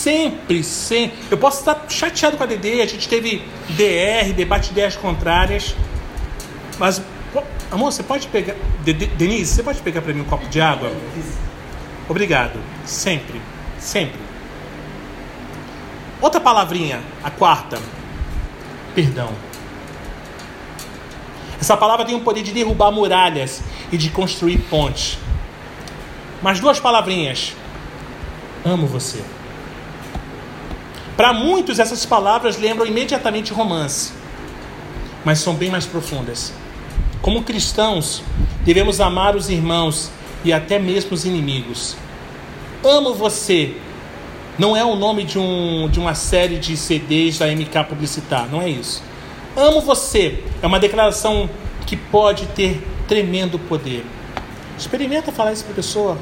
sempre, 0.07 0.63
sempre. 0.63 1.19
Eu 1.29 1.37
posso 1.37 1.59
estar 1.59 1.85
chateado 1.89 2.37
com 2.37 2.45
a 2.45 2.47
DD, 2.47 2.81
a 2.81 2.87
gente 2.87 3.09
teve 3.09 3.43
DR, 3.71 4.33
debate 4.33 4.67
de 4.67 4.71
ideias 4.71 4.95
contrárias. 4.95 5.75
Mas, 6.79 7.03
amor, 7.73 7.91
você 7.91 8.05
pode 8.05 8.29
pegar. 8.29 8.55
Denise, 8.85 9.53
você 9.53 9.63
pode 9.65 9.81
pegar 9.81 10.03
para 10.03 10.15
mim 10.15 10.21
um 10.21 10.25
copo 10.25 10.47
de 10.49 10.61
água? 10.61 10.93
Obrigado. 12.09 12.61
Sempre. 12.85 13.41
Sempre. 13.81 14.21
Outra 16.21 16.41
palavrinha, 16.41 17.01
a 17.25 17.31
quarta. 17.31 17.81
Perdão. 18.95 19.33
Essa 21.61 21.77
palavra 21.77 22.05
tem 22.05 22.15
o 22.15 22.21
poder 22.21 22.43
de 22.43 22.53
derrubar 22.53 22.91
muralhas 22.91 23.63
e 23.91 23.97
de 23.97 24.11
construir 24.11 24.59
pontes. 24.59 25.19
Mas 26.43 26.61
duas 26.61 26.79
palavrinhas. 26.79 27.55
Amo 28.65 28.87
você. 28.87 29.23
Para 31.17 31.33
muitos, 31.33 31.79
essas 31.79 32.05
palavras 32.05 32.59
lembram 32.59 32.87
imediatamente 32.87 33.53
romance, 33.53 34.13
mas 35.25 35.39
são 35.39 35.55
bem 35.55 35.71
mais 35.71 35.87
profundas. 35.87 36.53
Como 37.23 37.43
cristãos, 37.43 38.23
devemos 38.65 39.01
amar 39.01 39.35
os 39.35 39.49
irmãos 39.49 40.11
e 40.45 40.53
até 40.53 40.79
mesmo 40.79 41.15
os 41.15 41.25
inimigos. 41.25 41.97
Amo 42.85 43.15
você 43.15 43.77
não 44.59 44.77
é 44.77 44.85
o 44.85 44.95
nome 44.97 45.25
de, 45.25 45.39
um, 45.39 45.89
de 45.89 45.99
uma 45.99 46.15
série 46.15 46.59
de 46.59 46.77
CDs 46.77 47.39
da 47.39 47.47
MK 47.47 47.85
Publicitar, 47.89 48.49
não 48.51 48.63
é 48.63 48.69
isso. 48.69 49.03
Amo 49.57 49.81
você 49.81 50.45
é 50.61 50.67
uma 50.67 50.79
declaração 50.79 51.49
que 51.87 51.97
pode 51.97 52.45
ter 52.49 52.87
tremendo 53.09 53.59
poder. 53.59 54.05
Experimenta 54.79 55.33
falar 55.33 55.55
isso 55.55 55.65
para 55.65 55.73
a 55.73 55.77
pessoa. 55.77 56.19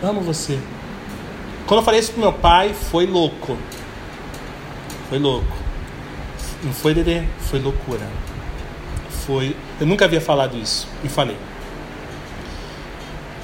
Amo 0.00 0.20
você. 0.20 0.56
Quando 1.66 1.80
eu 1.80 1.84
falei 1.84 1.98
isso 1.98 2.12
para 2.12 2.20
meu 2.20 2.32
pai, 2.32 2.72
foi 2.72 3.04
louco. 3.04 3.58
Foi 5.08 5.18
louco. 5.18 5.56
Não 6.62 6.72
foi 6.72 6.94
Dedê, 6.94 7.24
foi 7.40 7.58
loucura. 7.58 8.06
Foi. 9.26 9.56
Eu 9.80 9.86
nunca 9.86 10.04
havia 10.04 10.20
falado 10.20 10.56
isso 10.56 10.86
e 11.02 11.08
falei. 11.08 11.36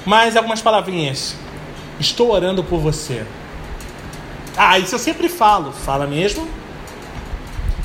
Mais 0.05 0.37
algumas 0.37 0.61
palavrinhas. 0.61 1.35
Estou 1.99 2.31
orando 2.31 2.63
por 2.63 2.79
você. 2.79 3.25
Ah, 4.55 4.79
isso 4.79 4.95
eu 4.95 4.99
sempre 4.99 5.27
falo. 5.27 5.73
Fala 5.73 6.07
mesmo? 6.07 6.47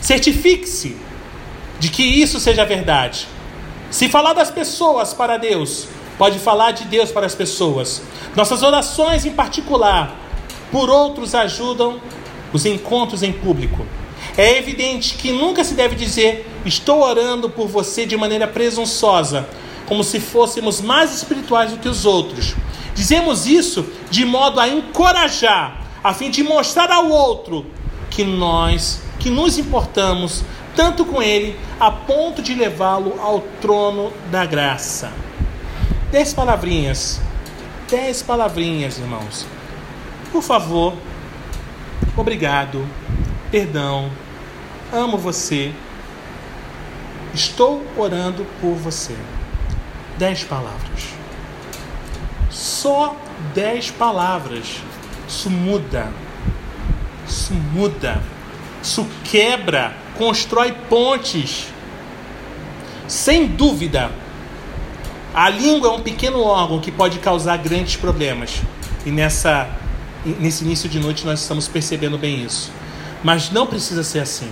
Certifique-se 0.01 1.08
de 1.79 1.89
que 1.89 2.03
isso 2.03 2.41
seja 2.41 2.65
verdade. 2.65 3.29
Se 3.91 4.09
falar 4.09 4.33
das 4.33 4.51
pessoas 4.51 5.15
para 5.15 5.37
Deus, 5.37 5.89
pode 6.19 6.39
falar 6.39 6.73
de 6.73 6.85
Deus 6.85 7.11
para 7.11 7.27
as 7.27 7.35
pessoas. 7.35 8.03
Nossas 8.37 8.63
orações, 8.63 9.25
em 9.25 9.33
particular, 9.33 10.17
por 10.71 10.91
outros 10.91 11.35
ajudam 11.35 12.01
os 12.53 12.67
encontros 12.67 13.23
em 13.23 13.33
público. 13.33 13.87
É 14.37 14.59
evidente 14.59 15.15
que 15.15 15.33
nunca 15.33 15.65
se 15.65 15.75
deve 15.75 15.95
dizer 15.97 16.47
estou 16.65 17.03
orando 17.03 17.49
por 17.49 17.67
você 17.67 18.05
de 18.05 18.17
maneira 18.17 18.47
presunçosa, 18.47 19.49
como 19.87 20.05
se 20.05 20.21
fôssemos 20.21 20.81
mais 20.81 21.15
espirituais 21.15 21.71
do 21.71 21.79
que 21.79 21.89
os 21.89 22.05
outros. 22.05 22.55
Dizemos 22.95 23.47
isso 23.47 23.87
de 24.11 24.25
modo 24.25 24.61
a 24.61 24.69
encorajar, 24.69 25.83
a 26.03 26.13
fim 26.13 26.31
de 26.31 26.43
mostrar 26.43 26.91
ao 26.91 27.09
outro 27.09 27.65
que 28.11 28.25
nós, 28.25 29.01
que 29.19 29.31
nos 29.31 29.57
importamos 29.57 30.45
tanto 30.79 31.05
com 31.05 31.21
ele, 31.21 31.59
a 31.81 31.91
ponto 31.91 32.41
de 32.41 32.55
levá-lo 32.55 33.21
ao 33.21 33.41
trono 33.61 34.13
da 34.31 34.47
graça. 34.47 35.11
Dez 36.13 36.33
palavrinhas, 36.33 37.21
dez 37.91 38.23
palavrinhas, 38.23 38.97
irmãos. 38.99 39.45
Por 40.31 40.43
favor, 40.43 40.95
Obrigado. 42.19 42.85
Perdão. 43.49 44.11
Amo 44.93 45.17
você. 45.17 45.73
Estou 47.33 47.87
orando 47.97 48.45
por 48.61 48.75
você. 48.75 49.17
Dez 50.19 50.43
palavras. 50.43 51.15
Só 52.51 53.15
dez 53.55 53.93
palavras. 53.93 54.83
Isso 55.29 55.49
muda. 55.49 56.13
Isso 57.25 57.55
muda. 57.55 58.21
Isso 58.83 59.07
quebra, 59.23 59.95
constrói 60.19 60.73
pontes. 60.91 61.69
Sem 63.07 63.47
dúvida, 63.47 64.11
a 65.33 65.49
língua 65.49 65.89
é 65.89 65.93
um 65.93 66.01
pequeno 66.01 66.41
órgão 66.43 66.81
que 66.81 66.91
pode 66.91 67.21
causar 67.21 67.57
grandes 67.59 67.97
problemas. 67.97 68.61
E 69.07 69.11
nessa 69.11 69.71
nesse 70.39 70.65
início 70.65 70.89
de 70.89 70.99
noite 70.99 71.25
nós 71.25 71.41
estamos 71.41 71.69
percebendo 71.69 72.19
bem 72.19 72.45
isso. 72.45 72.71
Mas 73.23 73.51
não 73.51 73.67
precisa 73.67 74.03
ser 74.03 74.21
assim. 74.21 74.51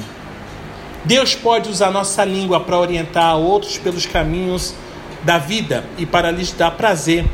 Deus 1.04 1.34
pode 1.34 1.68
usar 1.68 1.90
nossa 1.90 2.24
língua 2.24 2.60
para 2.60 2.78
orientar 2.78 3.36
outros 3.36 3.76
pelos 3.78 4.06
caminhos 4.06 4.74
da 5.22 5.38
vida 5.38 5.84
e 5.98 6.06
para 6.06 6.30
lhes 6.30 6.52
dar 6.52 6.70
prazer 6.70 7.24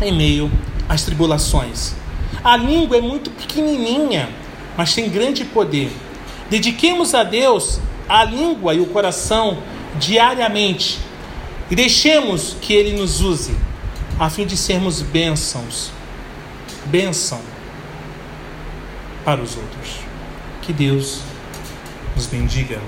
em 0.00 0.12
meio 0.12 0.50
às 0.88 1.02
tribulações. 1.02 1.94
A 2.42 2.56
língua 2.56 2.96
é 2.96 3.00
muito 3.00 3.30
pequenininha, 3.30 4.28
mas 4.76 4.94
tem 4.94 5.10
grande 5.10 5.44
poder. 5.44 5.90
Dediquemos 6.50 7.14
a 7.14 7.22
Deus 7.22 7.80
a 8.08 8.24
língua 8.24 8.74
e 8.74 8.80
o 8.80 8.86
coração 8.86 9.62
diariamente 9.98 10.98
e 11.70 11.76
deixemos 11.76 12.56
que 12.60 12.74
Ele 12.74 12.98
nos 12.98 13.20
use 13.20 13.54
a 14.18 14.28
fim 14.28 14.44
de 14.44 14.56
sermos 14.56 15.00
bênçãos 15.00 15.92
bênção 16.86 17.40
para 19.24 19.40
os 19.40 19.56
outros. 19.56 20.00
Que 20.62 20.72
Deus 20.72 21.20
nos 22.16 22.26
bendiga. 22.26 22.80